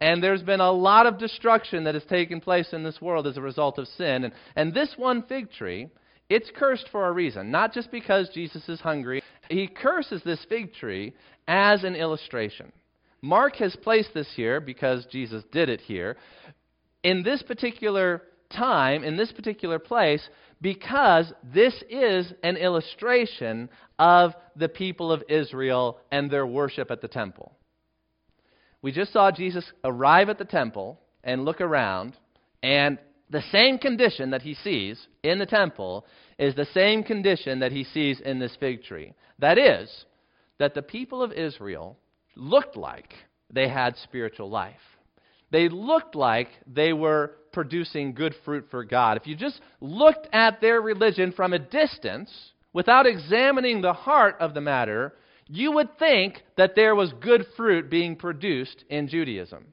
And 0.00 0.22
there's 0.22 0.42
been 0.42 0.60
a 0.60 0.72
lot 0.72 1.06
of 1.06 1.18
destruction 1.18 1.84
that 1.84 1.94
has 1.94 2.04
taken 2.04 2.40
place 2.40 2.72
in 2.72 2.82
this 2.82 3.00
world 3.00 3.26
as 3.26 3.36
a 3.36 3.42
result 3.42 3.78
of 3.78 3.86
sin. 3.86 4.24
And, 4.24 4.32
and 4.56 4.72
this 4.72 4.94
one 4.96 5.22
fig 5.24 5.50
tree, 5.52 5.88
it's 6.30 6.50
cursed 6.56 6.88
for 6.90 7.06
a 7.06 7.12
reason, 7.12 7.50
not 7.50 7.74
just 7.74 7.90
because 7.90 8.30
Jesus 8.32 8.66
is 8.68 8.80
hungry. 8.80 9.22
He 9.50 9.66
curses 9.66 10.22
this 10.24 10.44
fig 10.48 10.72
tree 10.72 11.14
as 11.46 11.84
an 11.84 11.96
illustration. 11.96 12.72
Mark 13.20 13.56
has 13.56 13.76
placed 13.82 14.14
this 14.14 14.28
here 14.34 14.60
because 14.60 15.04
Jesus 15.06 15.44
did 15.52 15.68
it 15.68 15.82
here. 15.82 16.16
In 17.02 17.22
this 17.22 17.42
particular 17.42 18.22
time, 18.50 19.04
in 19.04 19.16
this 19.16 19.32
particular 19.32 19.78
place, 19.78 20.26
because 20.62 21.32
this 21.42 21.74
is 21.88 22.32
an 22.42 22.56
illustration 22.56 23.68
of 23.98 24.32
the 24.56 24.68
people 24.68 25.12
of 25.12 25.22
Israel 25.28 25.98
and 26.10 26.30
their 26.30 26.46
worship 26.46 26.90
at 26.90 27.00
the 27.00 27.08
temple. 27.08 27.52
We 28.82 28.92
just 28.92 29.12
saw 29.12 29.30
Jesus 29.30 29.64
arrive 29.84 30.28
at 30.28 30.38
the 30.38 30.44
temple 30.44 31.00
and 31.22 31.44
look 31.44 31.60
around, 31.60 32.14
and 32.62 32.98
the 33.28 33.42
same 33.52 33.78
condition 33.78 34.30
that 34.30 34.42
he 34.42 34.54
sees 34.54 35.06
in 35.22 35.38
the 35.38 35.46
temple 35.46 36.06
is 36.38 36.54
the 36.54 36.66
same 36.72 37.02
condition 37.02 37.60
that 37.60 37.72
he 37.72 37.84
sees 37.84 38.20
in 38.20 38.38
this 38.38 38.56
fig 38.58 38.82
tree. 38.82 39.12
That 39.38 39.58
is, 39.58 40.04
that 40.58 40.74
the 40.74 40.82
people 40.82 41.22
of 41.22 41.32
Israel 41.32 41.98
looked 42.36 42.76
like 42.76 43.12
they 43.52 43.68
had 43.68 43.96
spiritual 43.96 44.50
life. 44.50 44.80
They 45.50 45.68
looked 45.68 46.14
like 46.14 46.48
they 46.66 46.92
were 46.92 47.32
producing 47.52 48.14
good 48.14 48.34
fruit 48.44 48.66
for 48.70 48.84
God. 48.84 49.16
If 49.16 49.26
you 49.26 49.34
just 49.34 49.60
looked 49.80 50.28
at 50.32 50.60
their 50.60 50.80
religion 50.80 51.32
from 51.32 51.52
a 51.52 51.58
distance, 51.58 52.30
without 52.72 53.06
examining 53.06 53.80
the 53.80 53.92
heart 53.92 54.36
of 54.40 54.54
the 54.54 54.60
matter, 54.60 55.14
you 55.50 55.72
would 55.72 55.98
think 55.98 56.42
that 56.56 56.76
there 56.76 56.94
was 56.94 57.12
good 57.20 57.44
fruit 57.56 57.90
being 57.90 58.14
produced 58.14 58.84
in 58.88 59.08
Judaism. 59.08 59.66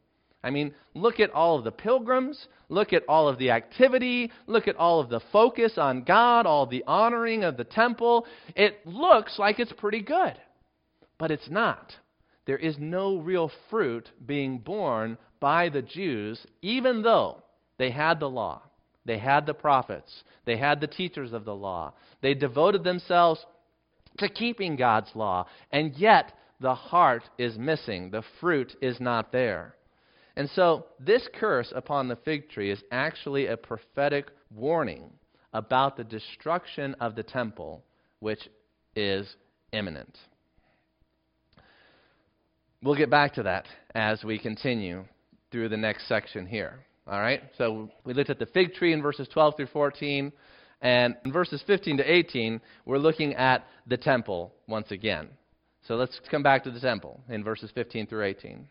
I 0.43 0.49
mean, 0.49 0.73
look 0.95 1.19
at 1.19 1.31
all 1.31 1.57
of 1.57 1.63
the 1.63 1.71
pilgrims, 1.71 2.47
look 2.69 2.93
at 2.93 3.03
all 3.07 3.27
of 3.27 3.37
the 3.37 3.51
activity, 3.51 4.31
look 4.47 4.67
at 4.67 4.75
all 4.75 4.99
of 4.99 5.09
the 5.09 5.21
focus 5.31 5.73
on 5.77 6.03
God, 6.03 6.47
all 6.47 6.65
the 6.65 6.83
honoring 6.87 7.43
of 7.43 7.57
the 7.57 7.63
temple. 7.63 8.25
It 8.55 8.85
looks 8.85 9.37
like 9.37 9.59
it's 9.59 9.73
pretty 9.73 10.01
good, 10.01 10.33
but 11.19 11.31
it's 11.31 11.49
not. 11.49 11.93
There 12.45 12.57
is 12.57 12.77
no 12.79 13.17
real 13.17 13.51
fruit 13.69 14.09
being 14.25 14.59
borne 14.59 15.17
by 15.39 15.69
the 15.69 15.81
Jews, 15.81 16.43
even 16.61 17.03
though 17.03 17.43
they 17.77 17.91
had 17.91 18.19
the 18.19 18.29
law, 18.29 18.63
they 19.05 19.19
had 19.19 19.45
the 19.45 19.53
prophets, 19.53 20.23
they 20.45 20.57
had 20.57 20.81
the 20.81 20.87
teachers 20.87 21.33
of 21.33 21.45
the 21.45 21.55
law. 21.55 21.93
They 22.21 22.33
devoted 22.33 22.83
themselves 22.83 23.45
to 24.17 24.29
keeping 24.29 24.75
God's 24.75 25.09
law, 25.15 25.47
and 25.71 25.93
yet 25.95 26.33
the 26.59 26.75
heart 26.75 27.23
is 27.37 27.57
missing. 27.57 28.09
The 28.09 28.23
fruit 28.39 28.75
is 28.81 28.99
not 28.99 29.31
there. 29.31 29.75
And 30.35 30.49
so, 30.51 30.85
this 30.99 31.27
curse 31.39 31.73
upon 31.75 32.07
the 32.07 32.15
fig 32.17 32.49
tree 32.49 32.69
is 32.71 32.83
actually 32.91 33.47
a 33.47 33.57
prophetic 33.57 34.27
warning 34.53 35.09
about 35.53 35.97
the 35.97 36.03
destruction 36.03 36.95
of 36.99 37.15
the 37.15 37.23
temple, 37.23 37.83
which 38.19 38.47
is 38.95 39.35
imminent. 39.71 40.15
We'll 42.83 42.95
get 42.95 43.09
back 43.09 43.33
to 43.33 43.43
that 43.43 43.65
as 43.95 44.23
we 44.23 44.37
continue 44.37 45.05
through 45.51 45.69
the 45.69 45.77
next 45.77 46.07
section 46.07 46.45
here. 46.45 46.81
All 47.07 47.19
right? 47.19 47.41
So, 47.57 47.89
we 48.03 48.13
looked 48.13 48.29
at 48.29 48.37
the 48.37 48.45
fig 48.45 48.73
tree 48.73 48.93
in 48.93 49.01
verses 49.01 49.27
12 49.33 49.55
through 49.57 49.67
14. 49.67 50.31
And 50.81 51.15
in 51.25 51.31
verses 51.31 51.63
15 51.65 51.97
to 51.97 52.11
18, 52.11 52.61
we're 52.85 52.97
looking 52.97 53.33
at 53.33 53.65
the 53.87 53.97
temple 53.97 54.53
once 54.67 54.91
again. 54.91 55.29
So 55.87 55.95
let's 55.95 56.19
come 56.29 56.43
back 56.43 56.63
to 56.63 56.71
the 56.71 56.79
temple 56.79 57.21
in 57.29 57.43
verses 57.43 57.71
15 57.73 58.07
through 58.07 58.25
18. 58.25 58.67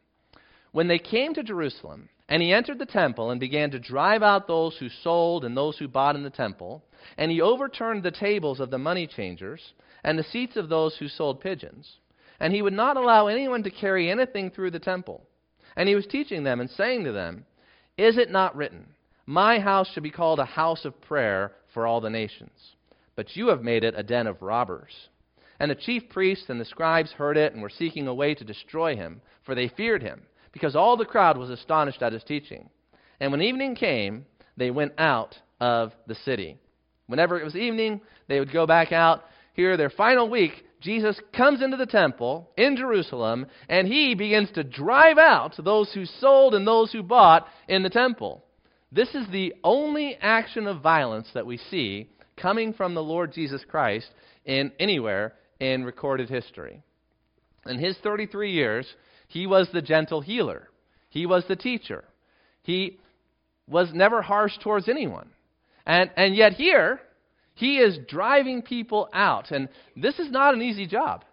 When 0.73 0.89
they 0.89 0.99
came 0.99 1.35
to 1.35 1.43
Jerusalem, 1.43 2.09
and 2.29 2.43
he 2.43 2.53
entered 2.53 2.79
the 2.79 2.87
temple 2.87 3.31
and 3.31 3.41
began 3.41 3.71
to 3.71 3.79
drive 3.79 4.23
out 4.23 4.47
those 4.47 4.77
who 4.79 4.89
sold 4.89 5.45
and 5.45 5.57
those 5.57 5.79
who 5.79 5.89
bought 5.89 6.17
in 6.17 6.23
the 6.23 6.31
temple, 6.31 6.85
and 7.17 7.31
he 7.31 7.41
overturned 7.41 8.03
the 8.03 8.11
tables 8.11 8.61
of 8.61 8.71
the 8.71 8.79
money 8.79 9.07
changers 9.07 9.73
and 10.05 10.19
the 10.19 10.25
seats 10.25 10.57
of 10.57 10.69
those 10.69 10.97
who 10.97 11.09
sold 11.09 11.41
pigeons. 11.41 11.99
And 12.41 12.53
he 12.53 12.63
would 12.63 12.73
not 12.73 12.97
allow 12.97 13.29
anyone 13.29 13.63
to 13.63 13.71
carry 13.71 14.11
anything 14.11 14.51
through 14.51 14.73
the 14.73 14.79
temple. 14.79 15.27
And 15.77 15.89
he 15.89 15.95
was 15.95 16.07
teaching 16.07 16.45
them 16.45 16.61
and 16.61 16.69
saying 16.69 17.05
to 17.05 17.13
them, 17.13 17.47
Is 17.97 18.19
it 18.19 18.31
not 18.31 18.57
written, 18.57 18.87
My 19.25 19.59
house 19.59 19.89
shall 19.93 20.03
be 20.03 20.11
called 20.11 20.41
a 20.41 20.45
house 20.45 20.85
of 20.85 21.01
prayer 21.01 21.53
for 21.77 21.87
all 21.87 22.01
the 22.01 22.09
nations. 22.09 22.75
But 23.17 23.37
you 23.37 23.49
have 23.49 23.63
made 23.63 23.85
it 23.85 23.93
a 23.95 24.03
den 24.03 24.27
of 24.27 24.41
robbers. 24.41 25.11
And 25.61 25.71
the 25.71 25.75
chief 25.75 26.09
priests 26.09 26.47
and 26.49 26.59
the 26.59 26.65
scribes 26.65 27.13
heard 27.13 27.37
it 27.37 27.53
and 27.53 27.61
were 27.61 27.69
seeking 27.69 28.09
a 28.09 28.15
way 28.15 28.35
to 28.35 28.45
destroy 28.45 28.97
him, 28.97 29.21
for 29.45 29.55
they 29.55 29.69
feared 29.69 30.03
him, 30.03 30.23
because 30.53 30.75
all 30.75 30.97
the 30.97 31.05
crowd 31.05 31.37
was 31.37 31.51
astonished 31.51 32.01
at 32.01 32.15
his 32.15 32.25
teaching. 32.25 32.71
And 33.21 33.31
when 33.31 33.43
evening 33.43 33.75
came, 33.75 34.25
they 34.57 34.71
went 34.71 34.95
out 34.97 35.37
of 35.61 35.93
the 36.07 36.15
city. 36.15 36.57
Whenever 37.09 37.39
it 37.39 37.45
was 37.45 37.55
evening, 37.55 38.01
they 38.27 38.39
would 38.39 38.55
go 38.55 38.67
back 38.67 38.91
out. 38.91 39.25
Here, 39.53 39.77
their 39.77 39.91
final 39.91 40.31
week, 40.31 40.65
Jesus 40.81 41.21
comes 41.37 41.61
into 41.61 41.77
the 41.77 41.85
temple 41.85 42.49
in 42.57 42.77
Jerusalem, 42.77 43.49
and 43.69 43.87
he 43.87 44.15
begins 44.15 44.51
to 44.53 44.65
drive 44.65 45.19
out 45.19 45.63
those 45.63 45.93
who 45.93 46.07
sold 46.07 46.55
and 46.55 46.67
those 46.67 46.91
who 46.91 47.03
bought 47.03 47.47
in 47.69 47.83
the 47.83 47.91
temple. 47.91 48.47
This 48.93 49.15
is 49.15 49.27
the 49.31 49.55
only 49.65 50.17
action 50.21 50.67
of 50.67 50.81
violence 50.81 51.29
that 51.35 51.47
we 51.47 51.57
see 51.57 52.11
coming 52.37 52.73
from 52.73 52.95
the 52.95 53.03
Lord 53.03 53.33
Jesus 53.33 53.63
Christ 53.69 54.09
in 54.45 54.73
anywhere 54.79 55.35
in 55.59 55.85
recorded 55.85 56.29
history. 56.29 56.83
In 57.67 57.79
his 57.79 57.97
33 58.03 58.53
years, 58.53 58.87
he 59.29 59.47
was 59.47 59.69
the 59.73 59.83
gentle 59.83 60.21
healer. 60.21 60.69
He 61.11 61.27
was 61.27 61.45
the 61.49 61.57
teacher. 61.57 62.05
He 62.63 62.99
was 63.69 63.91
never 63.93 64.23
harsh 64.23 64.53
towards 64.63 64.89
anyone. 64.89 65.31
And, 65.85 66.11
and 66.17 66.37
yet 66.37 66.53
here, 66.53 67.01
he 67.55 67.79
is 67.79 67.99
driving 68.09 68.63
people 68.63 69.09
out. 69.13 69.51
And 69.51 69.69
this 69.97 70.19
is 70.19 70.31
not 70.31 70.55
an 70.55 70.63
easy 70.63 70.87
job. 70.87 71.25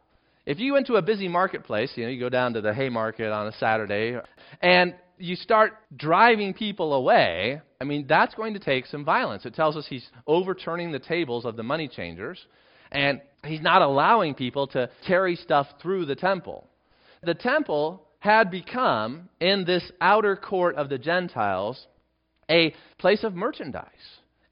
If 0.46 0.60
you 0.60 0.74
went 0.74 0.88
to 0.88 0.96
a 0.96 1.02
busy 1.02 1.28
marketplace, 1.28 1.92
you 1.96 2.04
know, 2.04 2.10
you 2.10 2.20
go 2.20 2.30
down 2.30 2.54
to 2.54 2.62
the 2.62 2.74
Haymarket 2.74 3.32
on 3.32 3.48
a 3.48 3.52
Saturday, 3.54 4.18
and 4.62 4.94
you 5.24 5.38
start 5.38 5.76
driving 5.96 6.54
people 6.54 6.94
away, 6.94 7.62
I 7.80 7.86
mean, 7.86 8.06
that's 8.10 8.36
going 8.36 8.56
to 8.56 8.60
take 8.60 8.86
some 8.88 9.06
violence. 9.06 9.46
It 9.46 9.56
tells 9.56 9.78
us 9.78 9.86
he's 9.88 10.06
overturning 10.28 10.92
the 10.92 11.00
tables 11.00 11.46
of 11.46 11.56
the 11.56 11.64
money 11.64 11.88
changers, 11.88 12.46
and 12.92 13.22
he's 13.46 13.62
not 13.62 13.82
allowing 13.82 14.34
people 14.34 14.68
to 14.68 14.90
carry 15.08 15.38
stuff 15.38 15.68
through 15.82 16.08
the 16.08 16.16
temple. 16.16 16.68
The 17.22 17.36
temple 17.36 18.06
had 18.20 18.52
become, 18.52 19.30
in 19.40 19.64
this 19.64 19.90
outer 20.02 20.36
court 20.36 20.76
of 20.76 20.90
the 20.90 20.98
Gentiles, 20.98 21.88
a 22.52 22.76
place 22.98 23.24
of 23.24 23.34
merchandise. 23.34 23.88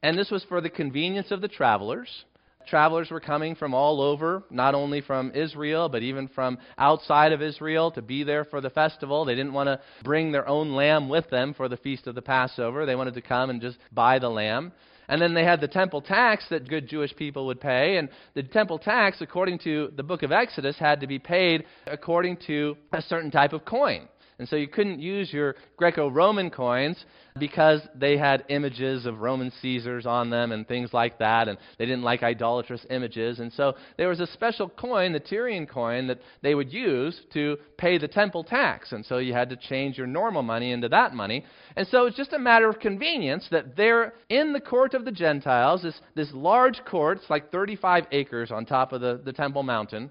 And 0.02 0.16
this 0.16 0.30
was 0.30 0.42
for 0.44 0.62
the 0.62 0.70
convenience 0.70 1.30
of 1.30 1.42
the 1.42 1.48
travelers. 1.48 2.24
Travelers 2.66 3.10
were 3.10 3.20
coming 3.20 3.54
from 3.54 3.74
all 3.74 4.00
over, 4.00 4.42
not 4.50 4.74
only 4.74 5.00
from 5.00 5.32
Israel, 5.34 5.88
but 5.88 6.02
even 6.02 6.28
from 6.28 6.58
outside 6.78 7.32
of 7.32 7.42
Israel 7.42 7.90
to 7.92 8.02
be 8.02 8.24
there 8.24 8.44
for 8.44 8.60
the 8.60 8.70
festival. 8.70 9.24
They 9.24 9.34
didn't 9.34 9.52
want 9.52 9.68
to 9.68 9.80
bring 10.04 10.32
their 10.32 10.48
own 10.48 10.72
lamb 10.72 11.08
with 11.08 11.28
them 11.30 11.54
for 11.54 11.68
the 11.68 11.76
feast 11.76 12.06
of 12.06 12.14
the 12.14 12.22
Passover. 12.22 12.86
They 12.86 12.96
wanted 12.96 13.14
to 13.14 13.22
come 13.22 13.50
and 13.50 13.60
just 13.60 13.78
buy 13.92 14.18
the 14.18 14.28
lamb. 14.28 14.72
And 15.08 15.20
then 15.20 15.34
they 15.34 15.44
had 15.44 15.60
the 15.60 15.68
temple 15.68 16.00
tax 16.00 16.44
that 16.50 16.68
good 16.68 16.88
Jewish 16.88 17.14
people 17.14 17.46
would 17.46 17.60
pay. 17.60 17.96
And 17.96 18.08
the 18.34 18.42
temple 18.42 18.78
tax, 18.78 19.20
according 19.20 19.58
to 19.60 19.92
the 19.96 20.02
book 20.02 20.22
of 20.22 20.32
Exodus, 20.32 20.76
had 20.78 21.00
to 21.00 21.06
be 21.06 21.18
paid 21.18 21.64
according 21.86 22.38
to 22.46 22.76
a 22.92 23.02
certain 23.02 23.30
type 23.30 23.52
of 23.52 23.64
coin. 23.64 24.08
And 24.42 24.48
so 24.48 24.56
you 24.56 24.66
couldn't 24.66 24.98
use 24.98 25.32
your 25.32 25.54
Greco 25.76 26.10
Roman 26.10 26.50
coins 26.50 27.04
because 27.38 27.80
they 27.94 28.18
had 28.18 28.44
images 28.48 29.06
of 29.06 29.20
Roman 29.20 29.52
Caesars 29.62 30.04
on 30.04 30.30
them 30.30 30.50
and 30.50 30.66
things 30.66 30.92
like 30.92 31.16
that, 31.20 31.46
and 31.46 31.56
they 31.78 31.86
didn't 31.86 32.02
like 32.02 32.24
idolatrous 32.24 32.84
images. 32.90 33.38
And 33.38 33.52
so 33.52 33.76
there 33.96 34.08
was 34.08 34.18
a 34.18 34.26
special 34.26 34.68
coin, 34.68 35.12
the 35.12 35.20
Tyrian 35.20 35.68
coin, 35.68 36.08
that 36.08 36.18
they 36.42 36.56
would 36.56 36.72
use 36.72 37.20
to 37.34 37.56
pay 37.78 37.98
the 37.98 38.08
temple 38.08 38.42
tax. 38.42 38.90
And 38.90 39.06
so 39.06 39.18
you 39.18 39.32
had 39.32 39.48
to 39.50 39.56
change 39.56 39.96
your 39.96 40.08
normal 40.08 40.42
money 40.42 40.72
into 40.72 40.88
that 40.88 41.14
money. 41.14 41.44
And 41.76 41.86
so 41.86 42.06
it's 42.06 42.16
just 42.16 42.32
a 42.32 42.38
matter 42.40 42.68
of 42.68 42.80
convenience 42.80 43.46
that 43.52 43.76
there 43.76 44.14
in 44.28 44.52
the 44.52 44.60
court 44.60 44.94
of 44.94 45.04
the 45.04 45.12
Gentiles, 45.12 45.84
this, 45.84 46.00
this 46.16 46.32
large 46.32 46.84
court, 46.84 47.18
it's 47.18 47.30
like 47.30 47.52
35 47.52 48.08
acres 48.10 48.50
on 48.50 48.66
top 48.66 48.92
of 48.92 49.00
the, 49.00 49.20
the 49.24 49.32
Temple 49.32 49.62
Mountain 49.62 50.10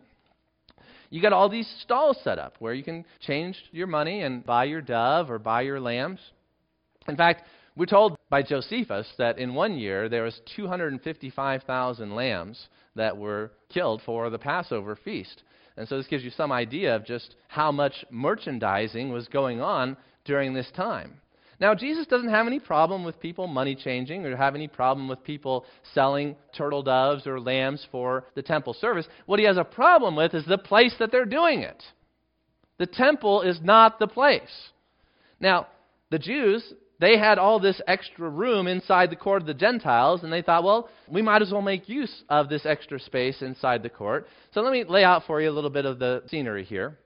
you 1.12 1.22
got 1.22 1.34
all 1.34 1.50
these 1.50 1.72
stalls 1.82 2.18
set 2.24 2.40
up 2.40 2.56
where 2.60 2.74
you 2.74 2.84
can 2.84 3.06
change 3.20 3.58
your 3.72 3.86
money 3.86 4.22
and 4.22 4.46
buy 4.46 4.64
your 4.64 4.82
dove 4.82 5.30
or 5.30 5.38
buy 5.38 5.62
your 5.62 5.80
lambs. 5.80 6.20
In 7.08 7.18
fact, 7.18 7.44
we're 7.76 7.86
told 7.86 8.18
by 8.30 8.42
Josephus 8.42 9.08
that 9.18 9.38
in 9.38 9.54
one 9.54 9.78
year 9.78 10.10
there 10.10 10.24
was 10.24 10.42
255,000 10.56 12.16
lambs 12.16 12.68
that 12.96 13.16
were 13.16 13.52
killed 13.70 14.02
for 14.06 14.30
the 14.30 14.40
Passover 14.40 14.96
feast. 14.96 15.44
And 15.78 15.88
so 15.88 15.98
this 15.98 16.08
gives 16.08 16.24
you 16.24 16.32
some 16.32 16.52
idea 16.52 16.96
of 16.96 17.06
just 17.06 17.36
how 17.48 17.72
much 17.72 18.06
merchandising 18.10 19.12
was 19.12 19.28
going 19.28 19.62
on 19.62 19.98
during 20.26 20.54
this 20.54 20.72
time. 20.76 21.21
Now, 21.62 21.76
Jesus 21.76 22.08
doesn't 22.08 22.32
have 22.32 22.48
any 22.48 22.60
problem 22.60 23.04
with 23.04 23.20
people 23.20 23.46
money 23.46 23.76
changing 23.76 24.26
or 24.26 24.36
have 24.36 24.56
any 24.56 24.68
problem 24.68 25.08
with 25.08 25.24
people 25.24 25.64
selling 25.94 26.36
turtle 26.58 26.82
doves 26.82 27.28
or 27.28 27.40
lambs 27.40 27.86
for 27.92 28.26
the 28.34 28.42
temple 28.42 28.74
service. 28.74 29.06
What 29.28 29.40
he 29.40 29.46
has 29.46 29.58
a 29.58 29.64
problem 29.64 30.16
with 30.16 30.34
is 30.34 30.44
the 30.46 30.58
place 30.58 30.96
that 30.98 31.12
they're 31.12 31.24
doing 31.24 31.60
it. 31.60 31.84
The 32.80 32.88
temple 32.88 33.44
is 33.44 33.60
not 33.62 34.00
the 34.00 34.08
place. 34.08 34.72
Now, 35.40 35.68
the 36.10 36.18
Jews, 36.18 36.74
they 37.00 37.20
had 37.20 37.38
all 37.38 37.60
this 37.60 37.80
extra 37.88 38.28
room 38.28 38.66
inside 38.66 39.12
the 39.12 39.16
court 39.16 39.44
of 39.44 39.48
the 39.48 39.54
Gentiles, 39.54 40.24
and 40.24 40.34
they 40.34 40.42
thought, 40.42 40.64
well, 40.64 40.90
we 41.08 41.22
might 41.22 41.44
as 41.44 41.52
well 41.52 41.62
make 41.62 41.88
use 41.88 42.24
of 42.28 42.50
this 42.50 42.66
extra 42.66 43.00
space 43.00 43.44
inside 43.44 43.84
the 43.84 43.90
court. 43.90 44.26
So 44.56 44.62
let 44.62 44.74
me 44.74 44.84
lay 44.84 45.04
out 45.04 45.24
for 45.28 45.40
you 45.40 45.52
a 45.52 45.54
little 45.54 45.70
bit 45.70 45.86
of 45.86 46.00
the 46.00 46.24
scenery 46.28 46.66
here. 46.66 46.98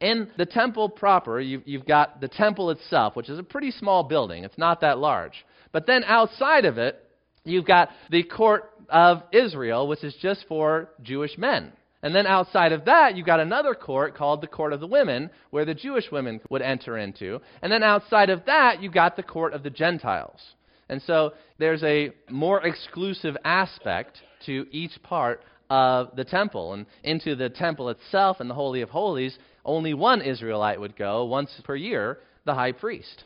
In 0.00 0.30
the 0.36 0.46
temple 0.46 0.88
proper, 0.88 1.40
you've, 1.40 1.62
you've 1.66 1.86
got 1.86 2.20
the 2.20 2.28
temple 2.28 2.70
itself, 2.70 3.16
which 3.16 3.28
is 3.28 3.38
a 3.38 3.42
pretty 3.42 3.70
small 3.70 4.02
building. 4.02 4.44
It's 4.44 4.58
not 4.58 4.82
that 4.82 4.98
large. 4.98 5.44
But 5.72 5.86
then 5.86 6.04
outside 6.04 6.64
of 6.64 6.78
it, 6.78 7.02
you've 7.44 7.64
got 7.64 7.90
the 8.10 8.22
court 8.22 8.70
of 8.90 9.22
Israel, 9.32 9.88
which 9.88 10.04
is 10.04 10.14
just 10.20 10.44
for 10.48 10.90
Jewish 11.02 11.38
men. 11.38 11.72
And 12.02 12.14
then 12.14 12.26
outside 12.26 12.72
of 12.72 12.84
that, 12.84 13.16
you've 13.16 13.26
got 13.26 13.40
another 13.40 13.74
court 13.74 14.14
called 14.14 14.40
the 14.40 14.46
court 14.46 14.72
of 14.72 14.80
the 14.80 14.86
women, 14.86 15.30
where 15.50 15.64
the 15.64 15.74
Jewish 15.74 16.10
women 16.12 16.40
would 16.50 16.62
enter 16.62 16.98
into. 16.98 17.40
And 17.62 17.72
then 17.72 17.82
outside 17.82 18.30
of 18.30 18.44
that, 18.46 18.82
you've 18.82 18.92
got 18.92 19.16
the 19.16 19.22
court 19.22 19.54
of 19.54 19.62
the 19.62 19.70
Gentiles. 19.70 20.40
And 20.88 21.02
so 21.02 21.32
there's 21.58 21.82
a 21.82 22.10
more 22.30 22.64
exclusive 22.64 23.36
aspect 23.44 24.18
to 24.44 24.66
each 24.70 25.02
part 25.02 25.42
of 25.68 26.14
the 26.14 26.24
temple. 26.24 26.74
And 26.74 26.86
into 27.02 27.34
the 27.34 27.48
temple 27.48 27.88
itself 27.88 28.38
and 28.40 28.48
the 28.48 28.54
Holy 28.54 28.82
of 28.82 28.90
Holies, 28.90 29.36
only 29.66 29.92
one 29.92 30.22
Israelite 30.22 30.80
would 30.80 30.96
go 30.96 31.24
once 31.24 31.50
per 31.64 31.76
year, 31.76 32.18
the 32.44 32.54
high 32.54 32.72
priest. 32.72 33.24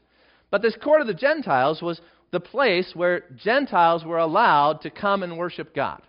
But 0.51 0.62
this 0.62 0.76
court 0.82 1.01
of 1.01 1.07
the 1.07 1.14
Gentiles 1.14 1.80
was 1.80 2.01
the 2.32 2.41
place 2.41 2.93
where 2.95 3.24
Gentiles 3.36 4.05
were 4.05 4.18
allowed 4.18 4.82
to 4.82 4.91
come 4.91 5.22
and 5.22 5.38
worship 5.38 5.74
God. 5.74 6.03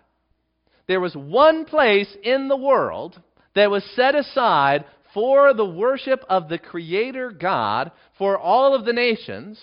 There 0.88 1.00
was 1.00 1.14
one 1.14 1.64
place 1.64 2.16
in 2.22 2.48
the 2.48 2.56
world 2.56 3.20
that 3.54 3.70
was 3.70 3.84
set 3.94 4.14
aside 4.14 4.84
for 5.14 5.54
the 5.54 5.64
worship 5.64 6.24
of 6.28 6.48
the 6.48 6.58
Creator 6.58 7.32
God 7.32 7.92
for 8.18 8.38
all 8.38 8.74
of 8.74 8.84
the 8.84 8.92
nations. 8.92 9.60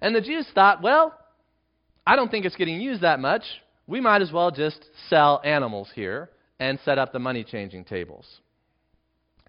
And 0.00 0.14
the 0.14 0.20
Jews 0.20 0.48
thought, 0.54 0.82
well, 0.82 1.18
I 2.06 2.16
don't 2.16 2.30
think 2.30 2.46
it's 2.46 2.56
getting 2.56 2.80
used 2.80 3.02
that 3.02 3.20
much. 3.20 3.42
We 3.86 4.00
might 4.00 4.22
as 4.22 4.32
well 4.32 4.50
just 4.50 4.84
sell 5.08 5.40
animals 5.44 5.90
here 5.94 6.30
and 6.58 6.78
set 6.84 6.98
up 6.98 7.12
the 7.12 7.18
money 7.18 7.44
changing 7.44 7.84
tables. 7.84 8.26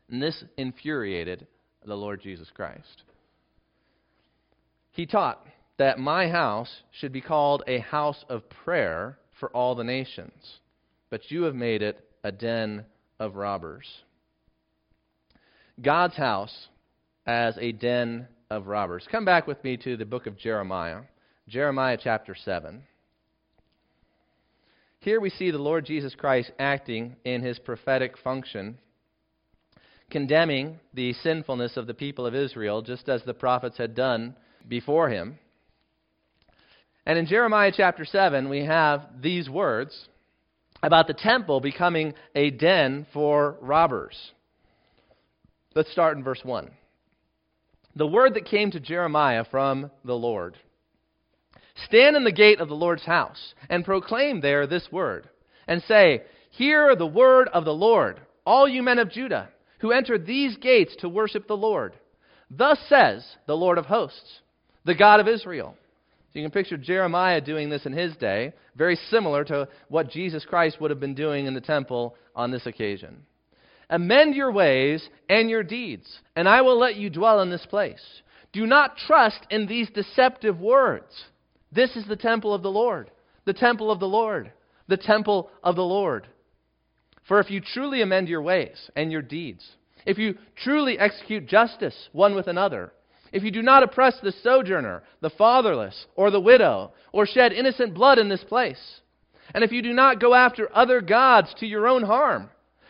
And 0.10 0.22
this 0.22 0.44
infuriated 0.58 1.48
the 1.86 1.96
Lord 1.96 2.22
Jesus 2.22 2.50
Christ. 2.54 3.04
He 4.92 5.06
taught 5.06 5.46
that 5.78 6.00
my 6.00 6.28
house 6.28 6.82
should 6.92 7.14
be 7.14 7.22
called 7.22 7.64
a 7.68 7.80
house 7.80 8.26
of 8.28 8.50
prayer 8.50 9.18
for 9.40 9.50
all 9.50 9.76
the 9.76 9.84
nations, 9.84 10.60
but 11.10 11.32
you 11.32 11.44
have 11.44 11.56
made 11.56 11.82
it 11.82 12.04
a 12.24 12.32
den 12.32 12.86
of 13.20 13.36
robbers. 13.36 13.86
God's 15.82 16.18
house 16.18 16.68
as 17.26 17.58
a 17.60 17.72
den 17.72 18.28
of 18.50 18.68
robbers. 18.68 19.08
Come 19.10 19.24
back 19.24 19.48
with 19.48 19.64
me 19.64 19.78
to 19.78 19.96
the 19.96 20.06
book 20.06 20.28
of 20.28 20.38
Jeremiah, 20.38 21.02
Jeremiah 21.48 21.98
chapter 22.02 22.36
7. 22.36 22.84
Here 25.00 25.22
we 25.22 25.30
see 25.30 25.52
the 25.52 25.58
Lord 25.58 25.86
Jesus 25.86 26.14
Christ 26.16 26.52
acting 26.60 27.16
in 27.24 27.42
his 27.42 27.58
prophetic 27.60 28.18
function 28.18 28.80
condemning 30.10 30.80
the 30.94 31.14
sinfulness 31.14 31.78
of 31.78 31.88
the 31.88 31.94
people 31.94 32.26
of 32.26 32.36
Israel, 32.36 32.82
just 32.82 33.10
as 33.10 33.24
the 33.24 33.34
prophets 33.34 33.78
had 33.78 33.96
done 33.96 34.36
before 34.68 35.10
him. 35.10 35.40
And 37.06 37.18
in 37.18 37.26
Jeremiah 37.26 37.72
chapter 37.76 38.06
7, 38.06 38.50
we 38.50 38.66
have 38.66 39.02
these 39.22 39.50
words 39.50 40.08
about 40.84 41.08
the 41.08 41.14
temple 41.14 41.60
becoming 41.60 42.14
a 42.36 42.50
den 42.50 43.06
for 43.14 43.58
robbers. 43.62 44.32
Let's 45.76 45.92
start 45.92 46.18
in 46.18 46.24
verse 46.24 46.42
1. 46.44 46.70
The 47.96 48.08
word 48.08 48.36
that 48.36 48.46
came 48.46 48.72
to 48.72 48.80
Jeremiah 48.80 49.46
from 49.50 49.92
the 50.04 50.16
Lord 50.16 50.58
Stand 51.86 52.18
in 52.18 52.24
the 52.26 52.32
gate 52.32 52.60
of 52.60 52.68
the 52.68 52.76
Lord's 52.76 53.06
house 53.06 53.54
and 53.70 53.86
proclaim 53.86 54.42
there 54.42 54.68
this 54.68 54.92
word, 54.92 55.30
and 55.68 55.82
say, 55.84 56.24
Hear 56.52 56.96
the 56.96 57.08
word 57.08 57.48
of 57.54 57.64
the 57.64 57.74
Lord, 57.74 58.20
all 58.46 58.68
you 58.68 58.84
men 58.84 59.00
of 59.00 59.12
Judah 59.12 59.50
who 59.80 59.92
entered 59.92 60.26
these 60.26 60.58
gates 60.58 60.96
to 61.00 61.10
worship 61.10 61.48
the 61.48 61.58
Lord. 61.58 61.94
Thus 62.50 62.80
says 62.88 63.26
the 63.48 63.58
Lord 63.58 63.78
of 63.78 63.86
hosts, 63.86 64.40
the 64.86 64.96
God 64.96 65.20
of 65.20 65.28
Israel. 65.28 65.76
So 66.32 66.40
you 66.40 66.46
can 66.46 66.52
picture 66.52 66.78
Jeremiah 66.78 67.42
doing 67.42 67.70
this 67.70 67.86
in 67.86 67.94
his 67.94 68.16
day, 68.18 68.54
very 68.76 68.96
similar 69.10 69.44
to 69.46 69.68
what 69.88 70.12
Jesus 70.12 70.46
Christ 70.46 70.80
would 70.80 70.92
have 70.92 71.00
been 71.00 71.16
doing 71.16 71.48
in 71.48 71.54
the 71.54 71.62
temple 71.62 72.16
on 72.36 72.52
this 72.52 72.68
occasion. 72.68 73.24
Amend 73.90 74.36
your 74.36 74.52
ways 74.52 75.08
and 75.28 75.50
your 75.50 75.64
deeds, 75.64 76.20
and 76.36 76.48
I 76.48 76.62
will 76.62 76.78
let 76.78 76.96
you 76.96 77.10
dwell 77.10 77.42
in 77.42 77.50
this 77.50 77.66
place. 77.66 78.04
Do 78.54 78.68
not 78.68 78.98
trust 78.98 79.40
in 79.50 79.66
these 79.66 79.90
deceptive 79.90 80.60
words. 80.60 81.12
This 81.72 81.96
is 81.96 82.06
the 82.08 82.16
temple 82.16 82.54
of 82.54 82.62
the 82.62 82.72
Lord, 82.72 83.10
the 83.46 83.54
temple 83.54 83.92
of 83.92 84.00
the 84.00 84.08
Lord, 84.08 84.52
the 84.88 84.98
temple 84.98 85.50
of 85.64 85.76
the 85.76 85.84
Lord. 85.84 86.28
For 87.30 87.40
if 87.40 87.52
you 87.52 87.62
truly 87.62 88.02
amend 88.02 88.28
your 88.28 88.42
ways 88.42 88.90
and 88.96 89.12
your 89.12 89.22
deeds, 89.22 89.64
if 90.08 90.18
you 90.18 90.36
truly 90.56 90.98
execute 90.98 91.46
justice 91.46 92.10
one 92.12 92.34
with 92.34 92.48
another, 92.48 92.92
if 93.32 93.44
you 93.44 93.52
do 93.52 93.62
not 93.62 93.84
oppress 93.84 94.20
the 94.20 94.32
sojourner, 94.32 95.04
the 95.22 95.30
fatherless, 95.30 96.08
or 96.16 96.32
the 96.32 96.42
widow, 96.42 96.92
or 97.14 97.28
shed 97.28 97.54
innocent 97.54 97.94
blood 97.94 98.18
in 98.18 98.30
this 98.30 98.44
place, 98.44 99.02
and 99.54 99.64
if 99.64 99.72
you 99.72 99.84
do 99.84 99.94
not 99.94 100.20
go 100.20 100.34
after 100.34 100.76
other 100.76 101.02
gods 101.02 101.54
to 101.60 101.68
your 101.68 101.88
own 101.88 102.02
harm, 102.02 102.50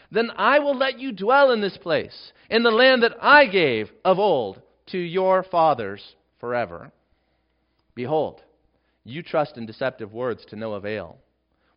then 0.10 0.32
I 0.38 0.60
will 0.60 0.78
let 0.78 0.98
you 0.98 1.12
dwell 1.12 1.52
in 1.52 1.60
this 1.60 1.78
place, 1.78 2.32
in 2.50 2.64
the 2.64 2.72
land 2.72 3.04
that 3.04 3.18
I 3.22 3.46
gave 3.46 3.92
of 4.06 4.20
old 4.20 4.62
to 4.92 4.98
your 4.98 5.44
fathers 5.44 6.16
forever. 6.40 6.94
Behold, 7.94 8.42
you 9.04 9.22
trust 9.22 9.58
in 9.58 9.66
deceptive 9.66 10.14
words 10.14 10.46
to 10.46 10.56
no 10.56 10.76
avail. 10.76 11.18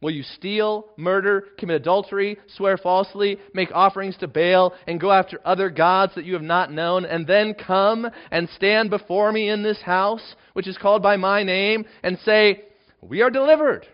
Will 0.03 0.11
you 0.11 0.25
steal, 0.25 0.89
murder, 0.97 1.47
commit 1.59 1.77
adultery, 1.77 2.37
swear 2.57 2.77
falsely, 2.77 3.39
make 3.55 3.71
offerings 3.73 4.17
to 4.17 4.27
Baal, 4.27 4.75
and 4.89 5.01
go 5.01 5.13
after 5.13 5.39
other 5.45 5.71
gods 5.71 6.13
that 6.17 6.25
you 6.25 6.33
have 6.33 6.43
not 6.43 6.73
known, 6.73 7.05
and 7.05 7.25
then 7.25 7.55
come 7.55 8.09
and 8.33 8.49
stand 8.49 8.91
before 8.91 9.31
me 9.31 9.49
in 9.49 9.63
this 9.63 9.81
house, 9.81 10.35
which 10.55 10.67
is 10.67 10.77
called 10.77 11.05
by 11.05 11.17
my 11.17 11.45
name, 11.45 11.85
and 12.03 12.19
say, 12.25 12.65
We 13.01 13.23
are 13.23 13.31
delivered, 13.31 13.87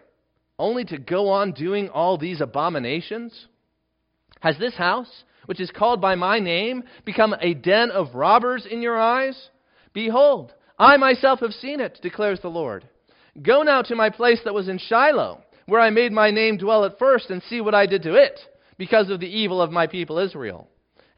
only 0.59 0.83
to 0.87 0.99
go 0.99 1.29
on 1.29 1.53
doing 1.53 1.91
all 1.91 2.17
these 2.17 2.41
abominations? 2.41 3.47
Has 4.41 4.57
this 4.59 4.77
house, 4.77 5.25
which 5.45 5.61
is 5.61 5.71
called 5.71 6.01
by 6.01 6.15
my 6.15 6.39
name, 6.39 6.85
become 7.05 7.35
a 7.39 7.53
den 7.53 7.91
of 7.91 8.15
robbers 8.15 8.65
in 8.65 8.81
your 8.81 8.99
eyes? 8.99 9.51
Behold, 9.93 10.55
I 10.79 10.97
myself 10.97 11.41
have 11.41 11.53
seen 11.53 11.81
it, 11.81 11.99
declares 12.01 12.41
the 12.41 12.49
Lord. 12.49 12.89
Go 13.43 13.63
now 13.63 13.83
to 13.83 13.95
my 13.95 14.09
place 14.09 14.41
that 14.45 14.55
was 14.55 14.69
in 14.69 14.79
Shiloh 14.79 15.43
where 15.69 15.83
I 15.83 15.91
made 15.91 16.13
my 16.13 16.31
name 16.31 16.57
dwell 16.57 16.87
at 16.87 16.99
first, 16.99 17.29
and 17.29 17.43
see 17.43 17.61
what 17.61 17.75
I 17.75 17.85
did 17.85 18.03
to 18.05 18.15
it, 18.15 18.41
because 18.79 19.11
of 19.11 19.21
the 19.21 19.27
evil 19.27 19.61
of 19.61 19.71
my 19.71 19.87
people 19.87 20.19
Israel. 20.19 20.67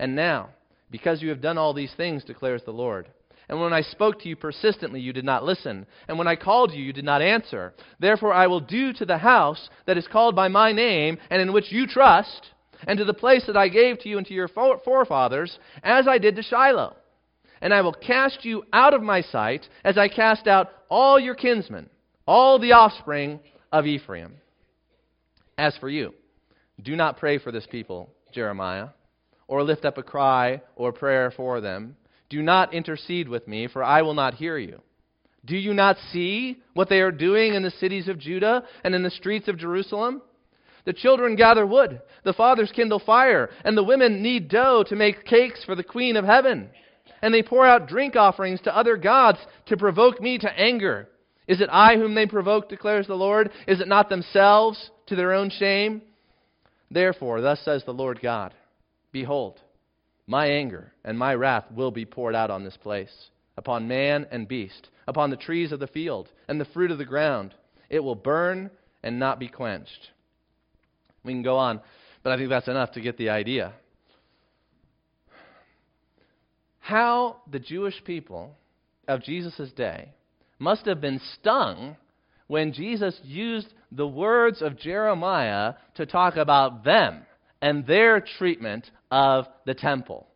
And 0.01 0.17
now, 0.17 0.49
because 0.91 1.23
you 1.23 1.29
have 1.29 1.41
done 1.41 1.57
all 1.57 1.73
these 1.73 1.95
things, 1.97 2.25
declares 2.25 2.63
the 2.65 2.73
Lord. 2.73 3.09
And 3.49 3.61
when 3.61 3.73
I 3.73 3.83
spoke 3.83 4.21
to 4.21 4.29
you 4.29 4.35
persistently, 4.35 5.01
you 5.01 5.13
did 5.13 5.25
not 5.25 5.45
listen. 5.45 5.87
And 6.09 6.19
when 6.19 6.27
I 6.27 6.35
called 6.35 6.73
you, 6.73 6.83
you 6.83 6.93
did 6.93 7.05
not 7.05 7.23
answer. 7.23 7.75
Therefore, 8.01 8.33
I 8.33 8.49
will 8.49 8.59
do 8.59 8.93
to 8.95 9.05
the 9.05 9.19
house 9.19 9.71
that 9.87 9.97
is 9.97 10.09
called 10.09 10.35
by 10.35 10.49
my 10.49 10.73
name, 10.73 11.19
and 11.31 11.41
in 11.41 11.53
which 11.53 11.71
you 11.71 11.87
trust, 11.87 12.51
and 12.89 12.99
to 12.99 13.05
the 13.05 13.15
place 13.15 13.45
that 13.47 13.57
I 13.57 13.69
gave 13.69 14.01
to 14.01 14.09
you 14.09 14.19
and 14.19 14.27
to 14.27 14.35
your 14.35 14.49
forefathers, 14.49 15.61
as 15.85 16.09
I 16.09 16.19
did 16.19 16.35
to 16.37 16.43
Shiloh. 16.43 16.97
And 17.61 17.73
I 17.73 17.83
will 17.83 17.93
cast 17.93 18.45
you 18.45 18.65
out 18.73 18.95
of 18.95 19.03
my 19.03 19.21
sight, 19.21 19.69
as 19.85 19.97
I 19.97 20.09
cast 20.09 20.49
out 20.49 20.71
all 20.89 21.21
your 21.21 21.37
kinsmen, 21.37 21.89
all 22.27 22.59
the 22.59 22.73
offspring 22.73 23.39
of 23.71 23.87
Ephraim. 23.87 24.35
As 25.61 25.77
for 25.77 25.91
you, 25.91 26.15
do 26.83 26.97
not 26.97 27.19
pray 27.19 27.37
for 27.37 27.53
this 27.53 27.67
people, 27.67 28.09
Jeremiah, 28.33 28.89
or 29.47 29.63
lift 29.63 29.85
up 29.85 29.99
a 29.99 30.03
cry 30.03 30.63
or 30.75 30.91
prayer 30.91 31.31
for 31.31 31.61
them. 31.61 31.97
Do 32.31 32.41
not 32.41 32.73
intercede 32.73 33.29
with 33.29 33.47
me, 33.47 33.67
for 33.67 33.85
I 33.85 34.01
will 34.01 34.15
not 34.15 34.33
hear 34.33 34.57
you. 34.57 34.81
Do 35.45 35.59
you 35.59 35.75
not 35.75 35.99
see 36.15 36.63
what 36.73 36.89
they 36.89 37.01
are 37.01 37.13
doing 37.13 37.53
in 37.53 37.63
the 37.63 37.73
cities 37.73 38.09
of 38.09 38.19
Judah 38.19 38.63
and 38.85 38.95
in 38.95 39.03
the 39.03 39.11
streets 39.11 39.49
of 39.49 39.59
Jerusalem? 39.59 40.23
The 40.87 40.95
children 40.95 41.37
gather 41.37 41.67
wood, 41.67 42.01
the 42.25 42.33
fathers 42.33 42.73
kindle 42.75 42.99
fire, 42.99 43.51
and 43.63 43.77
the 43.77 43.85
women 43.85 44.23
knead 44.23 44.49
dough 44.49 44.83
to 44.89 44.97
make 44.97 45.27
cakes 45.27 45.63
for 45.63 45.75
the 45.75 45.85
queen 45.85 46.17
of 46.17 46.25
heaven. 46.25 46.71
And 47.21 47.35
they 47.35 47.43
pour 47.43 47.67
out 47.67 47.87
drink 47.87 48.17
offerings 48.17 48.63
to 48.63 48.75
other 48.75 48.97
gods 48.97 49.39
to 49.67 49.77
provoke 49.77 50.23
me 50.23 50.39
to 50.39 50.59
anger. 50.59 51.11
Is 51.47 51.61
it 51.61 51.69
I 51.71 51.97
whom 51.97 52.15
they 52.15 52.25
provoke, 52.25 52.71
declares 52.71 53.07
the 53.07 53.15
Lord? 53.15 53.51
Is 53.67 53.83
it 53.83 53.89
not 53.89 54.09
themselves 54.09 54.91
to 55.11 55.17
their 55.17 55.33
own 55.33 55.51
shame? 55.51 56.01
Therefore, 56.91 57.41
thus 57.41 57.61
says 57.65 57.83
the 57.85 57.93
Lord 57.93 58.21
God 58.23 58.55
Behold, 59.13 59.61
my 60.27 60.47
anger 60.47 60.93
and 61.05 61.19
my 61.19 61.35
wrath 61.35 61.65
will 61.75 61.91
be 61.91 62.05
poured 62.05 62.35
out 62.35 62.51
on 62.51 62.65
this 62.65 62.77
place, 62.77 63.31
upon 63.57 63.89
man 63.89 64.27
and 64.31 64.49
beast, 64.49 64.89
upon 65.07 65.31
the 65.31 65.37
trees 65.37 65.73
of 65.73 65.81
the 65.81 65.89
field 65.89 66.29
and 66.49 66.61
the 66.61 66.65
fruit 66.65 66.91
of 66.91 66.99
the 66.99 67.05
ground. 67.05 67.55
It 67.91 68.01
will 68.01 68.15
burn 68.15 68.71
and 69.03 69.19
not 69.19 69.41
be 69.41 69.49
quenched. 69.49 70.11
We 71.25 71.33
can 71.33 71.43
go 71.43 71.57
on, 71.57 71.81
but 72.23 72.33
I 72.33 72.37
think 72.37 72.49
that's 72.49 72.69
enough 72.69 72.93
to 72.93 73.01
get 73.01 73.19
the 73.19 73.31
idea. 73.31 73.75
How 76.79 77.39
the 77.51 77.59
Jewish 77.59 78.03
people 78.05 78.57
of 79.09 79.25
Jesus' 79.25 79.73
day 79.73 80.13
must 80.61 80.87
have 80.87 81.01
been 81.01 81.21
stung 81.35 81.97
when 82.47 82.73
Jesus 82.73 83.19
used 83.25 83.73
the 83.93 84.07
words 84.07 84.63
of 84.63 84.79
Jeremiah 84.79 85.75
to 85.97 86.07
talk 86.07 86.37
about 86.37 86.85
them 86.85 87.23
and 87.61 87.87
their 87.87 88.21
treatment 88.21 88.91
of 89.11 89.47
the 89.67 89.75
temple. 89.75 90.27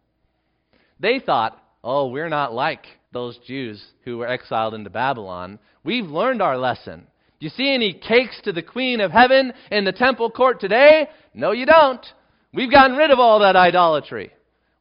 They 1.00 1.20
thought, 1.20 1.60
oh, 1.82 2.08
we're 2.08 2.28
not 2.28 2.52
like 2.52 2.84
those 3.12 3.38
Jews 3.46 3.82
who 4.04 4.18
were 4.18 4.28
exiled 4.28 4.74
into 4.74 4.90
Babylon. 4.90 5.58
We've 5.84 6.06
learned 6.06 6.42
our 6.42 6.58
lesson. 6.58 7.06
Do 7.40 7.46
you 7.46 7.50
see 7.50 7.72
any 7.72 7.92
cakes 7.92 8.40
to 8.44 8.52
the 8.52 8.62
Queen 8.62 9.00
of 9.00 9.10
Heaven 9.10 9.52
in 9.70 9.84
the 9.84 9.92
temple 9.92 10.30
court 10.30 10.60
today? 10.60 11.08
No, 11.32 11.52
you 11.52 11.66
don't. 11.66 12.04
We've 12.52 12.70
gotten 12.70 12.96
rid 12.96 13.10
of 13.10 13.18
all 13.18 13.40
that 13.40 13.56
idolatry. 13.56 14.30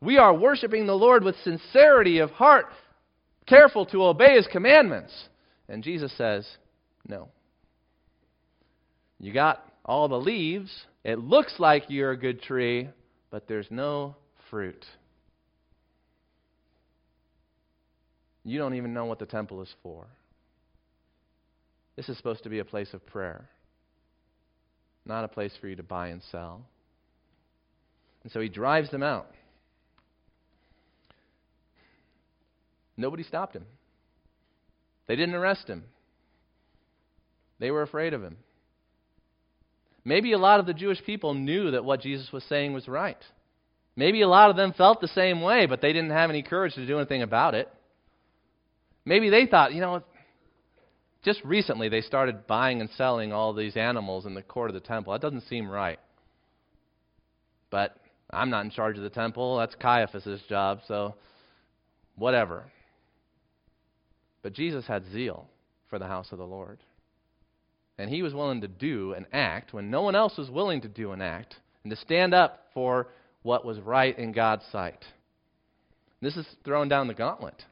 We 0.01 0.17
are 0.17 0.33
worshiping 0.33 0.85
the 0.85 0.93
Lord 0.93 1.23
with 1.23 1.35
sincerity 1.43 2.19
of 2.19 2.31
heart, 2.31 2.65
careful 3.47 3.85
to 3.87 4.03
obey 4.03 4.35
His 4.35 4.47
commandments. 4.47 5.13
And 5.69 5.83
Jesus 5.83 6.15
says, 6.17 6.47
No. 7.07 7.29
You 9.23 9.31
got 9.31 9.65
all 9.85 10.09
the 10.09 10.19
leaves. 10.19 10.69
It 11.05 11.17
looks 11.17 11.53
like 11.57 11.85
you're 11.87 12.11
a 12.11 12.17
good 12.17 12.41
tree, 12.41 12.89
but 13.31 13.47
there's 13.47 13.67
no 13.71 14.17
fruit. 14.49 14.85
You 18.43 18.59
don't 18.59 18.73
even 18.73 18.93
know 18.93 19.05
what 19.05 19.19
the 19.19 19.25
temple 19.25 19.61
is 19.61 19.73
for. 19.81 20.07
This 21.95 22.09
is 22.09 22.17
supposed 22.17 22.43
to 22.43 22.49
be 22.49 22.59
a 22.59 22.65
place 22.65 22.93
of 22.93 23.05
prayer, 23.05 23.47
not 25.05 25.23
a 25.23 25.29
place 25.29 25.53
for 25.61 25.69
you 25.69 25.77
to 25.77 25.83
buy 25.83 26.09
and 26.09 26.21
sell. 26.29 26.59
And 28.23 28.31
so 28.33 28.41
he 28.41 28.49
drives 28.49 28.91
them 28.91 29.03
out. 29.03 29.31
Nobody 32.97 33.23
stopped 33.23 33.55
him. 33.55 33.65
They 35.07 35.15
didn't 35.15 35.35
arrest 35.35 35.69
him, 35.69 35.85
they 37.59 37.71
were 37.71 37.83
afraid 37.83 38.13
of 38.13 38.21
him. 38.21 38.35
Maybe 40.05 40.33
a 40.33 40.37
lot 40.37 40.59
of 40.59 40.65
the 40.65 40.73
Jewish 40.73 41.03
people 41.05 41.33
knew 41.33 41.71
that 41.71 41.85
what 41.85 42.01
Jesus 42.01 42.31
was 42.31 42.43
saying 42.45 42.73
was 42.73 42.87
right. 42.87 43.17
Maybe 43.95 44.21
a 44.21 44.27
lot 44.27 44.49
of 44.49 44.55
them 44.55 44.73
felt 44.73 45.01
the 45.01 45.07
same 45.07 45.41
way, 45.41 45.65
but 45.65 45.81
they 45.81 45.93
didn't 45.93 46.11
have 46.11 46.29
any 46.29 46.43
courage 46.43 46.73
to 46.75 46.85
do 46.85 46.97
anything 46.97 47.21
about 47.21 47.55
it. 47.55 47.69
Maybe 49.05 49.29
they 49.29 49.45
thought, 49.45 49.73
you 49.73 49.81
know, 49.81 50.03
just 51.23 51.41
recently 51.45 51.89
they 51.89 52.01
started 52.01 52.47
buying 52.47 52.81
and 52.81 52.89
selling 52.97 53.31
all 53.31 53.53
these 53.53 53.77
animals 53.77 54.25
in 54.25 54.33
the 54.33 54.41
court 54.41 54.69
of 54.69 54.73
the 54.73 54.79
temple. 54.79 55.13
That 55.13 55.21
doesn't 55.21 55.47
seem 55.47 55.69
right. 55.69 55.99
But 57.69 57.95
I'm 58.29 58.49
not 58.49 58.65
in 58.65 58.71
charge 58.71 58.97
of 58.97 59.03
the 59.03 59.09
temple. 59.09 59.57
That's 59.57 59.75
Caiaphas' 59.75 60.41
job, 60.49 60.79
so 60.87 61.15
whatever. 62.15 62.65
But 64.41 64.53
Jesus 64.53 64.85
had 64.85 65.05
zeal 65.11 65.47
for 65.89 65.99
the 65.99 66.07
house 66.07 66.31
of 66.31 66.39
the 66.39 66.45
Lord. 66.45 66.79
And 67.97 68.09
he 68.09 68.23
was 68.23 68.33
willing 68.33 68.61
to 68.61 68.67
do 68.67 69.13
an 69.13 69.27
act 69.31 69.73
when 69.73 69.91
no 69.91 70.01
one 70.01 70.15
else 70.15 70.37
was 70.37 70.49
willing 70.49 70.81
to 70.81 70.87
do 70.87 71.11
an 71.11 71.21
act 71.21 71.55
and 71.83 71.91
to 71.91 71.95
stand 71.97 72.33
up 72.33 72.67
for 72.73 73.07
what 73.43 73.65
was 73.65 73.79
right 73.79 74.17
in 74.17 74.31
God's 74.31 74.63
sight. 74.71 75.05
This 76.21 76.37
is 76.37 76.47
throwing 76.63 76.89
down 76.89 77.07
the 77.07 77.13
gauntlet. 77.13 77.65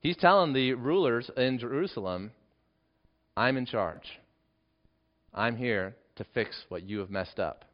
He's 0.00 0.16
telling 0.16 0.52
the 0.52 0.74
rulers 0.74 1.30
in 1.36 1.58
Jerusalem, 1.58 2.30
I'm 3.36 3.56
in 3.56 3.66
charge. 3.66 4.20
I'm 5.34 5.56
here 5.56 5.94
to 6.16 6.24
fix 6.32 6.64
what 6.68 6.84
you 6.84 7.00
have 7.00 7.10
messed 7.10 7.38
up. 7.38 7.64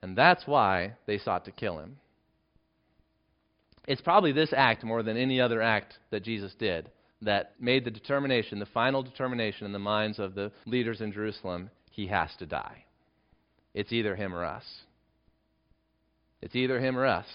And 0.00 0.16
that's 0.16 0.46
why 0.46 0.94
they 1.06 1.18
sought 1.18 1.44
to 1.44 1.52
kill 1.52 1.78
him. 1.78 1.98
It's 3.86 4.00
probably 4.00 4.32
this 4.32 4.52
act 4.56 4.84
more 4.84 5.02
than 5.02 5.16
any 5.16 5.40
other 5.40 5.60
act 5.60 5.98
that 6.10 6.22
Jesus 6.22 6.54
did 6.58 6.88
that 7.22 7.52
made 7.60 7.84
the 7.84 7.90
determination, 7.90 8.58
the 8.58 8.66
final 8.66 9.02
determination 9.02 9.66
in 9.66 9.72
the 9.72 9.78
minds 9.78 10.18
of 10.18 10.34
the 10.34 10.52
leaders 10.66 11.00
in 11.00 11.12
Jerusalem 11.12 11.70
he 11.90 12.06
has 12.08 12.30
to 12.38 12.46
die. 12.46 12.84
It's 13.74 13.92
either 13.92 14.14
him 14.16 14.34
or 14.34 14.44
us. 14.44 14.64
It's 16.40 16.56
either 16.56 16.80
him 16.80 16.98
or 16.98 17.06
us. 17.06 17.26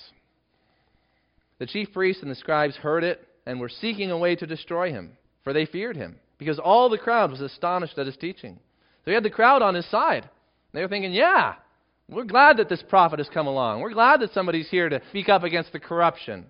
The 1.60 1.66
chief 1.66 1.92
priests 1.94 2.22
and 2.22 2.30
the 2.30 2.36
scribes 2.36 2.76
heard 2.76 3.04
it 3.04 3.28
and 3.46 3.60
were 3.60 3.70
seeking 3.70 4.12
a 4.12 4.18
way 4.18 4.36
to 4.36 4.46
destroy 4.46 4.92
him, 4.92 5.18
for 5.44 5.54
they 5.54 5.66
feared 5.66 5.96
him, 5.96 6.18
because 6.38 6.60
all 6.60 6.90
the 6.90 6.98
crowd 6.98 7.32
was 7.32 7.42
astonished 7.42 7.98
at 7.98 8.06
his 8.06 8.18
teaching. 8.18 8.60
So 9.06 9.12
he 9.12 9.14
had 9.14 9.24
the 9.24 9.30
crowd 9.30 9.62
on 9.62 9.74
his 9.74 9.90
side. 9.90 10.30
They 10.74 10.82
were 10.82 10.90
thinking, 10.90 11.14
yeah, 11.14 11.56
we're 12.10 12.26
glad 12.26 12.58
that 12.58 12.70
this 12.70 12.84
prophet 12.88 13.20
has 13.20 13.30
come 13.30 13.48
along. 13.48 13.82
We're 13.82 13.94
glad 13.94 14.22
that 14.22 14.34
somebody's 14.34 14.70
here 14.70 14.90
to 14.90 15.02
speak 15.10 15.30
up 15.30 15.44
against 15.44 15.72
the 15.72 15.80
corruption. 15.80 16.46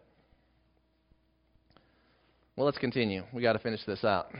Well, 2.57 2.65
let's 2.65 2.79
continue. 2.79 3.21
we 3.31 3.43
got 3.43 3.53
to 3.53 3.59
finish 3.59 3.85
this 3.85 4.03
out. 4.03 4.31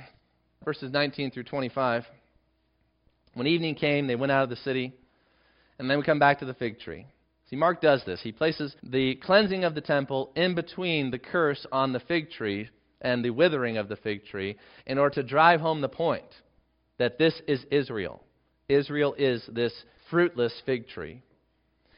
Verses 0.65 0.91
19 0.91 1.29
through 1.29 1.43
25. 1.43 2.03
When 3.35 3.45
evening 3.45 3.75
came, 3.75 4.07
they 4.07 4.15
went 4.15 4.31
out 4.31 4.41
of 4.41 4.49
the 4.49 4.55
city, 4.55 4.91
and 5.77 5.87
then 5.87 5.99
we 5.99 6.03
come 6.03 6.17
back 6.17 6.39
to 6.39 6.45
the 6.45 6.55
fig 6.55 6.79
tree. 6.79 7.05
See, 7.47 7.55
Mark 7.55 7.79
does 7.79 8.03
this. 8.07 8.19
He 8.23 8.31
places 8.31 8.75
the 8.81 9.19
cleansing 9.21 9.65
of 9.65 9.75
the 9.75 9.81
temple 9.81 10.31
in 10.35 10.55
between 10.55 11.11
the 11.11 11.19
curse 11.19 11.63
on 11.71 11.93
the 11.93 11.99
fig 11.99 12.31
tree 12.31 12.69
and 13.01 13.23
the 13.23 13.29
withering 13.29 13.77
of 13.77 13.87
the 13.87 13.97
fig 13.97 14.25
tree 14.25 14.57
in 14.87 14.97
order 14.97 15.13
to 15.21 15.23
drive 15.23 15.61
home 15.61 15.81
the 15.81 15.87
point 15.87 16.25
that 16.97 17.19
this 17.19 17.39
is 17.47 17.63
Israel. 17.69 18.23
Israel 18.67 19.13
is 19.15 19.47
this 19.47 19.73
fruitless 20.09 20.59
fig 20.65 20.87
tree. 20.87 21.21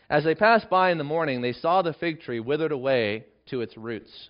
As 0.09 0.25
they 0.25 0.35
passed 0.35 0.69
by 0.69 0.91
in 0.91 0.97
the 0.97 1.05
morning, 1.05 1.41
they 1.41 1.53
saw 1.53 1.81
the 1.81 1.93
fig 1.93 2.19
tree 2.19 2.41
withered 2.41 2.73
away 2.73 3.23
to 3.51 3.61
its 3.61 3.77
roots. 3.77 4.29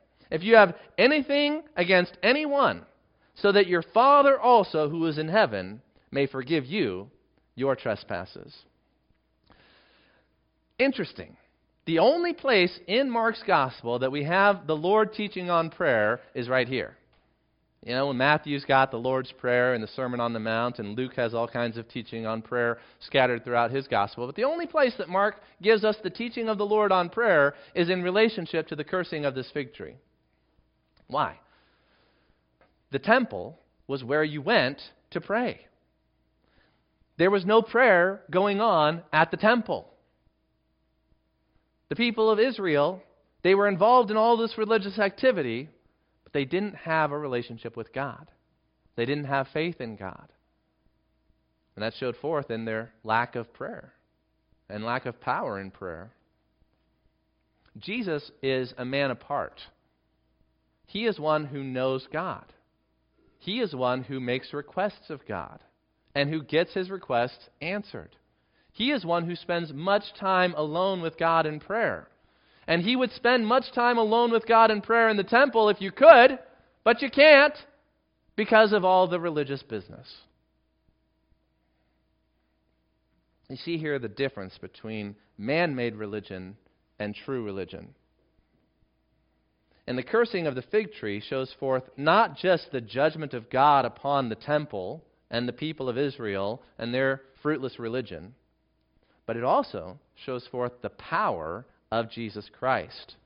if 0.31 0.43
you 0.43 0.55
have 0.55 0.75
anything 0.97 1.61
against 1.75 2.17
anyone, 2.23 2.85
so 3.35 3.51
that 3.51 3.67
your 3.67 3.83
Father 3.93 4.39
also, 4.39 4.89
who 4.89 5.05
is 5.05 5.17
in 5.17 5.27
heaven, 5.27 5.81
may 6.11 6.25
forgive 6.25 6.65
you 6.65 7.09
your 7.55 7.75
trespasses. 7.75 8.55
Interesting. 10.79 11.37
The 11.85 11.99
only 11.99 12.33
place 12.33 12.79
in 12.87 13.09
Mark's 13.09 13.43
gospel 13.45 13.99
that 13.99 14.11
we 14.11 14.23
have 14.23 14.67
the 14.67 14.75
Lord 14.75 15.13
teaching 15.13 15.49
on 15.49 15.69
prayer 15.69 16.21
is 16.33 16.47
right 16.47 16.67
here. 16.67 16.95
You 17.83 17.95
know, 17.95 18.13
Matthew's 18.13 18.63
got 18.63 18.91
the 18.91 18.97
Lord's 18.97 19.31
Prayer 19.31 19.73
and 19.73 19.83
the 19.83 19.87
Sermon 19.87 20.19
on 20.19 20.33
the 20.33 20.39
Mount, 20.39 20.77
and 20.77 20.95
Luke 20.95 21.15
has 21.15 21.33
all 21.33 21.47
kinds 21.47 21.77
of 21.77 21.89
teaching 21.89 22.27
on 22.27 22.43
prayer 22.43 22.77
scattered 22.99 23.43
throughout 23.43 23.71
his 23.71 23.87
gospel. 23.87 24.27
But 24.27 24.35
the 24.35 24.43
only 24.43 24.67
place 24.67 24.93
that 24.99 25.09
Mark 25.09 25.41
gives 25.63 25.83
us 25.83 25.95
the 26.03 26.11
teaching 26.11 26.47
of 26.47 26.59
the 26.59 26.65
Lord 26.65 26.91
on 26.91 27.09
prayer 27.09 27.55
is 27.73 27.89
in 27.89 28.03
relationship 28.03 28.67
to 28.67 28.75
the 28.75 28.83
cursing 28.83 29.25
of 29.25 29.33
this 29.33 29.49
fig 29.51 29.73
tree. 29.73 29.95
Why? 31.11 31.37
The 32.91 32.99
temple 32.99 33.59
was 33.87 34.03
where 34.03 34.23
you 34.23 34.41
went 34.41 34.81
to 35.11 35.21
pray. 35.21 35.61
There 37.17 37.29
was 37.29 37.45
no 37.45 37.61
prayer 37.61 38.21
going 38.31 38.59
on 38.59 39.03
at 39.13 39.29
the 39.29 39.37
temple. 39.37 39.87
The 41.89 41.95
people 41.95 42.31
of 42.31 42.39
Israel, 42.39 43.03
they 43.43 43.53
were 43.53 43.67
involved 43.67 44.09
in 44.09 44.17
all 44.17 44.37
this 44.37 44.57
religious 44.57 44.97
activity, 44.97 45.69
but 46.23 46.33
they 46.33 46.45
didn't 46.45 46.75
have 46.75 47.11
a 47.11 47.17
relationship 47.17 47.75
with 47.75 47.93
God. 47.93 48.27
They 48.95 49.05
didn't 49.05 49.25
have 49.25 49.49
faith 49.53 49.81
in 49.81 49.97
God. 49.97 50.27
And 51.75 51.83
that 51.83 51.93
showed 51.99 52.15
forth 52.17 52.49
in 52.49 52.65
their 52.65 52.93
lack 53.03 53.35
of 53.35 53.53
prayer 53.53 53.93
and 54.69 54.85
lack 54.85 55.05
of 55.05 55.19
power 55.19 55.59
in 55.59 55.71
prayer. 55.71 56.11
Jesus 57.77 58.31
is 58.41 58.73
a 58.77 58.85
man 58.85 59.11
apart. 59.11 59.59
He 60.91 61.05
is 61.05 61.17
one 61.17 61.45
who 61.45 61.63
knows 61.63 62.05
God. 62.11 62.43
He 63.39 63.61
is 63.61 63.73
one 63.73 64.03
who 64.03 64.19
makes 64.19 64.51
requests 64.51 65.09
of 65.09 65.25
God 65.25 65.63
and 66.13 66.29
who 66.29 66.43
gets 66.43 66.73
his 66.73 66.89
requests 66.89 67.47
answered. 67.61 68.17
He 68.73 68.91
is 68.91 69.05
one 69.05 69.25
who 69.25 69.37
spends 69.37 69.71
much 69.71 70.03
time 70.19 70.53
alone 70.57 71.01
with 71.01 71.17
God 71.17 71.45
in 71.45 71.61
prayer. 71.61 72.09
And 72.67 72.81
he 72.81 72.97
would 72.97 73.11
spend 73.13 73.47
much 73.47 73.71
time 73.73 73.97
alone 73.97 74.33
with 74.33 74.45
God 74.45 74.69
in 74.69 74.81
prayer 74.81 75.07
in 75.07 75.15
the 75.15 75.23
temple 75.23 75.69
if 75.69 75.79
you 75.79 75.93
could, 75.93 76.37
but 76.83 77.01
you 77.01 77.09
can't 77.09 77.55
because 78.35 78.73
of 78.73 78.83
all 78.83 79.07
the 79.07 79.19
religious 79.19 79.63
business. 79.63 80.13
You 83.47 83.55
see 83.55 83.77
here 83.77 83.97
the 83.97 84.09
difference 84.09 84.57
between 84.57 85.15
man 85.37 85.73
made 85.73 85.95
religion 85.95 86.57
and 86.99 87.15
true 87.15 87.45
religion. 87.45 87.95
And 89.91 89.97
the 89.97 90.03
cursing 90.03 90.47
of 90.47 90.55
the 90.55 90.61
fig 90.61 90.93
tree 90.93 91.19
shows 91.19 91.53
forth 91.59 91.83
not 91.97 92.37
just 92.37 92.71
the 92.71 92.79
judgment 92.79 93.33
of 93.33 93.49
God 93.49 93.83
upon 93.83 94.29
the 94.29 94.35
temple 94.35 95.03
and 95.29 95.45
the 95.45 95.51
people 95.51 95.89
of 95.89 95.97
Israel 95.97 96.61
and 96.79 96.93
their 96.93 97.23
fruitless 97.43 97.77
religion, 97.77 98.33
but 99.25 99.35
it 99.35 99.43
also 99.43 99.99
shows 100.25 100.47
forth 100.47 100.71
the 100.81 100.91
power 100.91 101.65
of 101.91 102.09
Jesus 102.09 102.49
Christ. 102.57 103.17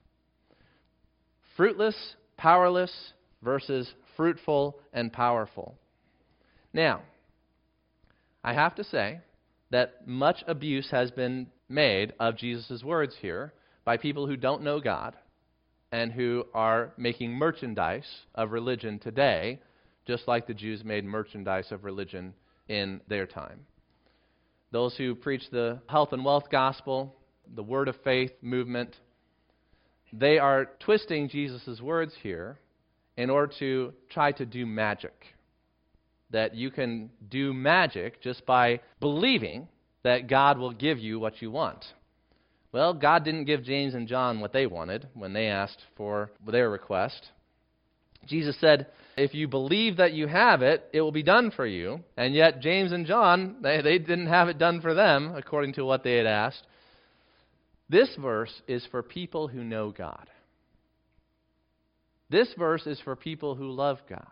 Fruitless, 1.56 2.16
powerless 2.36 3.14
versus 3.44 3.94
fruitful 4.18 4.80
and 4.92 5.14
powerful. 5.14 5.76
Now, 6.74 7.04
I 8.44 8.56
have 8.56 8.74
to 8.74 8.84
say 8.84 9.20
that 9.70 10.08
much 10.08 10.44
abuse 10.48 10.90
has 10.90 11.12
been 11.12 11.46
made 11.70 12.14
of 12.20 12.38
Jesus' 12.38 12.84
words 12.84 13.16
here 13.22 13.54
by 13.84 13.98
people 13.98 14.26
who 14.26 14.36
don't 14.36 14.64
know 14.64 14.80
God 14.80 15.16
and 15.92 16.12
who 16.12 16.46
are 16.54 16.94
making 16.98 17.32
merchandise 17.32 18.08
of 18.34 18.52
religion 18.52 19.00
today, 19.00 19.60
just 20.06 20.28
like 20.28 20.48
the 20.48 20.54
Jews 20.54 20.84
made 20.84 21.06
merchandise 21.06 21.72
of 21.72 21.84
religion 21.84 22.34
in 22.68 23.02
their 23.08 23.26
time. 23.26 23.62
Those 24.72 24.96
who 24.98 25.16
preach 25.16 25.50
the 25.52 25.80
health 25.88 26.12
and 26.12 26.26
wealth 26.26 26.50
gospel, 26.52 27.16
the 27.56 27.64
word 27.64 27.88
of 27.88 27.96
faith 28.04 28.32
movement, 28.42 28.96
they 30.12 30.38
are 30.38 30.70
twisting 30.80 31.30
Jesus' 31.30 31.80
words 31.82 32.14
here 32.22 32.60
in 33.18 33.30
order 33.30 33.54
to 33.60 33.94
try 34.10 34.32
to 34.34 34.46
do 34.46 34.66
magic. 34.66 35.14
That 36.32 36.56
you 36.56 36.72
can 36.72 37.10
do 37.30 37.54
magic 37.54 38.22
just 38.22 38.46
by 38.46 38.82
believing 39.00 39.68
that 40.04 40.28
God 40.28 40.58
will 40.58 40.74
give 40.74 41.00
you 41.00 41.20
what 41.20 41.42
you 41.42 41.52
want. 41.52 41.86
Well, 42.76 42.94
God 42.94 43.24
didn't 43.24 43.46
give 43.46 43.64
James 43.64 43.94
and 43.94 44.06
John 44.06 44.42
what 44.42 44.52
they 44.52 44.68
wanted 44.68 45.08
when 45.14 45.32
they 45.32 45.48
asked 45.48 45.82
for 45.96 46.30
their 46.46 46.70
request. 46.70 47.30
Jesus 48.28 48.60
said, 48.60 48.88
If 49.16 49.34
you 49.34 49.48
believe 49.48 49.96
that 49.96 50.12
you 50.12 50.28
have 50.28 50.62
it, 50.62 50.84
it 50.92 51.00
will 51.00 51.14
be 51.14 51.24
done 51.24 51.52
for 51.52 51.66
you. 51.66 52.02
And 52.18 52.36
yet, 52.36 52.60
James 52.60 52.92
and 52.92 53.06
John, 53.06 53.60
they, 53.62 53.82
they 53.82 53.98
didn't 53.98 54.28
have 54.28 54.50
it 54.50 54.58
done 54.58 54.82
for 54.82 54.94
them 54.94 55.36
according 55.38 55.76
to 55.76 55.86
what 55.86 56.04
they 56.04 56.18
had 56.18 56.26
asked. 56.26 56.64
This 57.88 58.14
verse 58.20 58.52
is 58.68 58.86
for 58.92 59.02
people 59.02 59.48
who 59.48 59.64
know 59.64 59.92
God. 59.92 60.30
This 62.30 62.50
verse 62.58 62.86
is 62.86 63.00
for 63.06 63.16
people 63.16 63.56
who 63.56 63.72
love 63.72 64.00
God. 64.10 64.28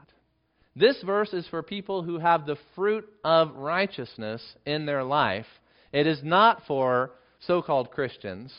This 0.75 1.01
verse 1.05 1.31
is 1.31 1.47
for 1.47 1.63
people 1.63 2.03
who 2.03 2.19
have 2.19 2.45
the 2.45 2.57
fruit 2.75 3.07
of 3.23 3.55
righteousness 3.55 4.43
in 4.65 4.85
their 4.85 5.05
life. 5.05 5.45
It 5.93 6.07
is 6.07 6.19
not 6.21 6.63
for 6.67 7.11
so 7.47 7.61
called 7.61 7.91
Christians 7.91 8.53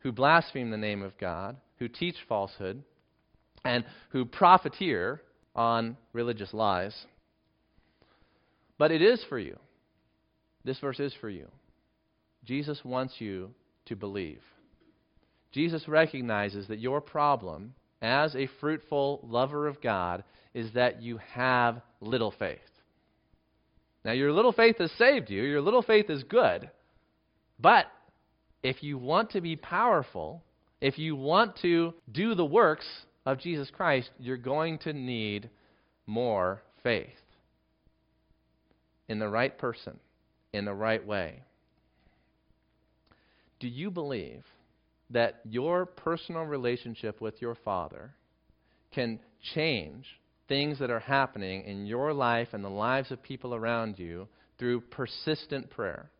who 0.00 0.12
blaspheme 0.12 0.70
the 0.70 0.76
name 0.76 1.02
of 1.02 1.16
God, 1.18 1.56
who 1.78 1.88
teach 1.88 2.16
falsehood, 2.28 2.82
and 3.64 3.84
who 4.10 4.24
profiteer 4.24 5.22
on 5.54 5.96
religious 6.12 6.52
lies. 6.52 7.06
But 8.78 8.90
it 8.90 9.02
is 9.02 9.24
for 9.28 9.38
you. 9.38 9.58
This 10.64 10.78
verse 10.80 10.98
is 10.98 11.14
for 11.20 11.30
you. 11.30 11.48
Jesus 12.44 12.80
wants 12.84 13.14
you 13.20 13.50
to 13.86 13.96
believe. 13.96 14.40
Jesus 15.52 15.86
recognizes 15.86 16.66
that 16.68 16.80
your 16.80 17.00
problem 17.00 17.74
as 18.00 18.34
a 18.34 18.48
fruitful 18.60 19.20
lover 19.22 19.68
of 19.68 19.80
God 19.80 20.24
is 20.54 20.72
that 20.72 21.02
you 21.02 21.18
have 21.18 21.80
little 22.00 22.32
faith. 22.36 22.58
Now, 24.04 24.12
your 24.12 24.32
little 24.32 24.52
faith 24.52 24.78
has 24.78 24.90
saved 24.98 25.30
you, 25.30 25.42
your 25.42 25.60
little 25.60 25.82
faith 25.82 26.10
is 26.10 26.24
good, 26.24 26.68
but 27.60 27.86
if 28.62 28.82
you 28.82 28.98
want 28.98 29.30
to 29.30 29.40
be 29.40 29.56
powerful, 29.56 30.42
if 30.80 30.98
you 30.98 31.16
want 31.16 31.56
to 31.62 31.94
do 32.10 32.34
the 32.34 32.44
works 32.44 32.86
of 33.26 33.38
Jesus 33.38 33.70
Christ, 33.70 34.10
you're 34.18 34.36
going 34.36 34.78
to 34.78 34.92
need 34.92 35.50
more 36.06 36.62
faith 36.82 37.08
in 39.08 39.18
the 39.18 39.28
right 39.28 39.56
person, 39.56 39.98
in 40.52 40.64
the 40.64 40.74
right 40.74 41.04
way. 41.04 41.42
Do 43.60 43.68
you 43.68 43.90
believe 43.90 44.42
that 45.10 45.40
your 45.44 45.86
personal 45.86 46.42
relationship 46.42 47.20
with 47.20 47.40
your 47.40 47.54
Father 47.64 48.14
can 48.92 49.20
change 49.54 50.06
things 50.48 50.78
that 50.78 50.90
are 50.90 51.00
happening 51.00 51.62
in 51.64 51.86
your 51.86 52.12
life 52.12 52.48
and 52.52 52.64
the 52.64 52.68
lives 52.68 53.10
of 53.10 53.22
people 53.22 53.54
around 53.54 53.98
you 53.98 54.26
through 54.58 54.80
persistent 54.80 55.70
prayer? 55.70 56.10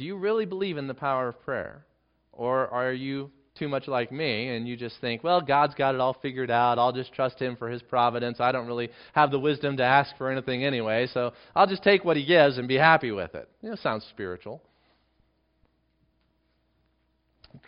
Do 0.00 0.06
you 0.06 0.16
really 0.16 0.46
believe 0.46 0.78
in 0.78 0.86
the 0.86 0.94
power 0.94 1.28
of 1.28 1.42
prayer? 1.42 1.84
Or 2.32 2.68
are 2.68 2.90
you 2.90 3.30
too 3.58 3.68
much 3.68 3.86
like 3.86 4.10
me 4.10 4.48
and 4.48 4.66
you 4.66 4.74
just 4.74 4.98
think, 5.02 5.22
well, 5.22 5.42
God's 5.42 5.74
got 5.74 5.94
it 5.94 6.00
all 6.00 6.16
figured 6.22 6.50
out. 6.50 6.78
I'll 6.78 6.90
just 6.90 7.12
trust 7.12 7.38
Him 7.38 7.54
for 7.54 7.68
His 7.68 7.82
providence. 7.82 8.40
I 8.40 8.50
don't 8.50 8.66
really 8.66 8.88
have 9.12 9.30
the 9.30 9.38
wisdom 9.38 9.76
to 9.76 9.82
ask 9.82 10.16
for 10.16 10.30
anything 10.30 10.64
anyway, 10.64 11.06
so 11.12 11.34
I'll 11.54 11.66
just 11.66 11.82
take 11.82 12.02
what 12.02 12.16
He 12.16 12.24
gives 12.24 12.56
and 12.56 12.66
be 12.66 12.78
happy 12.78 13.10
with 13.10 13.34
it. 13.34 13.46
You 13.60 13.68
know, 13.68 13.76
sounds 13.76 14.06
spiritual. 14.08 14.62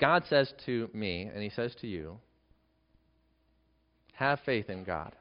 God 0.01 0.25
says 0.31 0.51
to 0.65 0.89
me, 0.95 1.25
and 1.25 1.43
He 1.43 1.51
says 1.51 1.75
to 1.83 1.87
you, 1.87 2.17
have 4.15 4.41
faith 4.47 4.71
in 4.71 4.85
God. 4.85 5.15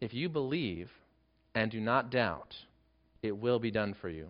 If 0.00 0.14
you 0.14 0.30
believe 0.30 0.88
and 1.54 1.70
do 1.70 1.80
not 1.80 2.10
doubt, 2.10 2.54
it 3.22 3.36
will 3.36 3.58
be 3.58 3.70
done 3.70 3.94
for 4.00 4.08
you. 4.08 4.28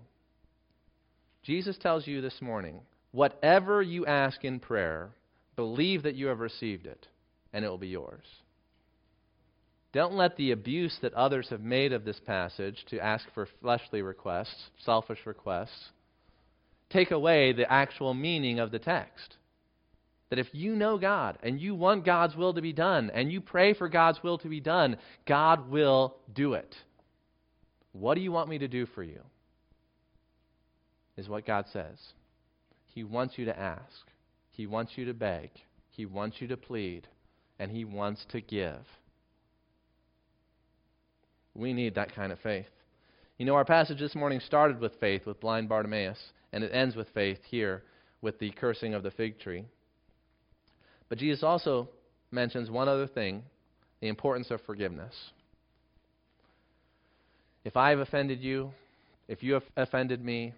Jesus 1.42 1.76
tells 1.78 2.06
you 2.06 2.20
this 2.20 2.40
morning 2.40 2.80
whatever 3.10 3.82
you 3.82 4.06
ask 4.06 4.44
in 4.44 4.60
prayer, 4.60 5.10
believe 5.56 6.02
that 6.04 6.14
you 6.14 6.26
have 6.26 6.40
received 6.40 6.86
it, 6.86 7.06
and 7.52 7.64
it 7.64 7.68
will 7.68 7.78
be 7.78 7.88
yours. 7.88 8.24
Don't 9.92 10.14
let 10.14 10.36
the 10.36 10.52
abuse 10.52 10.96
that 11.02 11.12
others 11.12 11.48
have 11.50 11.60
made 11.60 11.92
of 11.92 12.04
this 12.04 12.20
passage 12.20 12.84
to 12.88 12.98
ask 12.98 13.26
for 13.34 13.46
fleshly 13.60 14.00
requests, 14.00 14.70
selfish 14.84 15.18
requests, 15.26 15.90
take 16.88 17.10
away 17.10 17.52
the 17.52 17.70
actual 17.70 18.14
meaning 18.14 18.58
of 18.58 18.70
the 18.70 18.78
text. 18.78 19.36
That 20.30 20.38
if 20.38 20.48
you 20.52 20.74
know 20.74 20.96
God 20.96 21.38
and 21.42 21.60
you 21.60 21.74
want 21.74 22.06
God's 22.06 22.36
will 22.36 22.54
to 22.54 22.62
be 22.62 22.72
done 22.72 23.10
and 23.12 23.30
you 23.30 23.42
pray 23.42 23.74
for 23.74 23.90
God's 23.90 24.22
will 24.22 24.38
to 24.38 24.48
be 24.48 24.60
done, 24.60 24.96
God 25.26 25.68
will 25.68 26.16
do 26.32 26.54
it. 26.54 26.74
What 27.92 28.14
do 28.14 28.20
you 28.20 28.32
want 28.32 28.48
me 28.48 28.58
to 28.58 28.68
do 28.68 28.86
for 28.86 29.02
you? 29.02 29.20
Is 31.16 31.28
what 31.28 31.46
God 31.46 31.66
says. 31.72 31.98
He 32.86 33.04
wants 33.04 33.38
you 33.38 33.44
to 33.46 33.58
ask, 33.58 34.10
He 34.50 34.66
wants 34.66 34.92
you 34.96 35.04
to 35.06 35.14
beg, 35.14 35.50
He 35.90 36.06
wants 36.06 36.40
you 36.40 36.48
to 36.48 36.56
plead, 36.56 37.06
and 37.58 37.70
He 37.70 37.84
wants 37.84 38.24
to 38.30 38.40
give. 38.40 38.80
We 41.54 41.72
need 41.72 41.94
that 41.94 42.14
kind 42.14 42.32
of 42.32 42.38
faith. 42.40 42.66
You 43.38 43.46
know, 43.46 43.54
our 43.54 43.64
passage 43.64 43.98
this 43.98 44.14
morning 44.14 44.40
started 44.40 44.80
with 44.80 44.98
faith 45.00 45.26
with 45.26 45.40
blind 45.40 45.68
Bartimaeus, 45.68 46.18
and 46.52 46.64
it 46.64 46.72
ends 46.72 46.96
with 46.96 47.08
faith 47.12 47.40
here 47.48 47.82
with 48.20 48.38
the 48.38 48.50
cursing 48.52 48.94
of 48.94 49.02
the 49.02 49.10
fig 49.10 49.38
tree. 49.40 49.64
But 51.08 51.18
Jesus 51.18 51.42
also 51.42 51.88
mentions 52.30 52.70
one 52.70 52.88
other 52.88 53.06
thing 53.06 53.42
the 54.00 54.08
importance 54.08 54.50
of 54.50 54.60
forgiveness. 54.62 55.14
If 57.64 57.76
I 57.76 57.90
have 57.90 58.00
offended 58.00 58.40
you, 58.40 58.72
if 59.28 59.42
you 59.42 59.54
have 59.54 59.64
offended 59.76 60.24
me, 60.24 60.52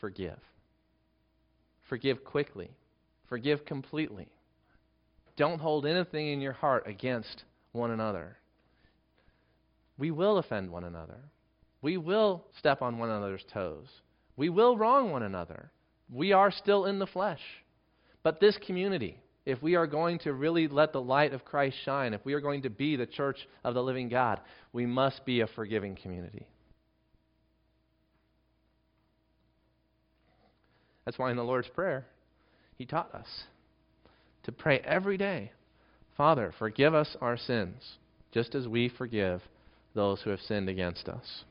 forgive. 0.00 0.38
Forgive 1.88 2.24
quickly. 2.24 2.70
Forgive 3.28 3.64
completely. 3.64 4.28
Don't 5.36 5.60
hold 5.60 5.86
anything 5.86 6.28
in 6.28 6.40
your 6.40 6.52
heart 6.52 6.84
against 6.86 7.44
one 7.72 7.90
another. 7.90 8.36
We 9.98 10.10
will 10.10 10.38
offend 10.38 10.70
one 10.70 10.84
another. 10.84 11.18
We 11.82 11.96
will 11.96 12.44
step 12.58 12.82
on 12.82 12.98
one 12.98 13.10
another's 13.10 13.44
toes. 13.52 13.88
We 14.36 14.48
will 14.48 14.76
wrong 14.76 15.10
one 15.10 15.22
another. 15.22 15.70
We 16.12 16.32
are 16.32 16.50
still 16.50 16.86
in 16.86 16.98
the 16.98 17.06
flesh. 17.06 17.40
But 18.22 18.40
this 18.40 18.58
community, 18.66 19.18
if 19.46 19.62
we 19.62 19.74
are 19.74 19.86
going 19.86 20.18
to 20.20 20.32
really 20.32 20.68
let 20.68 20.92
the 20.92 21.00
light 21.00 21.32
of 21.32 21.44
Christ 21.44 21.76
shine, 21.84 22.14
if 22.14 22.24
we 22.24 22.32
are 22.34 22.40
going 22.40 22.62
to 22.62 22.70
be 22.70 22.96
the 22.96 23.06
church 23.06 23.38
of 23.62 23.74
the 23.74 23.82
living 23.82 24.08
God, 24.08 24.40
we 24.72 24.86
must 24.86 25.24
be 25.24 25.40
a 25.40 25.46
forgiving 25.46 25.96
community. 25.96 26.46
That's 31.04 31.18
why 31.18 31.30
in 31.30 31.36
the 31.36 31.44
Lord's 31.44 31.68
Prayer, 31.68 32.06
He 32.76 32.86
taught 32.86 33.14
us 33.14 33.26
to 34.44 34.52
pray 34.52 34.78
every 34.78 35.18
day 35.18 35.52
Father, 36.16 36.52
forgive 36.58 36.94
us 36.94 37.16
our 37.20 37.36
sins, 37.36 37.96
just 38.32 38.54
as 38.54 38.68
we 38.68 38.88
forgive 38.88 39.42
those 39.94 40.20
who 40.22 40.30
have 40.30 40.40
sinned 40.40 40.68
against 40.68 41.08
us. 41.08 41.44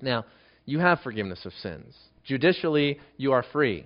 Now, 0.00 0.26
you 0.64 0.78
have 0.78 1.00
forgiveness 1.00 1.44
of 1.46 1.52
sins. 1.54 1.94
Judicially, 2.24 3.00
you 3.16 3.32
are 3.32 3.44
free. 3.52 3.84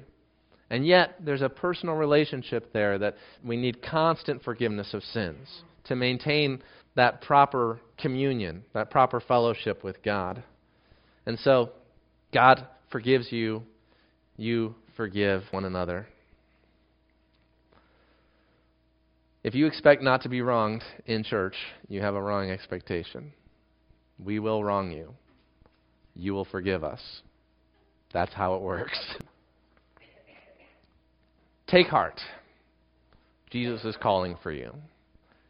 And 0.71 0.87
yet, 0.87 1.15
there's 1.25 1.43
a 1.43 1.49
personal 1.49 1.95
relationship 1.95 2.73
there 2.73 2.99
that 2.99 3.17
we 3.45 3.57
need 3.57 3.83
constant 3.83 4.43
forgiveness 4.43 4.95
of 4.95 5.03
sins 5.05 5.47
to 5.85 5.95
maintain 5.95 6.63
that 6.97 7.21
proper 7.23 7.79
communion, 7.99 8.65
that 8.73 8.91
proper 8.91 9.21
fellowship 9.21 9.85
with 9.85 10.03
God. 10.03 10.43
And 11.25 11.39
so, 11.39 11.71
God 12.33 12.67
forgives 12.91 13.31
you, 13.31 13.63
you 14.37 14.75
forgive 14.97 15.43
one 15.53 15.65
another. 15.65 16.07
If 19.45 19.55
you 19.55 19.67
expect 19.67 20.03
not 20.03 20.23
to 20.23 20.29
be 20.29 20.41
wronged 20.41 20.83
in 21.07 21.23
church, 21.23 21.55
you 21.89 22.01
have 22.01 22.17
a 22.17 22.21
wrong 22.21 22.51
expectation. 22.51 23.33
We 24.19 24.41
will 24.41 24.65
wrong 24.65 24.91
you. 24.91 25.15
You 26.17 26.35
will 26.35 26.47
forgive 26.47 26.83
us. 26.83 27.01
That's 28.13 28.33
how 28.33 28.57
it 28.57 28.63
works. 28.63 28.99
Take 31.67 31.89
heart. 31.89 32.21
Jesus 33.51 33.85
is 33.85 33.97
calling 34.01 34.37
for 34.43 34.53
you. 34.53 34.73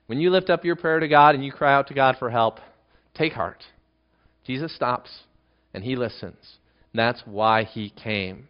When 0.07 0.19
you 0.21 0.31
lift 0.31 0.51
up 0.51 0.64
your 0.64 0.77
prayer 0.77 1.01
to 1.01 1.09
God 1.09 1.35
and 1.35 1.45
you 1.45 1.53
cry 1.53 1.75
out 1.75 1.89
to 1.89 1.95
God 1.95 2.17
for 2.19 2.31
help, 2.31 2.59
take 3.14 3.33
heart. 3.33 3.64
Jesus 4.47 4.75
stops 4.75 5.11
and 5.75 5.85
he 5.85 5.97
listens. 5.97 6.59
That's 6.95 7.23
why 7.27 7.64
he 7.64 7.91
came. 7.91 8.49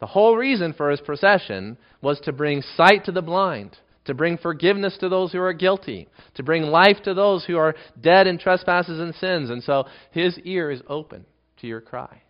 The 0.00 0.06
whole 0.06 0.36
reason 0.36 0.72
for 0.72 0.90
his 0.90 1.00
procession 1.00 1.76
was 2.02 2.20
to 2.20 2.32
bring 2.32 2.62
sight 2.76 3.04
to 3.04 3.12
the 3.12 3.22
blind, 3.22 3.76
to 4.06 4.14
bring 4.14 4.36
forgiveness 4.36 4.96
to 4.98 5.08
those 5.08 5.32
who 5.32 5.40
are 5.40 5.52
guilty, 5.52 6.08
to 6.34 6.42
bring 6.42 6.64
life 6.64 6.96
to 7.04 7.14
those 7.14 7.44
who 7.44 7.56
are 7.56 7.76
dead 8.00 8.26
in 8.26 8.38
trespasses 8.38 8.98
and 8.98 9.14
sins. 9.14 9.50
And 9.50 9.62
so 9.62 9.84
his 10.10 10.38
ear 10.40 10.70
is 10.70 10.82
open 10.88 11.26
to 11.60 11.66
your 11.66 11.80
cry. 11.80 12.22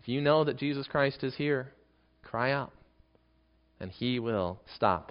If 0.00 0.08
you 0.08 0.20
know 0.20 0.44
that 0.44 0.58
Jesus 0.58 0.86
Christ 0.86 1.24
is 1.24 1.34
here, 1.34 1.72
cry 2.22 2.52
out 2.52 2.72
and 3.82 3.90
He 3.90 4.20
will 4.20 4.60
stop 4.76 5.10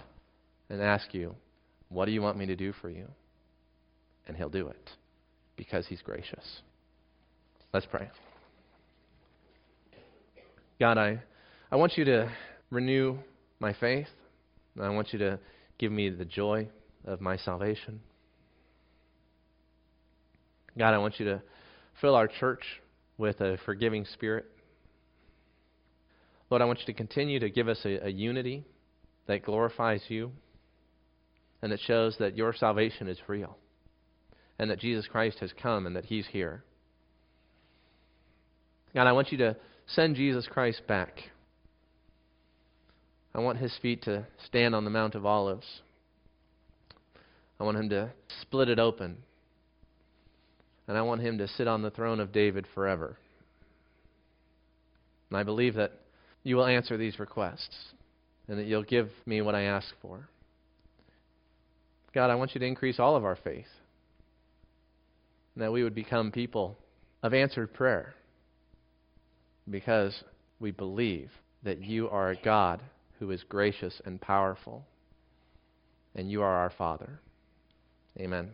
and 0.70 0.80
ask 0.80 1.12
you, 1.12 1.36
What 1.90 2.06
do 2.06 2.12
you 2.12 2.22
want 2.22 2.38
me 2.38 2.46
to 2.46 2.56
do 2.56 2.72
for 2.72 2.88
you? 2.88 3.06
And 4.26 4.34
He'll 4.34 4.48
do 4.48 4.68
it 4.68 4.90
because 5.56 5.86
He's 5.86 6.00
gracious. 6.00 6.62
Let's 7.74 7.84
pray. 7.84 8.08
God, 10.80 10.96
I, 10.96 11.20
I 11.70 11.76
want 11.76 11.98
you 11.98 12.06
to 12.06 12.32
renew 12.70 13.18
my 13.60 13.74
faith. 13.74 14.08
I 14.80 14.88
want 14.88 15.12
you 15.12 15.18
to 15.18 15.38
give 15.78 15.92
me 15.92 16.08
the 16.08 16.24
joy 16.24 16.66
of 17.04 17.20
my 17.20 17.36
salvation. 17.36 18.00
God, 20.78 20.94
I 20.94 20.98
want 20.98 21.20
you 21.20 21.26
to 21.26 21.42
fill 22.00 22.14
our 22.14 22.26
church 22.26 22.64
with 23.18 23.42
a 23.42 23.58
forgiving 23.66 24.06
spirit. 24.06 24.46
Lord, 26.52 26.60
I 26.60 26.66
want 26.66 26.80
you 26.80 26.84
to 26.84 26.92
continue 26.92 27.40
to 27.40 27.48
give 27.48 27.66
us 27.66 27.80
a, 27.86 28.08
a 28.08 28.10
unity 28.10 28.62
that 29.26 29.42
glorifies 29.42 30.02
you 30.08 30.32
and 31.62 31.72
that 31.72 31.80
shows 31.80 32.14
that 32.18 32.36
your 32.36 32.52
salvation 32.52 33.08
is 33.08 33.16
real 33.26 33.56
and 34.58 34.70
that 34.70 34.78
Jesus 34.78 35.06
Christ 35.10 35.38
has 35.38 35.50
come 35.62 35.86
and 35.86 35.96
that 35.96 36.04
he's 36.04 36.26
here. 36.26 36.62
God, 38.94 39.06
I 39.06 39.12
want 39.12 39.32
you 39.32 39.38
to 39.38 39.56
send 39.86 40.16
Jesus 40.16 40.46
Christ 40.46 40.82
back. 40.86 41.20
I 43.34 43.40
want 43.40 43.56
his 43.56 43.74
feet 43.80 44.02
to 44.02 44.26
stand 44.44 44.74
on 44.74 44.84
the 44.84 44.90
Mount 44.90 45.14
of 45.14 45.24
Olives. 45.24 45.80
I 47.58 47.64
want 47.64 47.78
him 47.78 47.88
to 47.88 48.12
split 48.42 48.68
it 48.68 48.78
open. 48.78 49.16
And 50.86 50.98
I 50.98 51.00
want 51.00 51.22
him 51.22 51.38
to 51.38 51.48
sit 51.48 51.66
on 51.66 51.80
the 51.80 51.90
throne 51.90 52.20
of 52.20 52.30
David 52.30 52.66
forever. 52.74 53.16
And 55.30 55.38
I 55.38 55.44
believe 55.44 55.76
that 55.76 55.92
you 56.42 56.56
will 56.56 56.66
answer 56.66 56.96
these 56.96 57.18
requests 57.18 57.92
and 58.48 58.58
that 58.58 58.66
you'll 58.66 58.82
give 58.82 59.08
me 59.26 59.40
what 59.40 59.54
I 59.54 59.62
ask 59.62 59.88
for. 60.00 60.28
God, 62.14 62.30
I 62.30 62.34
want 62.34 62.54
you 62.54 62.58
to 62.60 62.66
increase 62.66 62.98
all 62.98 63.16
of 63.16 63.24
our 63.24 63.36
faith, 63.36 63.66
and 65.54 65.62
that 65.62 65.72
we 65.72 65.82
would 65.82 65.94
become 65.94 66.30
people 66.30 66.76
of 67.22 67.32
answered 67.32 67.72
prayer 67.72 68.14
because 69.70 70.22
we 70.60 70.70
believe 70.70 71.30
that 71.62 71.82
you 71.82 72.08
are 72.10 72.30
a 72.30 72.36
God 72.36 72.82
who 73.18 73.30
is 73.30 73.42
gracious 73.48 74.02
and 74.04 74.20
powerful, 74.20 74.84
and 76.14 76.30
you 76.30 76.42
are 76.42 76.56
our 76.56 76.72
Father. 76.76 77.20
Amen. 78.18 78.50